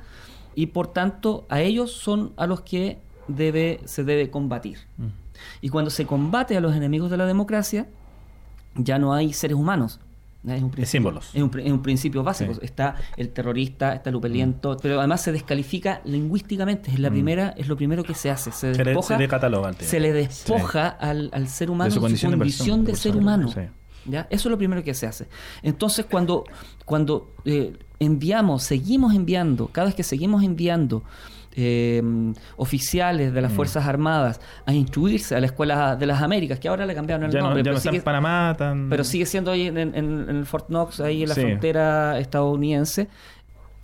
y 0.56 0.68
por 0.68 0.88
tanto 0.88 1.46
a 1.50 1.60
ellos 1.62 1.92
son 1.92 2.32
a 2.38 2.48
los 2.48 2.62
que 2.62 3.00
debe 3.28 3.82
se 3.86 4.04
debe 4.06 4.30
combatir. 4.32 4.80
Mm. 4.98 5.08
Y 5.62 5.70
cuando 5.70 5.92
se 5.92 6.06
combate 6.08 6.56
a 6.56 6.62
los 6.62 6.74
enemigos 6.76 7.12
de 7.12 7.18
la 7.18 7.26
democracia, 7.26 7.88
ya 8.78 9.00
no 9.00 9.14
hay 9.14 9.34
seres 9.34 9.56
humanos. 9.58 10.00
Es 10.48 10.64
un, 10.64 10.72
Es 10.78 10.90
símbolos. 10.90 11.30
es 11.34 11.42
un, 11.44 11.50
pri- 11.50 11.66
es 11.66 11.72
un 11.72 11.82
principio 11.82 12.24
básico. 12.24 12.54
Sí. 12.54 12.60
Está 12.64 12.96
el 13.18 13.30
terrorista, 13.30 13.94
está 13.94 14.10
el 14.12 14.16
upeliento, 14.16 14.78
pero 14.82 15.00
además 15.00 15.22
se 15.22 15.32
descalifica 15.34 16.00
lingüísticamente. 16.06 16.92
Es 16.92 17.00
la 17.00 17.10
primera, 17.10 17.54
es 17.58 17.68
lo 17.68 17.76
primero 17.76 18.04
que 18.04 18.14
se 18.14 18.30
hace. 18.30 18.52
Se 18.54 18.68
despoja, 18.72 19.16
se 19.16 19.20
le 19.20 19.28
cataloga 19.28 19.74
se 19.74 20.00
le 20.00 20.14
despoja 20.14 20.88
al, 20.88 21.30
al 21.34 21.48
ser 21.50 21.70
humano 21.70 21.90
De 21.90 21.96
su 21.96 22.00
condición 22.02 22.32
de 22.32 22.38
persona, 22.38 22.78
de 22.84 22.92
de 22.92 22.96
ser 22.96 23.16
humano. 23.18 23.50
sí. 23.50 23.62
¿ya? 24.06 24.22
Eso 24.30 24.48
es 24.48 24.52
lo 24.52 24.58
primero 24.58 24.82
que 24.84 24.94
se 24.94 25.06
hace. 25.06 25.28
Entonces, 25.64 26.06
cuando, 26.10 26.46
cuando 26.86 27.30
eh, 27.44 27.74
enviamos, 28.00 28.64
seguimos 28.64 29.14
enviando, 29.16 29.68
cada 29.68 29.88
vez 29.88 29.96
que 29.96 30.04
seguimos 30.04 30.44
enviando 30.44 31.04
eh, 31.60 32.02
oficiales 32.56 33.32
Mm. 33.32 33.36
de 33.36 33.42
las 33.42 33.52
Fuerzas 33.52 33.86
Armadas 33.88 34.40
a 34.66 34.74
instruirse 34.74 35.36
a 35.36 35.40
la 35.40 35.48
Escuela 35.48 35.96
de 35.96 36.06
las 36.06 36.22
Américas, 36.22 36.60
que 36.60 36.68
ahora 36.70 36.86
le 36.86 36.94
cambiaron 36.96 37.26
el 37.26 37.32
ya 37.32 37.40
no, 37.40 37.46
nombre, 37.48 37.62
ya 37.62 37.64
pero 37.72 37.74
no 37.76 37.80
sigue- 37.82 37.98
en 37.98 38.04
Panamá 38.04 38.56
tan... 38.58 38.90
pero 38.90 39.04
sigue 39.04 39.26
siendo 39.26 39.52
ahí 39.52 39.68
en, 39.68 39.78
en- 39.78 40.46
Fort 40.46 40.68
Knox, 40.68 41.00
ahí 41.02 41.24
en 41.24 41.30
la 41.30 41.36
Sí. 41.36 41.42
frontera 41.42 42.20
estadounidense. 42.20 43.08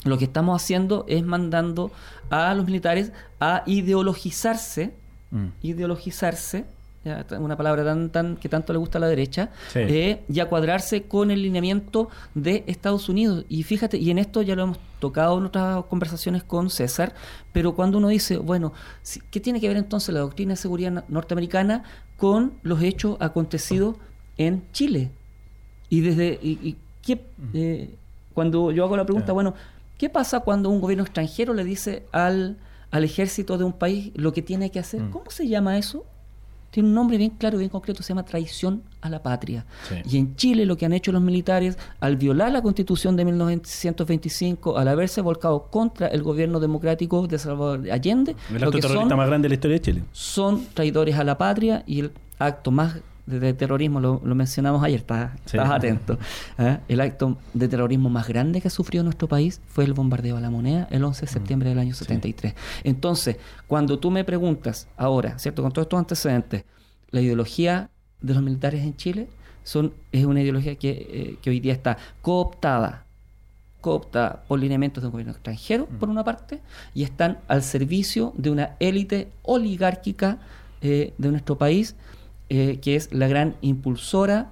Lo 0.05 0.17
que 0.17 0.25
estamos 0.25 0.61
haciendo 0.61 1.05
es 1.07 1.23
mandando 1.23 1.91
a 2.29 2.53
los 2.53 2.65
militares 2.65 3.11
a 3.39 3.63
ideologizarse, 3.65 4.93
Mm. 5.31 5.47
ideologizarse, 5.63 6.65
ya, 7.05 7.25
una 7.39 7.57
palabra 7.57 7.83
tan, 7.83 8.09
tan 8.09 8.37
que 8.37 8.47
tanto 8.49 8.71
le 8.73 8.79
gusta 8.79 8.97
a 8.97 9.01
la 9.01 9.07
derecha, 9.07 9.49
Sí. 9.71 9.79
eh, 9.79 10.23
y 10.29 10.39
a 10.39 10.47
cuadrarse 10.47 11.03
con 11.03 11.31
el 11.31 11.41
lineamiento 11.41 12.09
de 12.33 12.63
Estados 12.67 13.09
Unidos. 13.09 13.45
Y 13.49 13.63
fíjate, 13.63 13.97
y 13.97 14.09
en 14.09 14.17
esto 14.19 14.41
ya 14.41 14.55
lo 14.55 14.63
hemos 14.63 14.77
tocado 14.99 15.37
en 15.37 15.45
otras 15.45 15.83
conversaciones 15.85 16.43
con 16.43 16.69
César, 16.69 17.13
pero 17.51 17.75
cuando 17.75 17.97
uno 17.97 18.07
dice, 18.07 18.37
bueno, 18.37 18.71
¿qué 19.31 19.39
tiene 19.41 19.59
que 19.59 19.67
ver 19.67 19.75
entonces 19.77 20.13
la 20.13 20.21
doctrina 20.21 20.53
de 20.53 20.57
seguridad 20.57 20.91
na- 20.91 21.03
norteamericana 21.09 21.83
con 22.17 22.53
los 22.63 22.81
hechos 22.81 23.17
acontecidos 23.19 23.97
en 24.37 24.63
Chile? 24.71 25.11
Y 25.89 26.01
desde 26.01 26.39
y, 26.41 26.51
y 26.63 26.77
qué, 27.01 27.25
eh, 27.53 27.95
cuando 28.33 28.71
yo 28.71 28.85
hago 28.85 28.95
la 28.95 29.05
pregunta, 29.05 29.33
bueno, 29.33 29.53
¿qué 29.97 30.09
pasa 30.09 30.39
cuando 30.39 30.69
un 30.69 30.79
gobierno 30.79 31.03
extranjero 31.03 31.53
le 31.53 31.65
dice 31.65 32.05
al, 32.13 32.57
al 32.91 33.03
ejército 33.03 33.57
de 33.57 33.65
un 33.65 33.73
país 33.73 34.11
lo 34.15 34.31
que 34.31 34.41
tiene 34.41 34.71
que 34.71 34.79
hacer? 34.79 35.01
Mm. 35.01 35.11
¿Cómo 35.11 35.29
se 35.29 35.47
llama 35.49 35.77
eso? 35.77 36.05
Tiene 36.73 36.89
un 36.89 36.95
nombre 36.95 37.19
bien 37.19 37.29
claro 37.37 37.57
y 37.57 37.59
bien 37.59 37.69
concreto, 37.69 38.01
se 38.01 38.09
llama 38.09 38.25
traición 38.25 38.81
a 39.01 39.07
la 39.07 39.21
patria. 39.21 39.63
Sí. 39.87 39.95
Y 40.09 40.17
en 40.17 40.35
Chile 40.35 40.65
lo 40.65 40.75
que 40.75 40.87
han 40.87 40.93
hecho 40.93 41.11
los 41.11 41.21
militares, 41.21 41.77
al 41.99 42.17
violar 42.17 42.51
la 42.51 42.63
constitución 42.63 43.15
de 43.15 43.25
1925, 43.25 44.75
al 44.75 44.87
haberse 44.87 45.21
volcado 45.21 45.67
contra 45.67 46.07
el 46.07 46.23
gobierno 46.23 46.59
democrático 46.59 47.27
de 47.27 47.37
Salvador 47.37 47.91
Allende, 47.91 48.35
El 48.49 48.61
lo 48.61 48.67
acto 48.67 48.71
que 48.71 48.81
terrorista 48.81 49.09
son, 49.09 49.17
más 49.17 49.27
grande 49.27 49.45
de 49.45 49.49
la 49.49 49.53
historia 49.53 49.75
de 49.75 49.81
Chile. 49.81 50.03
son 50.13 50.65
traidores 50.73 51.15
a 51.15 51.23
la 51.23 51.37
patria 51.37 51.83
y 51.85 51.99
el 51.99 52.11
acto 52.39 52.71
más 52.71 52.95
de, 53.25 53.53
terrorismo, 53.53 53.99
lo, 53.99 54.21
lo 54.23 54.35
mencionamos 54.35 54.83
ayer, 54.83 54.99
estás, 54.99 55.31
Sí. 55.45 55.57
estás 55.57 55.71
atento. 55.71 56.17
¿eh? 56.57 56.79
El 56.87 57.01
acto 57.01 57.37
de 57.53 57.67
terrorismo 57.67 58.09
más 58.09 58.27
grande 58.27 58.61
que 58.61 58.67
ha 58.67 58.71
sufrido 58.71 59.03
nuestro 59.03 59.27
país 59.27 59.61
fue 59.67 59.85
el 59.85 59.93
bombardeo 59.93 60.37
a 60.37 60.41
la 60.41 60.49
moneda 60.49 60.87
el 60.91 61.03
11 61.03 61.21
de 61.21 61.27
septiembre 61.31 61.69
del 61.69 61.79
año 61.79 61.93
73. 61.93 62.53
Entonces, 62.83 63.37
cuando 63.67 63.99
tú 63.99 64.11
me 64.11 64.23
preguntas 64.23 64.87
ahora, 64.97 65.39
¿cierto? 65.39 65.61
Con 65.61 65.71
todos 65.71 65.85
estos 65.85 65.99
antecedentes, 65.99 66.65
la 67.11 67.21
ideología 67.21 67.89
de 68.21 68.33
los 68.33 68.43
militares 68.43 68.83
en 68.83 68.95
Chile 68.95 69.27
son, 69.63 69.93
es 70.11 70.25
una 70.25 70.41
ideología 70.41 70.75
que, 70.75 70.89
eh, 70.89 71.37
que 71.41 71.49
hoy 71.49 71.59
día 71.59 71.73
está 71.73 71.97
cooptada 72.21 73.05
cooptada 73.83 74.43
por 74.47 74.59
lineamientos 74.59 75.01
de 75.03 75.07
un 75.07 75.11
gobierno 75.11 75.33
extranjero, 75.33 75.87
por 75.87 76.07
una 76.07 76.23
parte, 76.23 76.61
y 76.93 77.03
están 77.03 77.39
al 77.49 77.61
servicio 77.63 78.33
de 78.37 78.49
una 78.49 78.77
élite 78.79 79.29
oligárquica 79.41 80.37
eh, 80.81 81.13
de 81.17 81.29
nuestro 81.29 81.57
país, 81.57 81.97
eh, 82.53 82.79
que 82.79 82.95
es 82.95 83.13
la 83.13 83.27
gran 83.27 83.55
impulsora 83.61 84.51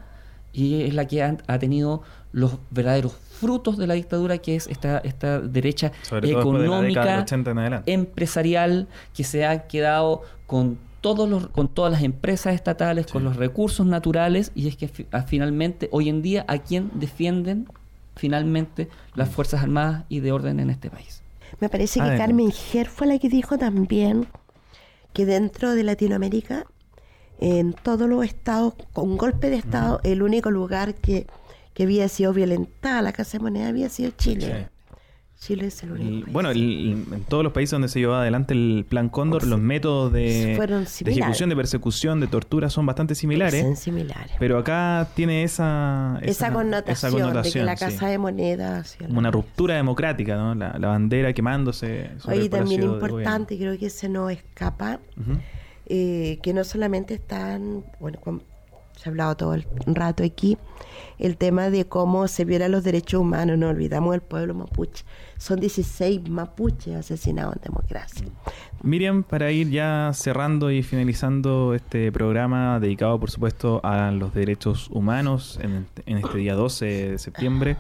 y 0.54 0.82
es 0.84 0.94
la 0.94 1.06
que 1.08 1.24
ha, 1.24 1.38
ha 1.48 1.60
tenido 1.60 2.02
los 2.34 2.58
verdaderos 2.70 3.14
frutos 3.14 3.78
de 3.78 3.88
la 3.88 3.94
dictadura, 3.96 4.38
que 4.38 4.56
es 4.56 4.68
esta, 4.68 5.00
esta 5.00 5.40
derecha 5.42 5.92
Sobre 6.04 6.30
todo 6.30 6.38
después 6.40 6.62
de 6.62 6.68
la 6.70 6.82
década 6.82 6.82
del 6.82 6.90
económica, 6.92 7.22
80 7.24 7.52
en 7.52 7.58
adelante. 7.60 7.94
empresarial, 7.94 8.88
que 9.14 9.24
se 9.24 9.46
ha 9.46 9.68
quedado 9.68 10.22
con 10.48 10.78
todos 11.02 11.28
los, 11.28 11.48
con 11.48 11.68
todas 11.68 11.92
las 11.92 12.04
empresas 12.04 12.54
estatales, 12.54 13.08
con 13.08 13.24
los 13.24 13.36
recursos 13.36 13.86
naturales, 13.88 14.52
y 14.56 14.68
es 14.68 14.76
que 14.78 14.88
fi- 14.88 15.08
a- 15.12 15.24
finalmente, 15.24 15.90
hoy 15.92 16.10
en 16.10 16.22
día, 16.22 16.46
¿a 16.48 16.60
quién 16.60 16.92
defienden 16.94 17.68
finalmente 18.16 18.88
las 19.16 19.30
Mm. 19.30 19.32
Fuerzas 19.32 19.64
Armadas 19.64 20.04
y 20.10 20.20
de 20.20 20.32
orden 20.32 20.60
en 20.60 20.70
este 20.70 20.90
país? 20.90 21.24
Me 21.60 21.70
parece 21.70 21.96
que 22.00 22.02
Adelante. 22.06 22.24
Carmen 22.26 22.52
Ger 22.52 22.88
fue 22.88 23.08
la 23.08 23.18
que 23.20 23.30
dijo 23.30 23.58
también 23.58 24.28
que 25.14 25.26
dentro 25.26 25.74
de 25.76 25.84
Latinoamérica, 25.84 26.66
en 27.42 27.74
todos 27.74 28.08
los 28.08 28.24
estados, 28.24 28.74
con 28.94 29.18
golpe 29.18 29.50
de 29.50 29.58
estado, 29.58 30.00
el 30.04 30.22
único 30.24 30.50
lugar 30.52 30.96
que, 30.96 31.28
que 31.74 31.84
había 31.84 32.08
sido 32.08 32.34
violentada 32.34 33.02
la 33.02 33.12
Casa 33.12 33.38
de 33.38 33.44
Moneda 33.44 33.68
había 33.68 33.90
sido 33.90 34.12
Chile. 34.18 34.70
Chile 35.40 35.66
es 35.66 35.82
el 35.82 35.94
único. 35.94 36.22
País. 36.26 36.34
bueno, 36.34 36.52
el- 36.52 37.08
en 37.12 37.24
todos 37.24 37.44
los 37.44 37.52
países 37.52 37.72
donde 37.72 37.88
se 37.88 38.00
llevó 38.00 38.14
adelante 38.14 38.54
el 38.54 38.86
plan 38.88 39.10
Cóndor, 39.10 39.48
los 39.48 39.60
métodos 39.60 40.14
de, 40.14 40.56
de 40.56 41.12
ejecución, 41.12 41.50
de 41.50 41.56
persecución, 41.56 42.20
de 42.20 42.28
tortura 42.28 42.70
son 42.70 42.86
bastante 42.86 43.16
similares. 43.16 43.64
Son 43.64 43.76
similares. 43.76 44.34
Pero 44.38 44.60
acá 44.60 45.08
tiene 45.16 45.42
esa, 45.44 46.20
esa, 46.22 46.54
connotación 46.54 47.16
esa 47.32 47.42
de 47.42 47.52
que 47.52 47.64
la 47.64 47.76
sí. 47.76 47.86
Casa 47.86 48.06
de 48.06 48.20
Moneda... 48.20 48.78
ha 48.78 48.84
sido 48.84 49.08
Como 49.08 49.18
una 49.18 49.32
ruptura 49.32 49.74
democrática, 49.76 50.36
¿no? 50.36 50.54
La, 50.54 50.78
la 50.78 50.90
bandera 50.90 51.34
quemándose. 51.34 52.12
sobre 52.20 52.36
Oye, 52.36 52.46
el 52.46 52.52
también 52.52 52.82
de 52.82 52.86
importante, 52.88 53.58
creo 53.58 53.76
que 53.80 53.90
se 53.90 54.10
nos 54.10 54.32
escapa. 54.32 55.00
Eh, 55.94 56.40
que 56.42 56.54
no 56.54 56.64
solamente 56.64 57.16
están, 57.16 57.84
bueno, 58.00 58.18
se 58.96 59.10
ha 59.10 59.12
hablado 59.12 59.36
todo 59.36 59.56
el 59.56 59.66
rato 59.88 60.24
aquí, 60.24 60.58
el 61.20 61.36
tema 61.36 61.70
de 61.70 61.84
cómo 61.84 62.30
se 62.30 62.46
violan 62.46 62.72
los 62.72 62.86
derechos 62.86 63.20
humanos, 63.20 63.58
no 63.58 63.68
olvidamos 63.68 64.16
el 64.16 64.22
pueblo 64.22 64.54
mapuche. 64.54 65.04
Son 65.38 65.60
16 65.60 66.30
mapuches 66.30 66.96
asesinados 66.96 67.58
en 67.58 67.62
democracia. 67.64 68.26
Miriam, 68.84 69.24
para 69.24 69.52
ir 69.52 69.70
ya 69.70 70.12
cerrando 70.14 70.72
y 70.72 70.82
finalizando 70.82 71.74
este 71.74 72.10
programa 72.14 72.80
dedicado, 72.80 73.20
por 73.20 73.30
supuesto, 73.30 73.82
a 73.84 74.12
los 74.12 74.34
derechos 74.34 74.88
humanos 74.92 75.60
en, 75.62 75.88
en 76.06 76.20
este 76.20 76.38
día 76.38 76.56
12 76.56 76.86
de 76.86 77.18
septiembre, 77.18 77.76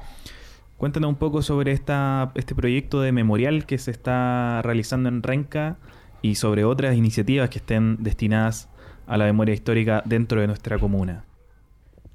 cuéntanos 0.75 1.07
un 1.07 1.15
poco 1.15 1.41
sobre 1.41 1.71
esta, 1.71 2.33
este 2.35 2.55
proyecto 2.55 2.99
de 2.99 3.13
memorial 3.13 3.65
que 3.65 3.77
se 3.77 3.91
está 3.91 4.61
realizando 4.63 5.07
en 5.07 5.23
Renca 5.23 5.77
y 6.21 6.35
sobre 6.35 6.63
otras 6.63 6.95
iniciativas 6.95 7.49
que 7.49 7.59
estén 7.59 8.03
destinadas 8.03 8.69
a 9.07 9.17
la 9.17 9.25
memoria 9.25 9.53
histórica 9.53 10.03
dentro 10.05 10.41
de 10.41 10.47
nuestra 10.47 10.79
comuna. 10.79 11.25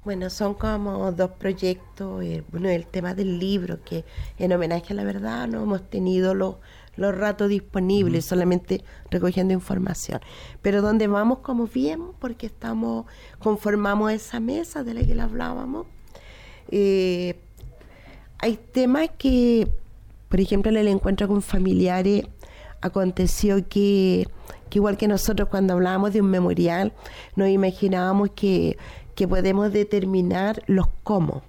Bueno, 0.03 0.29
son 0.29 0.53
como 0.53 1.11
dos 1.11 1.31
proyectos. 1.31 2.23
eh, 2.23 2.43
bueno, 2.51 2.69
el 2.69 2.87
tema 2.87 3.13
del 3.13 3.39
libro, 3.39 3.83
que 3.83 4.05
en 4.39 4.53
homenaje 4.53 4.93
a 4.93 4.95
la 4.95 5.03
verdad 5.03 5.47
no 5.49 5.61
hemos 5.61 5.81
tenido 5.89 6.33
los, 6.33 6.55
los 6.95 7.13
ratos 7.15 7.49
disponibles, 7.49 8.23
solamente 8.23 8.83
recogiendo 9.11 9.53
información. 9.53 10.21
Pero 10.61 10.81
donde 10.81 11.07
vamos 11.07 11.39
como 11.39 11.67
bien, 11.67 12.01
porque 12.19 12.45
estamos, 12.45 13.05
conformamos 13.39 14.13
esa 14.13 14.39
mesa 14.39 14.83
de 14.85 14.93
la 14.93 15.03
que 15.03 15.13
le 15.13 15.21
hablábamos. 15.21 15.87
eh, 16.71 17.35
hay 18.39 18.57
temas 18.71 19.09
que, 19.17 19.67
por 20.29 20.39
ejemplo, 20.39 20.71
en 20.71 20.77
el 20.77 20.87
encuentro 20.87 21.27
con 21.27 21.41
familiares 21.41 22.27
aconteció 22.87 23.67
que, 23.67 24.27
que 24.69 24.79
igual 24.79 24.97
que 24.97 25.07
nosotros 25.07 25.49
cuando 25.49 25.73
hablábamos 25.73 26.13
de 26.13 26.21
un 26.21 26.29
memorial, 26.29 26.93
nos 27.35 27.49
imaginábamos 27.49 28.31
que, 28.31 28.77
que 29.15 29.27
podemos 29.27 29.71
determinar 29.71 30.61
los 30.67 30.87
cómo. 31.03 31.43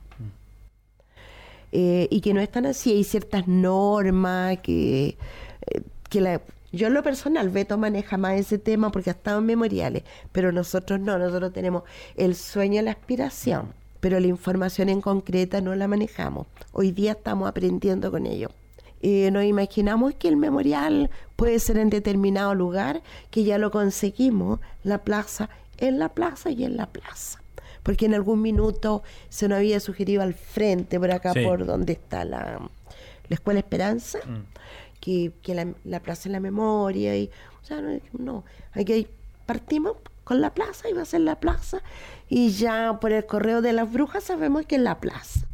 Eh, 1.71 2.09
y 2.11 2.21
que 2.23 2.33
no 2.33 2.41
es 2.41 2.51
tan 2.51 2.65
así, 2.65 2.93
hay 2.93 3.05
ciertas 3.05 3.47
normas 3.47 4.59
que, 4.63 5.19
eh, 5.67 5.83
que 6.09 6.21
la, 6.23 6.41
yo 6.73 6.87
en 6.89 6.95
lo 6.95 7.03
personal, 7.03 7.49
Beto 7.49 7.79
maneja 7.79 8.19
más 8.19 8.39
ese 8.39 8.59
tema 8.59 8.91
porque 8.91 9.11
ha 9.11 9.15
estado 9.15 9.39
en 9.39 9.47
memoriales, 9.47 10.03
pero 10.33 10.53
nosotros 10.53 11.01
no, 11.01 11.19
nosotros 11.19 11.53
tenemos 11.53 11.83
el 12.17 12.35
sueño 12.35 12.81
y 12.81 12.85
la 12.85 12.91
aspiración, 12.91 13.73
pero 14.01 14.21
la 14.21 14.27
información 14.27 14.91
en 14.91 15.01
concreta 15.01 15.61
no 15.61 15.75
la 15.75 15.89
manejamos. 15.89 16.47
Hoy 16.73 16.93
día 16.93 17.13
estamos 17.13 17.49
aprendiendo 17.49 18.11
con 18.11 18.27
ello. 18.27 18.51
Eh, 19.03 19.31
nos 19.31 19.45
imaginamos 19.45 20.15
que 20.15 20.29
el 20.29 20.37
memorial 20.37 21.11
puede 21.37 21.59
ser 21.61 21.79
en 21.79 21.91
determinado 21.91 22.55
lugar, 22.55 23.03
que 23.31 23.45
ya 23.45 23.59
lo 23.59 23.71
conseguimos, 23.71 24.61
la 24.83 24.99
plaza, 25.05 25.49
en 25.79 25.99
la 25.99 26.09
plaza 26.11 26.51
y 26.51 26.65
en 26.65 26.77
la 26.77 26.87
plaza. 26.87 27.41
Porque 27.85 28.07
en 28.07 28.15
algún 28.15 28.43
minuto 28.43 29.03
se 29.29 29.49
nos 29.49 29.59
había 29.59 29.79
sugerido 29.81 30.23
al 30.23 30.35
frente, 30.35 30.99
por 30.99 31.11
acá, 31.13 31.33
Sí. 31.33 31.45
por 31.45 31.65
donde 31.65 31.93
está 31.95 32.25
la, 32.25 32.59
la 33.29 33.35
Escuela 33.35 33.61
Esperanza, 33.61 34.19
Mm. 34.27 34.45
que, 35.01 35.33
que 35.43 35.55
la, 35.55 35.69
la 35.85 36.01
plaza 36.01 36.29
es 36.29 36.33
la 36.33 36.41
memoria. 36.41 37.17
Y, 37.17 37.31
o 37.63 37.65
sea, 37.65 37.81
no, 37.81 37.99
no, 38.19 38.45
aquí 38.73 39.07
partimos 39.47 39.97
con 40.25 40.41
la 40.41 40.53
plaza 40.53 40.91
y 40.91 40.93
va 40.93 41.03
a 41.03 41.07
ser 41.07 41.21
la 41.21 41.39
plaza. 41.39 41.81
Y 42.29 42.51
ya 42.51 42.99
por 43.01 43.13
el 43.13 43.25
correo 43.27 43.63
de 43.63 43.73
las 43.73 43.91
brujas 43.91 44.25
sabemos 44.25 44.67
que 44.67 44.75
es 44.75 44.83
la 44.83 44.99
plaza. 44.99 45.47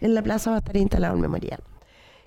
En 0.00 0.14
la 0.14 0.22
plaza 0.22 0.50
va 0.50 0.56
a 0.56 0.58
estar 0.60 0.76
instalado 0.76 1.14
el 1.14 1.20
memorial. 1.20 1.60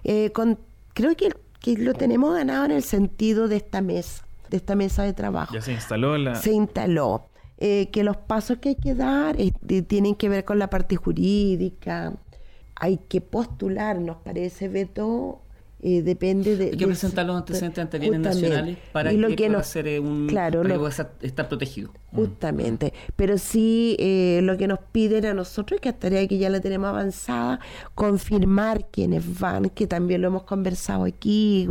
Eh, 0.03 0.31
con, 0.31 0.59
creo 0.93 1.15
que, 1.15 1.29
que 1.61 1.77
lo 1.77 1.93
tenemos 1.93 2.33
ganado 2.35 2.65
en 2.65 2.71
el 2.71 2.83
sentido 2.83 3.47
de 3.47 3.57
esta 3.57 3.81
mesa, 3.81 4.25
de 4.49 4.57
esta 4.57 4.75
mesa 4.75 5.03
de 5.03 5.13
trabajo 5.13 5.53
Ya 5.53 5.61
se 5.61 5.73
instaló 5.73 6.17
la... 6.17 6.35
se 6.35 6.51
instaló. 6.53 7.25
Eh, 7.59 7.89
que 7.91 8.03
los 8.03 8.17
pasos 8.17 8.59
que 8.59 8.69
hay 8.69 8.75
que 8.75 8.93
dar 8.93 9.39
eh, 9.41 9.51
de- 9.61 9.81
tienen 9.81 10.13
que 10.15 10.29
ver 10.29 10.45
con 10.45 10.59
la 10.59 10.69
parte 10.69 10.95
jurídica. 10.95 12.13
Hay 12.75 12.97
que 13.09 13.19
postular, 13.21 13.99
nos 13.99 14.17
parece, 14.17 14.67
Beto, 14.69 15.41
eh, 15.81 16.01
depende 16.01 16.57
de... 16.57 16.65
Hay 16.65 16.71
que 16.71 16.77
de- 16.77 16.85
presentar 16.87 17.25
los 17.25 17.37
antecedentes 17.37 17.83
ante 17.83 17.99
bienes 17.99 18.17
justamente. 18.19 18.47
nacionales 18.49 18.77
para 18.91 19.11
Y 19.13 19.15
que, 19.15 19.21
lo 19.21 19.27
que 19.29 19.35
pueda 19.35 19.49
nos- 19.49 19.67
ser 19.67 19.87
eh, 19.87 19.99
un 19.99 20.27
claro, 20.27 20.59
para 20.61 20.69
que 20.69 20.73
lo- 20.75 20.79
pueda 20.79 20.89
estar- 20.91 21.11
estar 21.21 21.47
protegido. 21.47 21.91
Justamente. 22.13 22.93
Pero 23.15 23.37
sí, 23.37 23.95
eh, 23.99 24.39
lo 24.43 24.57
que 24.57 24.67
nos 24.67 24.79
piden 24.91 25.25
a 25.25 25.33
nosotros, 25.33 25.79
que 25.79 25.89
es 25.89 25.99
tarea 25.99 26.27
que 26.27 26.37
ya 26.39 26.49
la 26.49 26.59
tenemos 26.61 26.87
avanzada, 26.89 27.59
confirmar 27.93 28.85
quiénes 28.89 29.39
van, 29.39 29.69
que 29.69 29.85
también 29.87 30.21
lo 30.21 30.27
hemos 30.29 30.43
conversado 30.43 31.03
aquí, 31.03 31.67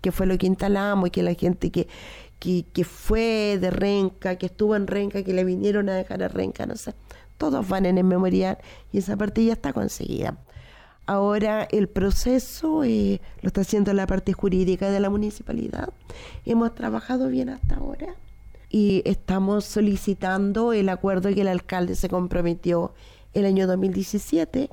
que 0.00 0.12
fue 0.12 0.26
lo 0.26 0.36
que 0.38 0.46
instalamos 0.46 1.08
y 1.08 1.10
que 1.10 1.22
la 1.22 1.34
gente 1.34 1.70
que, 1.70 1.88
que, 2.38 2.64
que 2.72 2.84
fue 2.84 3.58
de 3.60 3.70
Renca, 3.70 4.36
que 4.36 4.46
estuvo 4.46 4.76
en 4.76 4.86
Renca, 4.86 5.22
que 5.22 5.32
le 5.32 5.44
vinieron 5.44 5.88
a 5.88 5.94
dejar 5.94 6.22
a 6.22 6.28
Renca, 6.28 6.66
no 6.66 6.76
sé, 6.76 6.92
todos 7.38 7.66
van 7.66 7.86
en 7.86 7.98
el 7.98 8.04
memorial 8.04 8.58
y 8.92 8.98
esa 8.98 9.16
parte 9.16 9.44
ya 9.44 9.54
está 9.54 9.72
conseguida. 9.72 10.36
Ahora 11.06 11.68
el 11.70 11.88
proceso 11.88 12.82
eh, 12.84 13.20
lo 13.42 13.48
está 13.48 13.60
haciendo 13.60 13.92
la 13.92 14.06
parte 14.06 14.32
jurídica 14.32 14.90
de 14.90 15.00
la 15.00 15.10
municipalidad. 15.10 15.92
Hemos 16.46 16.74
trabajado 16.74 17.28
bien 17.28 17.50
hasta 17.50 17.76
ahora 17.76 18.14
y 18.70 19.02
estamos 19.04 19.64
solicitando 19.64 20.72
el 20.72 20.88
acuerdo 20.88 21.32
que 21.34 21.42
el 21.42 21.48
alcalde 21.48 21.94
se 21.94 22.08
comprometió 22.08 22.92
el 23.34 23.44
año 23.44 23.66
2017, 23.66 24.70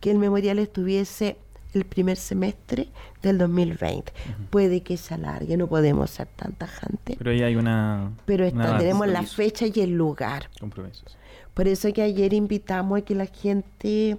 que 0.00 0.10
el 0.10 0.18
memorial 0.18 0.58
estuviese 0.58 1.36
el 1.74 1.84
primer 1.84 2.16
semestre 2.16 2.88
del 3.22 3.38
2020. 3.38 4.12
Puede 4.50 4.82
que 4.82 4.96
se 4.96 5.14
alargue, 5.14 5.56
no 5.56 5.66
podemos 5.66 6.10
ser 6.10 6.28
tan 6.28 6.52
tajantes, 6.52 7.16
Pero 7.18 7.30
ahí 7.30 7.42
hay 7.42 7.56
una... 7.56 8.12
pero 8.24 8.48
una 8.48 8.64
está, 8.64 8.78
tenemos 8.78 9.08
la 9.08 9.22
fecha 9.22 9.66
y 9.66 9.80
el 9.80 9.90
lugar. 9.90 10.48
Compromisos. 10.60 11.16
Por 11.52 11.68
eso 11.68 11.92
que 11.92 12.02
ayer 12.02 12.32
invitamos 12.32 12.98
a 12.98 13.02
que 13.02 13.14
la 13.14 13.26
gente 13.26 14.18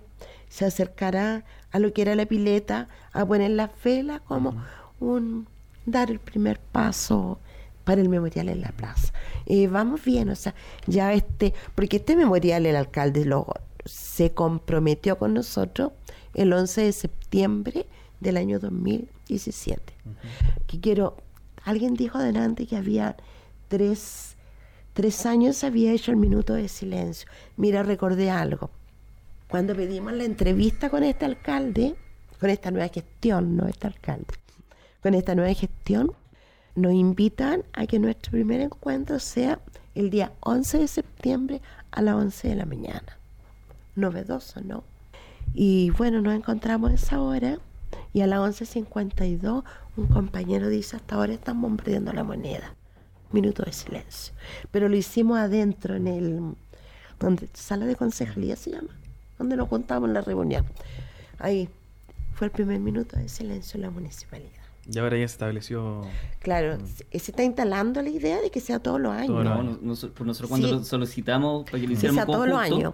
se 0.55 0.63
acercara 0.63 1.43
a 1.73 1.79
lo 1.79 1.91
que 1.91 2.01
era 2.01 2.15
la 2.15 2.25
pileta, 2.25 2.87
a 3.11 3.25
poner 3.25 3.51
las 3.51 3.71
velas 3.83 4.21
como 4.21 4.55
un 5.01 5.47
dar 5.85 6.09
el 6.09 6.19
primer 6.19 6.59
paso 6.59 7.39
para 7.83 7.99
el 7.99 8.07
memorial 8.07 8.47
en 8.47 8.61
la 8.61 8.69
plaza. 8.69 9.11
Eh, 9.47 9.67
vamos 9.67 10.05
bien, 10.05 10.29
o 10.29 10.35
sea, 10.35 10.55
ya 10.87 11.11
este, 11.11 11.53
porque 11.75 11.97
este 11.97 12.15
memorial 12.15 12.65
el 12.65 12.77
alcalde 12.77 13.25
lo, 13.25 13.47
se 13.83 14.31
comprometió 14.31 15.17
con 15.17 15.33
nosotros 15.33 15.91
el 16.33 16.53
11 16.53 16.83
de 16.83 16.91
septiembre 16.93 17.85
del 18.21 18.37
año 18.37 18.57
2017. 18.61 19.93
Que 20.67 20.79
quiero, 20.79 21.17
alguien 21.65 21.95
dijo 21.95 22.17
adelante 22.17 22.65
que 22.65 22.77
había 22.77 23.17
tres, 23.67 24.37
tres 24.93 25.25
años 25.25 25.65
había 25.65 25.91
hecho 25.91 26.11
el 26.11 26.17
minuto 26.17 26.53
de 26.53 26.69
silencio. 26.69 27.27
Mira, 27.57 27.83
recordé 27.83 28.29
algo. 28.29 28.71
Cuando 29.55 29.73
pedimos 29.73 30.11
la 30.11 30.25
entrevista 30.25 30.89
con 30.89 31.01
este 31.05 31.23
alcalde, 31.23 31.95
con 32.41 32.49
esta 32.49 32.71
nueva 32.71 32.89
gestión, 32.89 33.55
no 33.55 33.67
este 33.67 33.87
alcalde, 33.87 34.33
con 35.01 35.13
esta 35.13 35.33
nueva 35.33 35.53
gestión, 35.53 36.11
nos 36.75 36.91
invitan 36.91 37.63
a 37.71 37.85
que 37.85 37.97
nuestro 37.97 38.31
primer 38.31 38.59
encuentro 38.59 39.17
sea 39.17 39.61
el 39.93 40.09
día 40.09 40.33
11 40.41 40.79
de 40.79 40.87
septiembre 40.89 41.61
a 41.91 42.01
las 42.01 42.15
11 42.15 42.49
de 42.49 42.55
la 42.55 42.65
mañana. 42.65 43.17
Novedoso, 43.95 44.59
¿no? 44.59 44.83
Y 45.53 45.89
bueno, 45.91 46.19
nos 46.19 46.35
encontramos 46.35 46.91
a 46.91 46.95
esa 46.95 47.21
hora 47.21 47.57
y 48.11 48.19
a 48.19 48.27
las 48.27 48.61
11.52 48.61 49.63
un 49.95 50.07
compañero 50.07 50.67
dice, 50.67 50.97
hasta 50.97 51.15
ahora 51.15 51.31
están 51.31 51.61
bombardeando 51.61 52.11
la 52.11 52.25
moneda. 52.25 52.75
minuto 53.31 53.63
de 53.63 53.71
silencio. 53.71 54.33
Pero 54.71 54.89
lo 54.89 54.97
hicimos 54.97 55.37
adentro, 55.37 55.95
en 55.95 56.07
el 56.07 56.55
donde 57.21 57.47
sala 57.53 57.85
de 57.85 57.95
concejalía 57.95 58.57
se 58.57 58.71
llama, 58.71 58.89
donde 59.37 59.55
nos 59.55 59.67
juntamos 59.69 60.07
en 60.09 60.13
la 60.13 60.21
reunión. 60.21 60.65
Ahí 61.39 61.69
fue 62.33 62.47
el 62.47 62.51
primer 62.51 62.79
minuto 62.79 63.17
de 63.17 63.29
silencio 63.29 63.77
en 63.77 63.81
la 63.83 63.89
municipalidad. 63.89 64.51
Y 64.91 64.99
ahora 64.99 65.17
ya 65.17 65.27
se 65.27 65.33
estableció. 65.33 66.01
Claro, 66.39 66.77
se, 66.85 67.19
se 67.19 67.31
está 67.31 67.43
instalando 67.43 68.01
la 68.03 68.09
idea 68.09 68.39
de 68.39 68.51
que 68.51 68.59
sea 68.61 68.77
todos 68.79 69.01
los 69.01 69.11
años. 69.13 69.27
Todos 69.27 69.43
los 69.43 69.53
No, 69.53 69.59
años. 69.59 69.73
nos- 69.73 69.81
nosotros, 69.81 70.27
nosotros 70.27 70.49
cuando 70.49 70.67
Sí. 70.67 70.73
lo 70.75 70.83
solicitamos 70.83 71.63
para 71.65 71.77
que 71.77 71.81
lo 71.83 71.87
que 71.87 71.93
hiciéramos 71.93 72.23
sea 72.23 72.25
todos 72.27 72.47
los 72.47 72.57
conjunto, 72.59 72.75
años. 72.77 72.93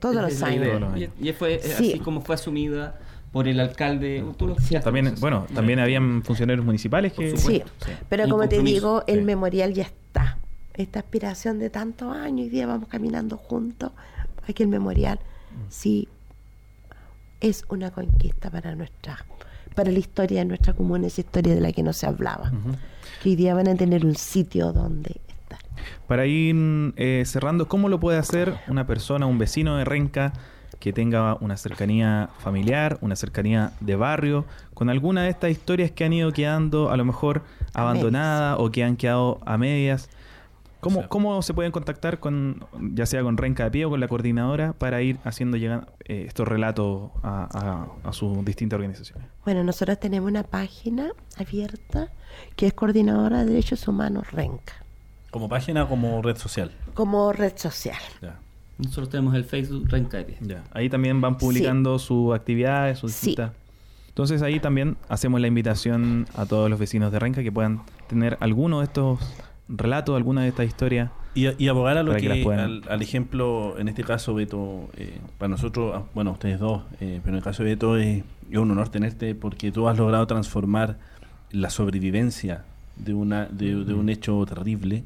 Todos 0.00 0.14
los 0.16 0.42
años. 0.42 0.66
Todos 0.68 0.80
los 0.80 0.92
años. 0.94 1.10
Y, 1.20 1.28
y 1.28 1.32
fue 1.32 1.54
eh, 1.54 1.60
Sí. 1.62 1.90
así 1.92 1.98
como 2.00 2.22
fue 2.22 2.34
asumida 2.34 2.98
por 3.30 3.46
el 3.46 3.60
alcalde. 3.60 4.24
Tú 4.36 4.48
lo 4.48 4.54
decías, 4.56 4.82
También, 4.82 5.14
bueno, 5.20 5.46
sí. 5.48 5.54
también 5.54 5.78
habían 5.78 6.22
funcionarios 6.24 6.66
municipales 6.66 7.12
que. 7.12 7.36
Sí. 7.36 7.62
Sí. 7.78 7.92
pero 8.08 8.24
Un 8.24 8.30
como 8.30 8.48
te 8.48 8.60
digo, 8.60 9.04
el 9.06 9.20
sí. 9.20 9.24
memorial 9.24 9.72
ya 9.74 9.84
está. 9.84 10.38
Esta 10.74 10.98
aspiración 11.00 11.58
de 11.60 11.70
tantos 11.70 12.16
años, 12.16 12.44
hoy 12.46 12.48
día 12.50 12.66
vamos 12.66 12.88
caminando 12.88 13.36
juntos, 13.36 13.92
aquí 14.48 14.62
el 14.64 14.68
memorial 14.70 15.20
sí 15.68 16.08
es 17.40 17.64
una 17.68 17.90
conquista 17.90 18.50
para 18.50 18.74
nuestra, 18.74 19.24
para 19.74 19.90
la 19.90 19.98
historia 19.98 20.40
de 20.40 20.44
nuestra 20.46 20.72
comuna, 20.72 21.08
esa 21.08 21.20
historia 21.22 21.54
de 21.54 21.60
la 21.60 21.72
que 21.72 21.82
no 21.82 21.92
se 21.92 22.06
hablaba. 22.06 22.52
Que 23.22 23.30
hoy 23.30 23.36
día 23.36 23.54
van 23.54 23.68
a 23.68 23.74
tener 23.74 24.06
un 24.06 24.14
sitio 24.14 24.72
donde 24.72 25.20
estar. 25.28 25.58
Para 26.06 26.26
ir 26.26 26.54
eh, 26.96 27.24
cerrando, 27.26 27.68
¿cómo 27.68 27.88
lo 27.88 27.98
puede 27.98 28.18
hacer 28.18 28.54
una 28.68 28.86
persona, 28.86 29.26
un 29.26 29.38
vecino 29.38 29.76
de 29.76 29.84
Renca 29.84 30.32
que 30.78 30.92
tenga 30.92 31.36
una 31.40 31.56
cercanía 31.56 32.30
familiar, 32.38 32.98
una 33.02 33.16
cercanía 33.16 33.72
de 33.80 33.96
barrio, 33.96 34.44
con 34.74 34.88
alguna 34.88 35.22
de 35.22 35.30
estas 35.30 35.50
historias 35.50 35.90
que 35.90 36.04
han 36.04 36.12
ido 36.12 36.32
quedando 36.32 36.90
a 36.90 36.96
lo 36.96 37.04
mejor 37.04 37.42
abandonadas 37.74 38.56
o 38.58 38.70
que 38.70 38.84
han 38.84 38.96
quedado 38.96 39.40
a 39.46 39.58
medias? 39.58 40.10
¿Cómo, 40.82 41.00
Sí. 41.02 41.06
¿Cómo 41.08 41.40
se 41.42 41.54
pueden 41.54 41.70
contactar 41.70 42.18
con, 42.18 42.64
ya 42.94 43.06
sea 43.06 43.22
con 43.22 43.36
Renca 43.36 43.62
de 43.64 43.70
Pie 43.70 43.84
o 43.84 43.90
con 43.90 44.00
la 44.00 44.08
coordinadora, 44.08 44.72
para 44.72 45.00
ir 45.00 45.16
haciendo 45.24 45.56
llegar 45.56 45.86
eh, 46.06 46.24
estos 46.26 46.46
relatos 46.48 47.12
a, 47.22 47.86
a- 48.04 48.08
a 48.08 48.12
sus 48.12 48.44
distintas 48.44 48.78
organizaciones? 48.78 49.28
Bueno, 49.44 49.62
nosotros 49.62 50.00
tenemos 50.00 50.28
una 50.28 50.42
página 50.42 51.10
abierta 51.38 52.08
que 52.56 52.66
es 52.66 52.72
Coordinadora 52.72 53.44
de 53.44 53.50
Derechos 53.52 53.86
Humanos 53.86 54.32
Renca, 54.32 54.74
¿Como 55.30 55.48
página 55.48 55.84
o 55.84 55.88
como 55.88 56.20
red 56.20 56.36
social? 56.36 56.72
como 56.94 57.32
red 57.32 57.52
social. 57.56 57.96
Ya. 58.20 58.38
Nosotros 58.78 59.08
tenemos 59.10 59.34
el 59.36 59.44
Facebook 59.44 59.88
Rencaide. 59.88 60.36
Ya. 60.40 60.64
Ahí 60.72 60.90
también 60.90 61.20
van 61.20 61.38
publicando 61.38 61.98
sus 62.00 62.34
actividades, 62.34 62.98
sus 62.98 63.12
Sí. 63.12 63.28
distintas. 63.28 63.52
Entonces 64.08 64.42
ahí 64.42 64.58
también 64.60 64.96
hacemos 65.08 65.40
la 65.40 65.46
invitación 65.46 66.26
a 66.34 66.44
todos 66.44 66.68
los 66.68 66.78
vecinos 66.80 67.12
de 67.12 67.18
Renca 67.20 67.42
que 67.44 67.52
puedan 67.52 67.82
tener 68.08 68.36
alguno 68.40 68.80
de 68.80 68.86
estos 68.86 69.20
relatos, 69.68 70.16
alguna 70.16 70.42
de 70.42 70.48
estas 70.48 70.66
historias. 70.66 71.10
Y, 71.34 71.46
y 71.62 71.68
abogar 71.68 71.96
a 71.96 72.02
lo 72.02 72.12
que 72.20 72.28
al, 72.60 72.82
al 72.88 73.00
ejemplo, 73.02 73.76
en 73.78 73.88
este 73.88 74.04
caso, 74.04 74.34
Beto, 74.34 74.90
eh, 74.96 75.18
para 75.38 75.48
nosotros, 75.48 75.92
ah, 75.96 76.02
bueno, 76.14 76.32
ustedes 76.32 76.58
dos, 76.60 76.82
eh, 77.00 77.20
pero 77.22 77.30
en 77.34 77.38
el 77.38 77.42
caso 77.42 77.62
de 77.64 77.70
Beto 77.70 77.96
es, 77.96 78.22
es 78.50 78.58
un 78.58 78.70
honor 78.70 78.90
tenerte 78.90 79.34
porque 79.34 79.72
tú 79.72 79.88
has 79.88 79.96
logrado 79.96 80.26
transformar 80.26 80.98
la 81.50 81.70
sobrevivencia 81.70 82.64
de, 82.96 83.14
una, 83.14 83.46
de, 83.46 83.74
de 83.84 83.94
un 83.94 84.08
hecho 84.10 84.44
terrible 84.46 85.04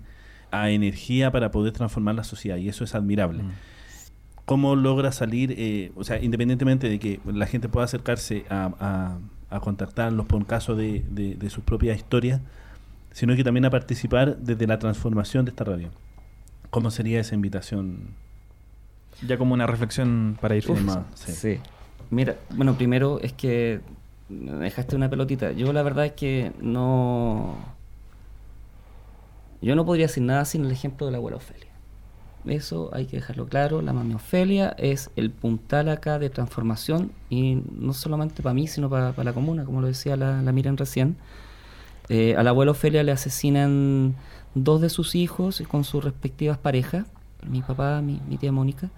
a 0.51 0.71
energía 0.71 1.31
para 1.31 1.51
poder 1.53 1.73
transformar 1.73 2.17
la 2.17 2.25
sociedad 2.25 2.57
y 2.57 2.69
eso 2.69 2.83
es 2.83 2.95
admirable. 2.97 3.43
Mm. 3.45 3.51
¿Cómo 4.47 4.77
logra 4.77 5.11
salir, 5.13 5.55
eh, 5.59 5.91
o 5.97 6.05
sea, 6.05 6.23
independientemente 6.23 6.89
de 6.89 6.99
que 7.01 7.21
la 7.25 7.47
gente 7.47 7.69
pueda 7.69 7.85
acercarse 7.85 8.45
a, 8.49 8.73
a- 8.81 9.19
a 9.49 9.61
contactarlos 9.61 10.27
por 10.27 10.39
un 10.39 10.45
caso 10.45 10.75
de, 10.75 11.05
de- 11.09 11.35
de 11.37 11.51
sus 11.51 11.63
propias 11.65 11.97
historias, 11.97 12.41
sino 13.17 13.35
que 13.35 13.43
también 13.43 13.65
a 13.65 13.71
participar 13.71 14.37
desde 14.37 14.67
la 14.67 14.79
transformación 14.79 15.47
de 15.47 15.51
esta 15.51 15.65
radio? 15.65 15.89
¿Cómo 16.69 16.91
sería 16.91 17.19
esa 17.19 17.35
invitación? 17.35 18.09
Ya 19.27 19.39
como 19.39 19.55
una 19.55 19.67
reflexión 19.67 20.37
para 20.39 20.55
ir 20.55 20.63
finalizando. 20.63 21.07
sí. 21.15 21.33
sí. 21.33 21.61
Mira, 22.11 22.37
bueno, 22.51 22.77
primero 22.77 23.19
es 23.23 23.33
que 23.33 23.81
me 24.29 24.57
dejaste 24.57 24.97
una 24.97 25.09
pelotita. 25.09 25.53
Yo 25.53 25.73
la 25.73 25.83
verdad 25.83 26.05
es 26.05 26.13
que 26.13 26.53
no... 26.61 27.57
Yo 29.63 29.75
no 29.77 29.87
podría 29.87 30.09
decir 30.09 30.23
nada 30.23 30.45
sin 30.45 30.67
el 30.67 30.71
ejemplo 30.71 31.07
de 31.07 31.13
la 31.13 31.17
abuela 31.17 31.39
Ofelia. 31.39 31.73
Eso 32.45 32.91
hay 32.93 33.07
que 33.07 33.17
dejarlo 33.17 33.47
claro. 33.47 33.81
La 33.81 33.95
mami 33.95 34.13
Ofelia 34.13 34.77
es 34.77 35.11
el 35.17 35.31
puntal 35.31 35.89
acá 35.89 36.19
de 36.19 36.29
transformación 36.29 37.13
y 37.31 37.63
no 37.73 37.95
solamente 37.95 38.43
para 38.43 38.53
mí, 38.53 38.67
sino 38.67 38.91
para, 38.91 39.13
para 39.13 39.25
la 39.25 39.33
comuna, 39.33 39.65
como 39.65 39.81
lo 39.81 39.87
decía 39.87 40.19
la, 40.19 40.43
la 40.43 40.53
Miren 40.53 40.77
recién. 40.77 41.17
Eh, 42.09 42.37
a 42.37 42.43
la 42.43 42.51
abuela 42.51 42.73
le 43.03 43.13
asesinan 43.13 44.15
dos 44.55 44.81
de 44.81 44.89
sus 44.89 45.15
hijos 45.15 45.63
con 45.69 45.85
sus 45.85 46.05
respectivas 46.05 46.59
parejas, 46.59 47.07
mi 47.47 47.63
papá, 47.63 48.01
mi, 48.01 48.21
mi 48.29 48.39
tía 48.39 48.53
Mónica, 48.53 48.91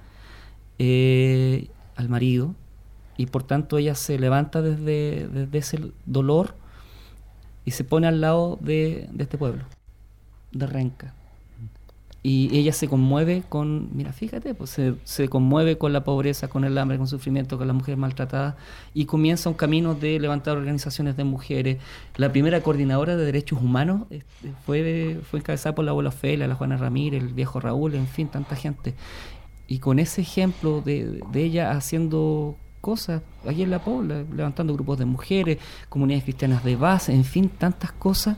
eh, 0.78 1.68
al 1.96 2.08
marido, 2.08 2.54
y 3.16 3.26
por 3.26 3.42
tanto 3.42 3.78
ella 3.78 3.94
se 3.94 4.18
levanta 4.18 4.62
desde, 4.62 5.28
desde 5.28 5.58
ese 5.58 5.92
dolor 6.06 6.54
y 7.64 7.72
se 7.72 7.84
pone 7.84 8.06
al 8.06 8.20
lado 8.20 8.58
de 8.60 9.08
este 9.18 9.38
pueblo, 9.38 9.64
de 10.52 10.66
Renca. 10.66 11.14
Y 12.30 12.54
ella 12.54 12.74
se 12.74 12.88
conmueve 12.88 13.42
con, 13.48 13.88
mira, 13.96 14.12
fíjate, 14.12 14.52
pues 14.52 14.78
se, 15.02 15.28
conmueve 15.30 15.78
con 15.78 15.94
la 15.94 16.04
pobreza, 16.04 16.48
con 16.48 16.66
el 16.66 16.76
hambre, 16.76 16.98
con 16.98 17.06
el 17.06 17.08
sufrimiento, 17.08 17.56
con 17.56 17.66
las 17.66 17.74
mujeres 17.74 17.96
maltratadas 17.96 18.54
y 18.92 19.06
comienza 19.06 19.48
un 19.48 19.54
camino 19.54 19.94
de 19.94 20.20
levantar 20.20 20.58
organizaciones 20.58 21.16
de 21.16 21.24
mujeres. 21.24 21.78
La 22.16 22.30
primera 22.30 22.60
coordinadora 22.60 23.16
de 23.16 23.24
derechos 23.24 23.62
humanos 23.62 24.02
este, 24.10 24.52
fue, 24.66 25.18
fue 25.30 25.40
encabezada 25.40 25.74
por 25.74 25.86
la 25.86 25.92
abuela 25.92 26.10
Ofelia, 26.10 26.46
la 26.46 26.54
Juana 26.54 26.76
Ramírez, 26.76 27.22
el 27.22 27.32
viejo 27.32 27.60
Raúl, 27.60 27.94
en 27.94 28.06
fin, 28.06 28.28
tanta 28.28 28.56
gente. 28.56 28.92
Y 29.66 29.78
con 29.78 29.98
ese 29.98 30.20
ejemplo 30.20 30.82
de, 30.82 31.22
de 31.32 31.42
ella 31.42 31.70
haciendo 31.70 32.58
cosas 32.82 33.22
aquí 33.48 33.62
en 33.62 33.70
la 33.70 33.78
Pobla, 33.78 34.24
levantando 34.36 34.74
grupos 34.74 34.98
de 34.98 35.06
mujeres, 35.06 35.56
comunidades 35.88 36.24
cristianas 36.24 36.62
de 36.62 36.76
base, 36.76 37.14
en 37.14 37.24
fin, 37.24 37.48
tantas 37.48 37.92
cosas, 37.92 38.36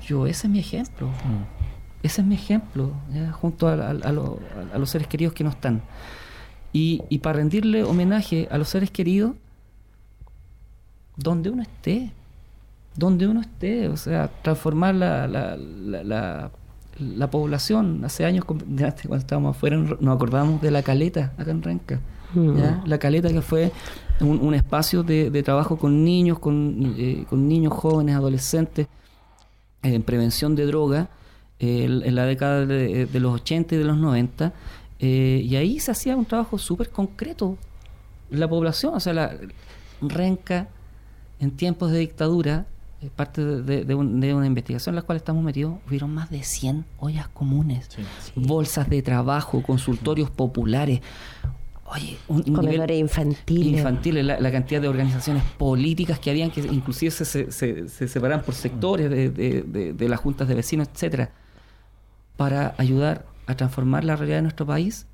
yo, 0.00 0.26
ese 0.26 0.46
es 0.46 0.50
mi 0.50 0.60
ejemplo. 0.60 1.08
Mm. 1.08 1.59
Ese 2.02 2.20
es 2.22 2.26
mi 2.26 2.34
ejemplo, 2.34 2.92
¿ya? 3.12 3.30
junto 3.32 3.68
a, 3.68 3.74
a- 3.74 3.90
a 3.90 4.12
lo- 4.12 4.38
a 4.72 4.78
los 4.78 4.88
seres 4.90 5.06
queridos 5.06 5.34
que 5.34 5.44
no 5.44 5.50
están. 5.50 5.82
Y, 6.72 7.02
y 7.08 7.18
para 7.18 7.38
rendirle 7.38 7.82
homenaje 7.84 8.48
a 8.50 8.56
los 8.58 8.68
seres 8.68 8.90
queridos, 8.90 9.32
donde 11.16 11.50
uno 11.50 11.62
esté, 11.62 12.12
donde 12.96 13.26
uno 13.26 13.40
esté, 13.40 13.88
o 13.88 13.96
sea, 13.96 14.30
transformar 14.42 14.94
la, 14.94 15.26
la, 15.26 15.56
la, 15.56 16.04
la- 16.04 16.50
la 16.98 17.30
población. 17.30 18.02
Hace 18.04 18.24
años, 18.26 18.44
cuando 18.44 18.86
estábamos 19.16 19.56
afuera, 19.56 19.76
nos 19.76 20.14
acordamos 20.14 20.60
de 20.60 20.70
la 20.70 20.82
caleta 20.82 21.32
acá 21.38 21.50
en 21.50 21.62
Renca. 21.62 21.98
Mm. 22.34 22.56
¿ya? 22.58 22.82
La 22.86 22.98
caleta 22.98 23.28
que 23.30 23.40
fue 23.42 23.72
un, 24.20 24.38
un 24.40 24.54
espacio 24.54 25.02
de, 25.02 25.30
de 25.30 25.42
trabajo 25.42 25.76
con 25.78 26.04
niños, 26.04 26.38
con, 26.38 26.94
eh, 26.98 27.24
con 27.28 27.48
niños 27.48 27.72
jóvenes, 27.72 28.16
adolescentes, 28.16 28.86
eh, 29.82 29.94
en 29.94 30.02
prevención 30.02 30.54
de 30.54 30.66
droga, 30.66 31.08
eh, 31.60 31.84
en 31.84 32.14
la 32.14 32.24
década 32.24 32.66
de, 32.66 33.06
de 33.06 33.20
los 33.20 33.34
80 33.34 33.74
y 33.74 33.78
de 33.78 33.84
los 33.84 33.96
90, 33.98 34.52
eh, 34.98 35.42
y 35.44 35.56
ahí 35.56 35.78
se 35.78 35.90
hacía 35.92 36.16
un 36.16 36.24
trabajo 36.26 36.58
súper 36.58 36.90
concreto. 36.90 37.56
La 38.30 38.48
población, 38.48 38.94
o 38.94 39.00
sea, 39.00 39.12
la 39.12 39.36
renca 40.00 40.68
en 41.38 41.50
tiempos 41.52 41.90
de 41.92 41.98
dictadura, 42.00 42.66
eh, 43.02 43.08
parte 43.14 43.42
de, 43.44 43.94
un- 43.94 44.20
de 44.20 44.34
una 44.34 44.46
investigación 44.46 44.92
en 44.94 44.96
la 44.96 45.02
cual 45.02 45.16
estamos 45.16 45.42
metidos, 45.42 45.74
hubieron 45.88 46.12
más 46.14 46.30
de 46.30 46.42
100 46.42 46.84
ollas 46.98 47.28
comunes, 47.28 47.88
Sí. 47.90 48.02
bolsas 48.36 48.88
de 48.90 49.00
trabajo, 49.02 49.62
consultorios 49.62 50.30
populares. 50.30 51.00
Oye, 51.92 52.18
un, 52.28 52.44
un 52.46 52.54
Comedores 52.54 52.98
infantiles. 53.00 53.78
infantiles, 53.78 54.24
la, 54.24 54.38
la 54.38 54.52
cantidad 54.52 54.80
de 54.80 54.86
organizaciones 54.86 55.42
políticas 55.58 56.20
que 56.20 56.30
habían, 56.30 56.50
que 56.52 56.60
inclusive 56.60 57.10
se, 57.10 57.24
se, 57.24 57.50
se- 57.50 57.88
se 57.88 58.06
separan 58.06 58.42
por 58.42 58.54
sectores 58.54 59.10
de, 59.10 59.30
de- 59.30 59.62
de- 59.62 59.92
de 59.94 60.08
las 60.08 60.20
juntas 60.20 60.46
de 60.46 60.54
vecinos, 60.54 60.88
etcétera, 60.92 61.32
para 62.40 62.74
ayudar 62.78 63.26
a 63.46 63.54
transformar 63.54 64.02
la 64.02 64.16
realidad 64.16 64.38
de 64.38 64.42
nuestro 64.44 64.64
país. 64.64 65.06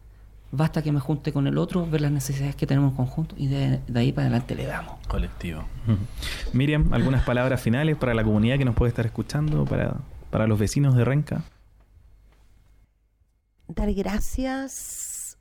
Basta 0.52 0.80
que 0.80 0.92
me 0.92 1.00
junte 1.00 1.32
con 1.32 1.48
el 1.48 1.58
otro, 1.58 1.84
ver 1.84 2.00
las 2.00 2.12
necesidades 2.12 2.54
que 2.54 2.68
tenemos 2.68 2.92
en 2.92 2.96
conjunto 2.98 3.34
y 3.36 3.48
de, 3.48 3.80
de 3.88 3.98
ahí 3.98 4.12
para 4.12 4.28
adelante 4.28 4.54
le 4.54 4.64
damos. 4.64 4.94
Colectivo. 5.08 5.64
Miriam, 6.52 6.92
algunas 6.92 7.24
palabras 7.24 7.60
finales 7.60 7.96
para 7.96 8.14
la 8.14 8.22
comunidad 8.22 8.58
que 8.58 8.64
nos 8.64 8.76
puede 8.76 8.90
estar 8.90 9.04
escuchando, 9.06 9.64
para, 9.64 9.96
para 10.30 10.46
los 10.46 10.56
vecinos 10.56 10.94
de 10.94 11.04
Renca. 11.04 11.42
dar 13.66 13.92
gracias 13.92 15.36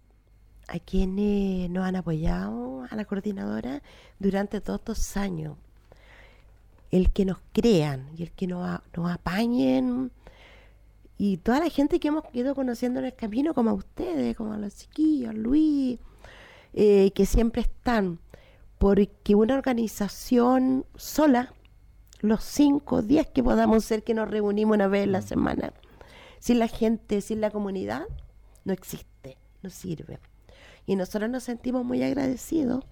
a 0.68 0.80
quienes 0.80 1.70
nos 1.70 1.86
han 1.86 1.98
apoyado 1.98 2.88
a 2.90 2.96
la 2.96 3.06
coordinadora 3.06 3.84
durante 4.18 4.60
todos 4.60 4.80
estos 4.80 5.18
años. 5.18 5.56
El 6.90 7.12
que 7.12 7.26
nos 7.26 7.38
crean 7.54 8.08
y 8.18 8.24
el 8.24 8.32
que 8.32 8.48
nos 8.48 8.82
apañen 9.12 10.10
y 11.18 11.38
toda 11.38 11.60
la 11.60 11.70
gente 11.70 12.00
que 12.00 12.10
hemos 12.10 12.24
ido 12.34 12.56
conociendo 12.56 13.00
en 13.00 13.06
el 13.06 13.16
camino, 13.16 13.54
como 13.54 13.70
a 13.70 13.74
ustedes, 13.74 14.36
como 14.36 14.54
a 14.54 14.58
los 14.58 14.76
chiquillos, 14.76 15.34
Luis, 15.34 16.00
eh, 16.74 17.12
que 17.12 17.26
siempre 17.26 17.62
están, 17.62 18.20
porque 18.78 19.36
una 19.36 19.56
organización 19.56 20.86
sola 20.96 21.54
los 22.20 22.44
cinco 22.44 23.02
días 23.02 23.28
que 23.28 23.44
podamos 23.44 23.86
ser 23.86 24.04
que 24.04 24.14
nos 24.14 24.30
reunimos 24.30 24.76
una 24.76 24.88
vez 24.88 25.04
en 25.04 25.14
la 25.14 25.22
semana. 25.22 25.74
Sin 26.40 26.60
la 26.60 26.68
gente, 26.68 27.22
sin 27.22 27.40
la 27.40 27.50
comunidad, 27.50 28.04
no 28.66 28.74
existe, 28.74 29.38
no 29.62 29.70
sirve. 29.70 30.20
Y 30.86 30.96
nosotros 30.96 31.30
nos 31.30 31.44
sentimos 31.44 31.86
muy 31.86 32.04
agradecidos, 32.04 32.84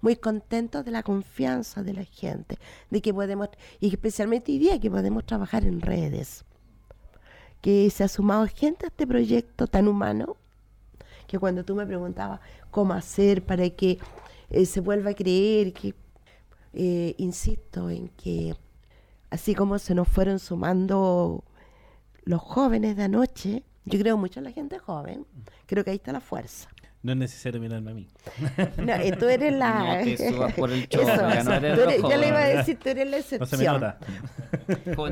muy 0.00 0.16
contentos 0.16 0.84
de 0.84 0.90
la 0.90 1.02
confianza 1.02 1.82
de 1.82 1.94
la 1.94 2.04
gente, 2.04 2.58
de 2.90 3.02
que 3.02 3.12
podemos, 3.12 3.48
y 3.80 3.88
especialmente 3.88 4.52
hoy 4.52 4.58
día 4.58 4.80
que 4.80 4.90
podemos 4.90 5.26
trabajar 5.26 5.64
en 5.64 5.80
redes. 5.80 6.44
Que 7.62 7.88
se 7.90 8.04
ha 8.04 8.08
sumado 8.08 8.46
gente 8.46 8.84
a 8.84 8.88
este 8.88 9.06
proyecto 9.06 9.66
tan 9.66 9.88
humano, 9.88 10.36
que 11.26 11.38
cuando 11.38 11.64
tú 11.64 11.74
me 11.74 11.86
preguntabas 11.86 12.40
cómo 12.70 12.92
hacer 12.92 13.42
para 13.42 13.70
que 13.70 13.98
eh, 14.50 14.66
se 14.66 14.80
vuelva 14.80 15.12
a 15.12 15.14
creer, 15.14 15.72
que 15.72 15.94
eh, 16.74 17.14
insisto 17.18 17.88
en 17.88 18.08
que 18.08 18.54
así 19.30 19.54
como 19.54 19.78
se 19.78 19.94
nos 19.94 20.08
fueron 20.08 20.38
sumando 20.38 21.44
los 22.24 22.40
jóvenes 22.42 22.96
de 22.96 23.04
anoche, 23.04 23.62
yo 23.86 23.98
creo 23.98 24.16
mucho 24.18 24.40
en 24.40 24.44
la 24.44 24.52
gente 24.52 24.78
joven, 24.78 25.24
creo 25.66 25.84
que 25.84 25.90
ahí 25.90 25.96
está 25.96 26.12
la 26.12 26.20
fuerza. 26.20 26.68
No 27.02 27.12
es 27.12 27.18
necesario 27.18 27.60
mirarme 27.60 27.90
a 27.90 27.94
mí. 27.94 28.08
No, 28.78 28.92
eh, 28.94 29.12
tú 29.18 29.26
eres 29.28 29.52
la... 29.54 29.98
No 29.98 30.04
te 30.04 30.30
subas 30.32 30.52
por 30.54 30.70
el 30.70 30.88
chorro, 30.88 31.08
Eso, 31.08 31.28
ya 31.34 31.42
no 31.44 31.52
eres 31.54 31.78
eres- 31.78 32.02
yo 32.02 32.16
le 32.16 32.28
iba 32.28 32.38
a 32.38 32.46
decir, 32.46 32.78
tú 32.78 32.88
eres 32.90 33.08
la 33.10 33.16
No 33.16 33.22
se 33.24 33.38
me 33.38 33.44
excepción. 33.44 33.74
nota. 33.74 33.98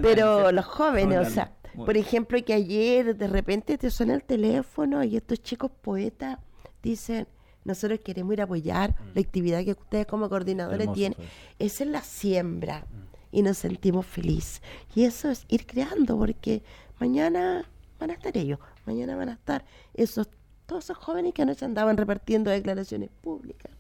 Pero 0.02 0.52
los 0.52 0.64
jóvenes, 0.66 1.18
o 1.26 1.30
sea, 1.30 1.52
Por 1.76 1.96
ejemplo, 1.96 2.42
que 2.44 2.52
ayer 2.52 3.16
de 3.16 3.26
repente 3.26 3.78
te 3.78 3.90
suena 3.90 4.14
el 4.14 4.24
teléfono 4.24 5.02
y 5.04 5.16
estos 5.16 5.42
chicos 5.42 5.70
poetas 5.82 6.38
dicen, 6.82 7.26
nosotros 7.64 8.00
queremos 8.00 8.32
ir 8.32 8.40
a 8.40 8.44
apoyar 8.44 8.94
la 9.14 9.20
actividad 9.20 9.64
que 9.64 9.72
ustedes 9.72 10.06
como 10.06 10.28
coordinadores 10.28 10.80
Hermoso 10.80 10.94
tienen. 10.94 11.16
fue 11.16 11.24
eso. 11.24 11.34
Esa 11.58 11.84
es 11.84 11.90
la 11.90 12.02
siembra 12.02 12.86
y 13.32 13.42
nos 13.42 13.58
sentimos 13.58 14.06
felices. 14.06 14.62
Y 14.94 15.04
eso 15.04 15.30
es 15.30 15.44
ir 15.48 15.66
creando 15.66 16.18
porque 16.18 16.62
mañana 16.98 17.64
van 17.98 18.10
a 18.10 18.14
estar 18.14 18.36
ellos, 18.36 18.58
mañana 18.86 19.14
van 19.16 19.28
a 19.28 19.34
estar 19.34 19.64
esos 19.94 20.28
todos 20.70 20.84
esos 20.84 20.98
jóvenes 20.98 21.34
que 21.34 21.42
anoche 21.42 21.64
andaban 21.64 21.96
repartiendo 21.96 22.48
declaraciones 22.48 23.10
públicas. 23.20 23.72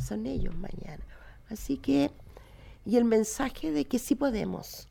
Son 0.00 0.24
ellos 0.24 0.54
mañana. 0.54 1.04
Así 1.50 1.76
que, 1.76 2.10
y 2.86 2.96
el 2.96 3.04
mensaje 3.04 3.70
de 3.70 3.84
que 3.84 3.98
sí 3.98 4.14
podemos 4.14 4.88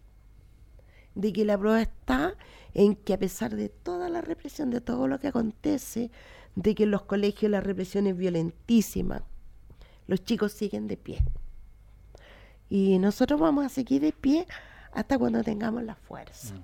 de 1.16 1.34
que 1.34 1.46
la 1.46 1.58
prueba 1.58 1.82
está 1.82 2.36
en 2.74 2.96
que 2.96 3.14
a 3.14 3.20
pesar 3.20 3.56
de 3.56 3.70
toda 3.70 4.10
la 4.10 4.22
represión, 4.22 4.70
de 4.70 4.82
todo 4.82 5.08
lo 5.08 5.20
que 5.20 5.28
acontece, 5.28 6.10
de 6.56 6.76
que 6.76 6.84
en 6.84 6.92
los 6.92 7.04
colegios 7.04 7.52
la 7.52 7.62
represión 7.62 8.08
es 8.08 8.18
violentísima, 8.18 9.24
los 10.08 10.24
chicos 10.24 10.52
siguen 10.54 10.88
de 10.88 10.98
pie. 10.98 11.20
Y 12.70 13.00
nosotros 13.00 13.40
vamos 13.40 13.66
a 13.66 13.70
seguir 13.70 14.02
de 14.02 14.14
pie 14.14 14.48
hasta 14.94 15.18
cuando 15.18 15.44
tengamos 15.44 15.84
la 15.84 15.96
fuerza. 15.96 16.56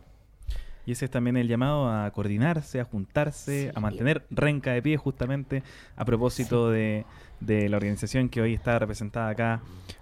Y 0.85 0.93
ese 0.93 1.05
es 1.05 1.11
también 1.11 1.35
el 1.35 1.49
llamado 1.49 1.89
a 1.89 2.09
coordinarse, 2.11 2.79
a 2.79 2.85
juntarse, 2.85 3.63
Sí. 3.65 3.71
a 3.75 3.79
mantener 3.81 4.25
Renca 4.29 4.71
de 4.71 4.81
pie, 4.81 4.95
justamente 4.95 5.61
a 5.97 6.05
propósito 6.05 6.69
de, 6.69 7.05
de 7.41 7.67
la 7.67 7.75
organización 7.75 8.29
que 8.29 8.41
hoy 8.41 8.53
está 8.53 8.79
representada 8.79 9.27
acá, 9.29 9.61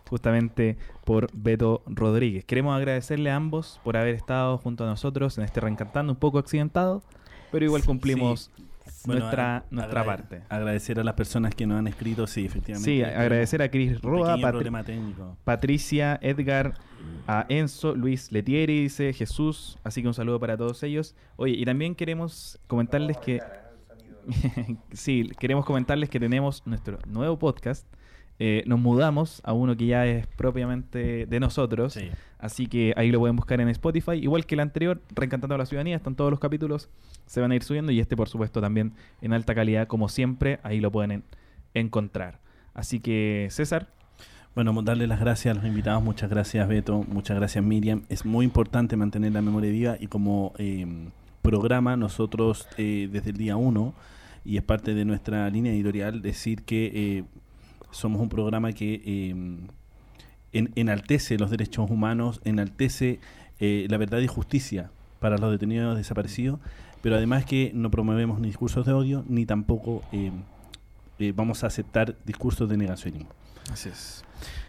justamente 0.10 0.77
por 1.03 1.27
Beto 1.34 1.82
Rodríguez. 1.88 2.45
Queremos 2.45 2.76
agradecerle 2.76 3.32
a 3.32 3.36
ambos 3.36 3.80
por 3.84 3.98
haber 3.98 4.15
estado 4.15 4.57
junto 4.57 4.84
a 4.84 4.88
nosotros 4.88 5.38
en 5.38 5.44
este 5.44 5.60
Reencantando, 5.61 6.14
un 6.14 6.19
poco 6.19 6.40
accidentado, 6.40 7.03
pero 7.52 7.65
igual 7.65 7.82
Sí. 7.82 7.88
cumplimos 7.88 8.52
Bueno, 9.06 9.22
nuestra, 9.22 9.57
a- 9.57 9.64
nuestra 9.72 10.02
agrade- 10.02 10.06
parte. 10.06 10.41
Agradecer 10.49 10.99
a 10.99 11.03
las 11.03 11.15
personas 11.15 11.56
que 11.56 11.65
nos 11.65 11.80
han 11.80 11.88
escrito, 11.88 12.27
sí, 12.27 12.45
efectivamente. 12.45 12.90
Sí, 12.91 13.03
agradecer 13.03 13.61
a 13.61 13.69
Cris 13.69 13.99
Roa, 14.02 14.38
Patri-. 14.38 14.72
Patricia, 15.44 16.19
Edgar, 16.22 16.73
a 17.27 17.45
Enzo, 17.49 17.95
Luis 17.95 18.32
Letieri, 18.32 18.82
dice 18.84 19.14
Jesús, 19.14 19.77
así 19.84 20.02
que 20.02 20.07
un 20.07 20.14
saludo 20.14 20.40
para 20.40 20.57
todos 20.57 20.82
ellos. 20.84 21.15
Oye, 21.36 21.53
y 21.53 21.65
también 21.65 21.94
queremos 21.95 22.60
comentarles 22.68 23.18
que 23.18 23.41
sí, 24.91 25.30
queremos 25.40 25.65
comentarles 25.65 26.10
que 26.10 26.19
tenemos 26.19 26.64
nuestro 26.65 26.98
nuevo 27.07 27.38
podcast. 27.38 27.86
Eh, 28.40 28.64
nos 28.68 28.80
mudamos 28.80 29.41
a 29.45 29.53
uno 29.53 29.78
que 29.78 29.86
ya 29.86 30.06
es 30.06 30.28
propiamente 30.28 31.26
de 31.26 31.40
nosotros. 31.40 31.94
Sí. 31.94 32.10
Así 32.38 32.68
que 32.68 32.94
ahí 32.98 33.10
lo 33.12 33.20
pueden 33.20 33.36
buscar 33.38 33.62
en 33.62 33.70
Spotify. 33.70 34.14
Igual 34.14 34.45
que 34.45 34.56
el 34.56 34.60
anterior, 34.62 35.02
Reencantando 35.16 35.56
a 35.56 35.57
la 35.57 35.66
Ciudadanía, 35.66 35.95
están 35.95 36.16
todos 36.16 36.32
los 36.32 36.40
capítulos, 36.40 36.90
se 37.26 37.40
van 37.41 37.52
a 37.52 37.56
ir 37.56 37.64
subiendo. 37.64 37.91
Y 37.91 37.99
este, 37.99 38.16
por 38.18 38.28
supuesto, 38.28 38.60
también 38.62 38.91
en 39.22 39.34
alta 39.34 39.56
calidad, 39.56 39.88
como 39.88 40.10
siempre, 40.10 40.60
ahí 40.64 40.80
lo 40.82 40.91
pueden 40.91 41.12
en- 41.12 41.24
encontrar. 41.74 42.40
Así 42.74 42.99
que, 42.99 43.48
César, 43.52 43.88
Bueno, 44.53 44.74
darle 44.84 45.06
las 45.07 45.20
gracias 45.20 45.53
a 45.53 45.60
los 45.60 45.66
invitados. 45.68 46.02
Muchas 46.03 46.30
gracias, 46.30 46.66
Beto. 46.68 47.03
Muchas 47.10 47.36
gracias, 47.38 47.64
Miriam. 47.64 48.03
Es 48.07 48.26
muy 48.26 48.45
importante 48.45 48.95
mantener 48.95 49.34
la 49.34 49.41
memoria 49.41 49.70
viva 49.72 49.98
y 49.99 50.07
como 50.07 50.53
eh, 50.57 50.86
programa, 51.41 51.98
nosotros 51.98 52.68
eh, 52.78 53.10
desde 53.12 53.32
el 53.32 53.38
día 53.38 53.57
uno, 53.57 53.94
y 54.45 54.56
es 54.57 54.64
parte 54.64 54.94
de 54.94 55.03
nuestra 55.03 55.49
línea 55.49 55.74
editorial, 55.74 56.22
decir 56.22 56.64
que 56.64 56.91
eh, 56.94 57.24
somos 57.96 58.22
un 58.22 58.30
programa 58.30 58.74
que 58.74 59.02
eh, 59.06 59.30
en- 60.52 60.72
enaltece 60.76 61.38
los 61.38 61.50
derechos 61.50 61.90
humanos, 61.90 62.42
enaltece 62.44 63.20
eh, 63.60 63.88
la 63.90 63.98
verdad 63.98 64.20
y 64.20 64.28
justicia 64.28 64.92
para 65.20 65.38
los 65.38 65.50
detenidos 65.52 65.96
desaparecidos, 65.98 66.60
pero 67.02 67.16
además 67.16 67.46
que 67.46 67.72
no 67.74 67.90
promovemos 67.92 68.40
ni 68.40 68.48
discursos 68.48 68.86
de 68.86 68.92
odio, 68.94 69.24
ni 69.30 69.46
tampoco 69.46 70.02
eh, 70.12 70.32
eh, 71.20 71.32
vamos 71.36 71.64
a 71.64 71.68
aceptar 71.68 72.18
discursos 72.26 72.68
de 72.70 72.76
negacionismo. 72.78 73.30
Así 73.72 73.90
es. 73.90 74.25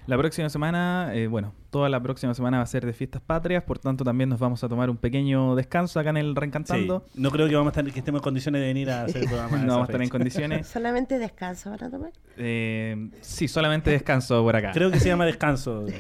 La 0.06 0.16
próxima 0.16 0.48
semana, 0.48 1.10
eh, 1.14 1.26
bueno, 1.26 1.52
toda 1.70 1.88
la 1.88 2.00
próxima 2.00 2.32
semana 2.32 2.58
va 2.58 2.62
a 2.62 2.66
ser 2.66 2.86
de 2.86 2.92
fiestas 2.92 3.20
patrias, 3.20 3.64
por 3.64 3.80
tanto 3.80 4.04
también 4.04 4.28
nos 4.30 4.38
vamos 4.38 4.62
a 4.62 4.68
tomar 4.68 4.88
un 4.88 4.96
pequeño 4.96 5.56
descanso 5.56 5.98
acá 5.98 6.10
en 6.10 6.16
el 6.18 6.36
Reencantando. 6.36 7.04
Sí, 7.12 7.20
No 7.20 7.32
creo 7.32 7.48
que 7.48 7.56
vamos 7.56 7.76
a 7.76 7.80
estar, 7.80 7.92
que 7.92 7.98
estemos 7.98 8.20
en 8.20 8.22
condiciones 8.22 8.60
de 8.60 8.66
venir 8.68 8.88
a 8.88 9.02
hacer 9.02 9.22
el 9.22 9.28
programa. 9.28 9.58
No 9.58 9.72
vamos 9.72 9.88
a 9.88 9.92
estar 9.92 10.02
en 10.02 10.08
condiciones. 10.08 10.66
Solamente 10.72 11.18
descanso 11.18 11.70
van 11.70 11.82
a 11.82 11.90
tomar. 11.90 12.12
Eh, 12.36 13.10
sí, 13.20 13.48
solamente 13.48 13.90
descanso 13.90 14.42
por 14.44 14.54
acá. 14.54 14.70
Creo 14.72 14.92
que 14.92 15.00
se 15.00 15.08
llama 15.08 15.26
descanso. 15.26 15.84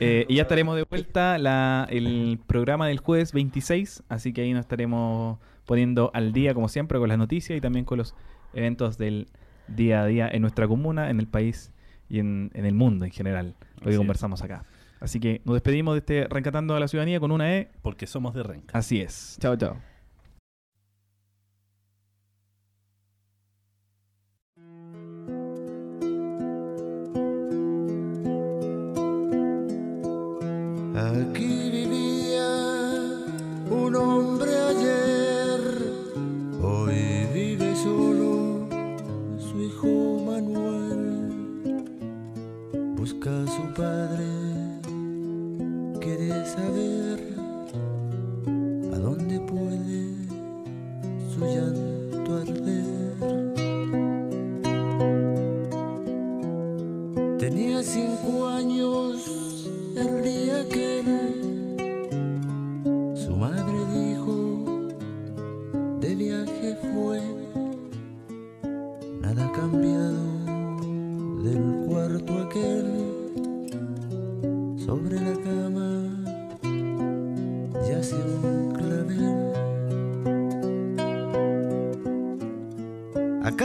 Eh, 0.00 0.26
y 0.28 0.36
ya 0.36 0.42
estaremos 0.42 0.76
de 0.76 0.84
vuelta 0.84 1.38
la, 1.38 1.84
el 1.90 2.38
programa 2.46 2.86
del 2.86 2.98
jueves 2.98 3.32
26, 3.32 4.04
así 4.08 4.32
que 4.32 4.42
ahí 4.42 4.52
nos 4.52 4.60
estaremos 4.60 5.38
poniendo 5.66 6.12
al 6.14 6.32
día, 6.32 6.54
como 6.54 6.68
siempre, 6.68 7.00
con 7.00 7.08
las 7.08 7.18
noticias 7.18 7.58
y 7.58 7.60
también 7.60 7.84
con 7.84 7.98
los 7.98 8.14
eventos 8.54 8.96
del 8.96 9.26
día 9.66 10.02
a 10.02 10.06
día 10.06 10.28
en 10.30 10.42
nuestra 10.42 10.68
comuna, 10.68 11.10
en 11.10 11.18
el 11.18 11.26
país 11.26 11.72
y 12.08 12.18
en, 12.20 12.50
en 12.54 12.64
el 12.64 12.74
mundo 12.74 13.04
en 13.04 13.10
general, 13.10 13.54
lo 13.80 13.88
Así 13.88 13.90
que 13.90 13.96
es. 13.96 13.98
conversamos 13.98 14.42
acá. 14.42 14.64
Así 15.00 15.20
que 15.20 15.42
nos 15.44 15.54
despedimos 15.54 15.94
de 15.94 15.98
este 16.00 16.26
Reencantando 16.28 16.74
a 16.74 16.80
la 16.80 16.88
Ciudadanía 16.88 17.20
con 17.20 17.30
una 17.30 17.54
E. 17.56 17.68
Porque 17.82 18.06
somos 18.06 18.34
de 18.34 18.42
Renca. 18.42 18.76
Así 18.76 19.00
es. 19.00 19.36
Chao, 19.40 19.56
chao. 19.56 19.76
Aquí 30.94 31.57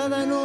cada 0.03 0.25
noche 0.25 0.42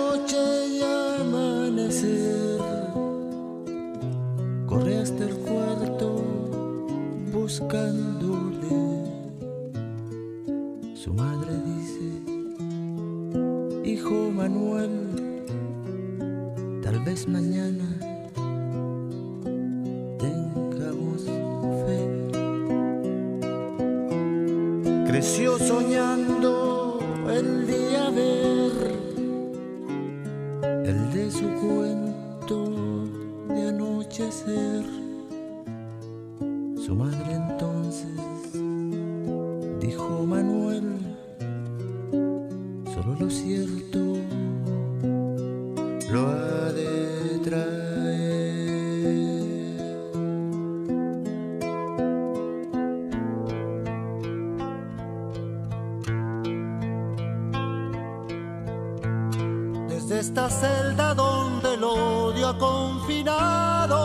Desde 60.08 60.20
esta 60.20 60.48
celda 60.48 61.12
donde 61.12 61.74
el 61.74 61.84
odio 61.84 62.48
ha 62.48 62.56
confinado, 62.56 63.98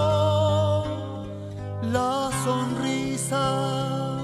la 1.81 2.29
sonrisa, 2.43 4.17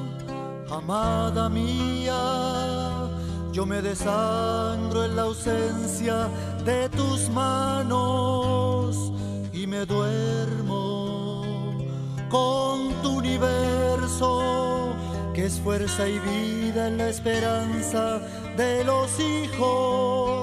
amada 0.70 1.48
mía, 1.48 3.08
yo 3.54 3.66
me 3.66 3.82
desangro 3.82 5.06
en 5.06 5.16
la 5.16 5.22
ausencia 5.22 6.28
de 6.66 6.90
tus 6.90 7.30
manos 7.30 9.14
y 9.54 9.66
me 9.66 9.86
duermo 9.86 11.46
con 12.30 12.92
tu 13.02 13.20
universo, 13.20 14.94
que 15.34 15.46
es 15.46 15.58
fuerza 15.62 16.10
y 16.10 16.20
vida 16.20 16.90
en 16.90 16.98
la 16.98 17.08
esperanza 17.08 18.20
de 18.58 18.84
los 18.84 19.18
hijos 19.18 20.39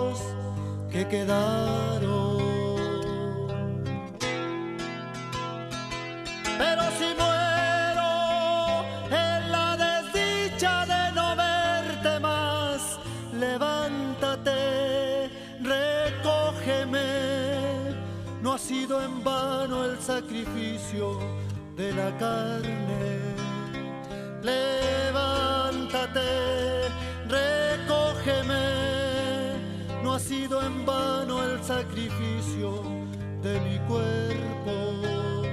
que 0.96 1.04
quedaron. 1.08 2.38
Pero 6.58 6.82
si 6.98 7.08
muero 7.20 8.12
en 9.10 9.52
la 9.52 9.76
desdicha 9.76 10.86
de 10.86 11.12
no 11.12 11.36
verte 11.36 12.12
más, 12.20 12.98
levántate, 13.34 14.58
recógeme. 15.60 17.10
No 18.40 18.54
ha 18.54 18.58
sido 18.58 19.02
en 19.04 19.22
vano 19.22 19.84
el 19.84 19.98
sacrificio 20.00 21.18
de 21.76 21.92
la 21.92 22.16
carne. 22.16 23.20
Levántate, 24.42 26.20
recógeme. 27.28 28.75
Sido 30.26 30.60
en 30.60 30.84
vano 30.84 31.40
el 31.44 31.62
sacrificio 31.62 32.82
de 33.42 33.60
mi 33.60 33.78
cuerpo 33.86 35.46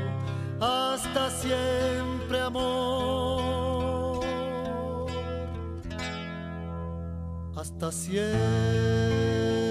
hasta 0.59 1.29
siempre 1.29 2.41
amor, 2.41 4.25
hasta 7.55 7.91
siempre. 7.91 9.62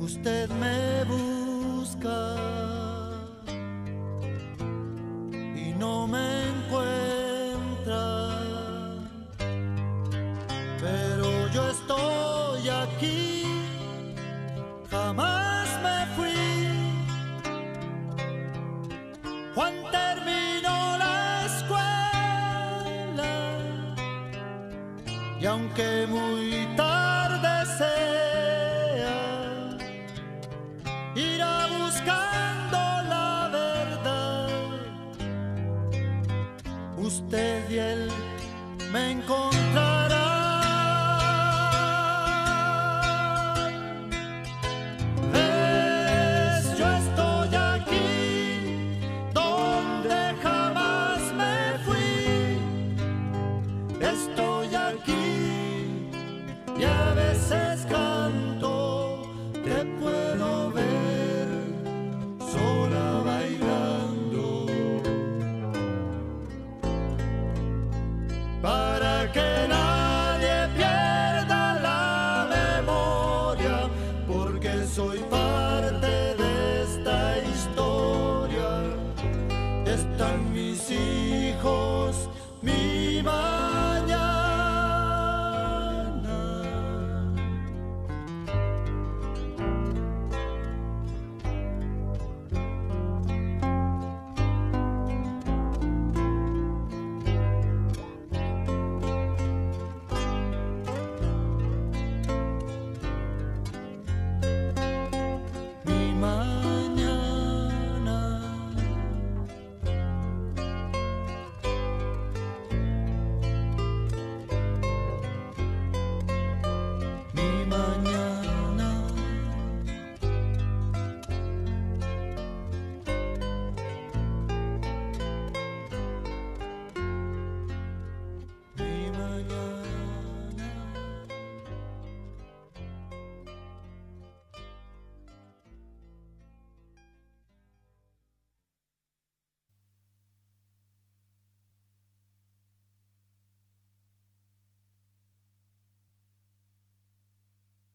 Usted 0.00 0.48
me 0.48 1.04
busca 1.04 2.89